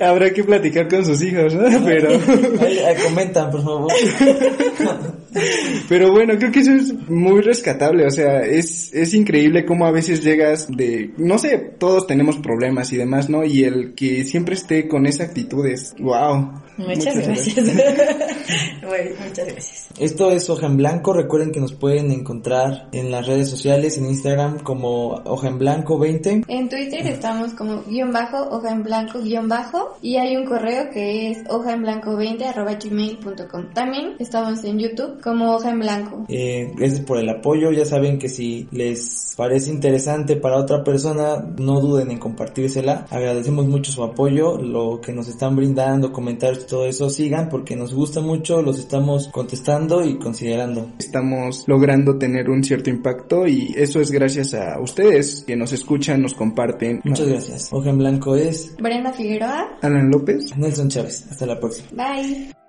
habrá 0.00 0.32
que 0.32 0.44
platicar 0.44 0.88
con 0.88 1.04
sus 1.04 1.22
hijos, 1.22 1.54
¿no? 1.54 1.84
Pero, 1.84 2.10
Ahí, 2.60 2.78
ahí 2.78 2.96
comentan, 3.02 3.50
por 3.50 3.62
favor. 3.62 3.92
pero 5.88 6.12
bueno, 6.12 6.34
creo 6.38 6.52
que 6.52 6.60
eso 6.60 6.72
es 6.72 6.92
muy 7.08 7.40
rescatable. 7.40 8.06
O 8.06 8.10
sea, 8.10 8.40
es, 8.40 8.92
es 8.92 9.14
increíble 9.14 9.64
cómo 9.64 9.86
a 9.86 9.90
veces 9.90 10.22
llegas 10.22 10.68
de, 10.68 11.12
no 11.16 11.38
sé, 11.38 11.58
todos 11.78 12.06
tenemos 12.06 12.38
problemas 12.38 12.92
y 12.92 12.96
demás, 12.96 13.28
¿no? 13.28 13.44
Y 13.44 13.64
el 13.64 13.94
que 13.94 14.24
siempre 14.24 14.54
esté 14.54 14.88
con 14.88 15.06
esa 15.06 15.24
actitud 15.24 15.66
es, 15.66 15.94
wow. 15.98 16.62
Muchas, 16.76 17.14
gracias. 17.14 17.66
bueno, 18.82 19.10
muchas 19.26 19.46
gracias. 19.46 19.88
Esto 19.98 20.30
es 20.30 20.48
Hoja 20.48 20.66
en 20.66 20.76
Blanco. 20.78 21.12
Recuerden 21.12 21.52
que 21.52 21.60
nos 21.60 21.72
pueden 21.74 22.10
encontrar 22.10 22.88
en 22.92 23.10
las 23.10 23.26
redes 23.26 23.48
sociales, 23.50 23.98
en 23.98 24.06
Instagram 24.06 24.60
como 24.60 25.22
Hoja 25.24 25.48
en 25.48 25.58
Blanco 25.58 25.98
20. 25.98 26.44
En 26.48 26.68
Twitter 26.68 27.06
estamos 27.06 27.52
como 27.52 27.82
guion 27.84 28.12
bajo, 28.12 28.38
hoja 28.50 28.70
en 28.70 28.82
blanco, 28.82 29.20
guion 29.20 29.48
bajo, 29.48 29.96
y 30.02 30.16
hay 30.16 30.36
un 30.36 30.46
correo 30.46 30.90
que 30.90 31.30
es 31.30 31.38
hoja 31.48 31.72
en 31.72 31.82
blanco 31.82 32.16
20 32.16 32.44
arroba 32.44 32.74
gmail.com. 32.74 33.72
También 33.74 34.16
estamos 34.18 34.64
en 34.64 34.78
YouTube 34.78 35.20
como 35.22 35.54
hoja 35.54 35.70
en 35.70 35.80
blanco. 35.80 36.24
Eh, 36.28 36.72
gracias 36.76 37.00
por 37.00 37.18
el 37.18 37.28
apoyo. 37.28 37.70
Ya 37.70 37.86
saben 37.86 38.18
que 38.18 38.28
si 38.28 38.68
les 38.70 39.34
parece 39.36 39.70
interesante 39.70 40.36
para 40.36 40.56
otra 40.56 40.84
persona, 40.84 41.44
no 41.58 41.80
duden 41.80 42.10
en 42.10 42.18
compartírsela. 42.18 43.06
Agradecemos 43.10 43.66
mucho 43.66 43.92
su 43.92 44.02
apoyo, 44.02 44.58
lo 44.58 45.00
que 45.00 45.12
nos 45.12 45.28
están 45.28 45.56
brindando, 45.56 46.12
comentarios, 46.12 46.66
todo 46.66 46.86
eso. 46.86 47.08
Sigan 47.10 47.48
porque 47.48 47.76
nos 47.76 47.94
gusta 47.94 48.20
mucho, 48.20 48.62
los 48.62 48.78
estamos 48.78 49.28
contestando 49.28 50.04
y 50.04 50.18
considerando. 50.18 50.88
Estamos 50.98 51.64
logrando 51.66 52.18
tener 52.18 52.50
un 52.50 52.64
cierto 52.64 52.90
impacto 52.90 53.46
y 53.46 53.74
eso 53.76 54.00
es 54.00 54.10
gracias 54.10 54.54
a 54.54 54.80
ustedes 54.80 55.44
que 55.46 55.56
nos 55.56 55.72
escuchan, 55.72 56.22
nos 56.22 56.34
comparten. 56.34 57.00
Muchas 57.04 57.28
gracias. 57.28 57.68
Hoja 57.72 57.90
en 57.90 57.98
Blanco 57.98 58.36
es 58.36 58.74
Brenda 58.76 59.12
Figueroa, 59.12 59.78
Alan 59.82 60.10
López. 60.10 60.56
Nelson 60.56 60.88
Chávez. 60.88 61.26
Hasta 61.30 61.46
la 61.46 61.58
próxima. 61.58 61.88
bye. 61.92 62.61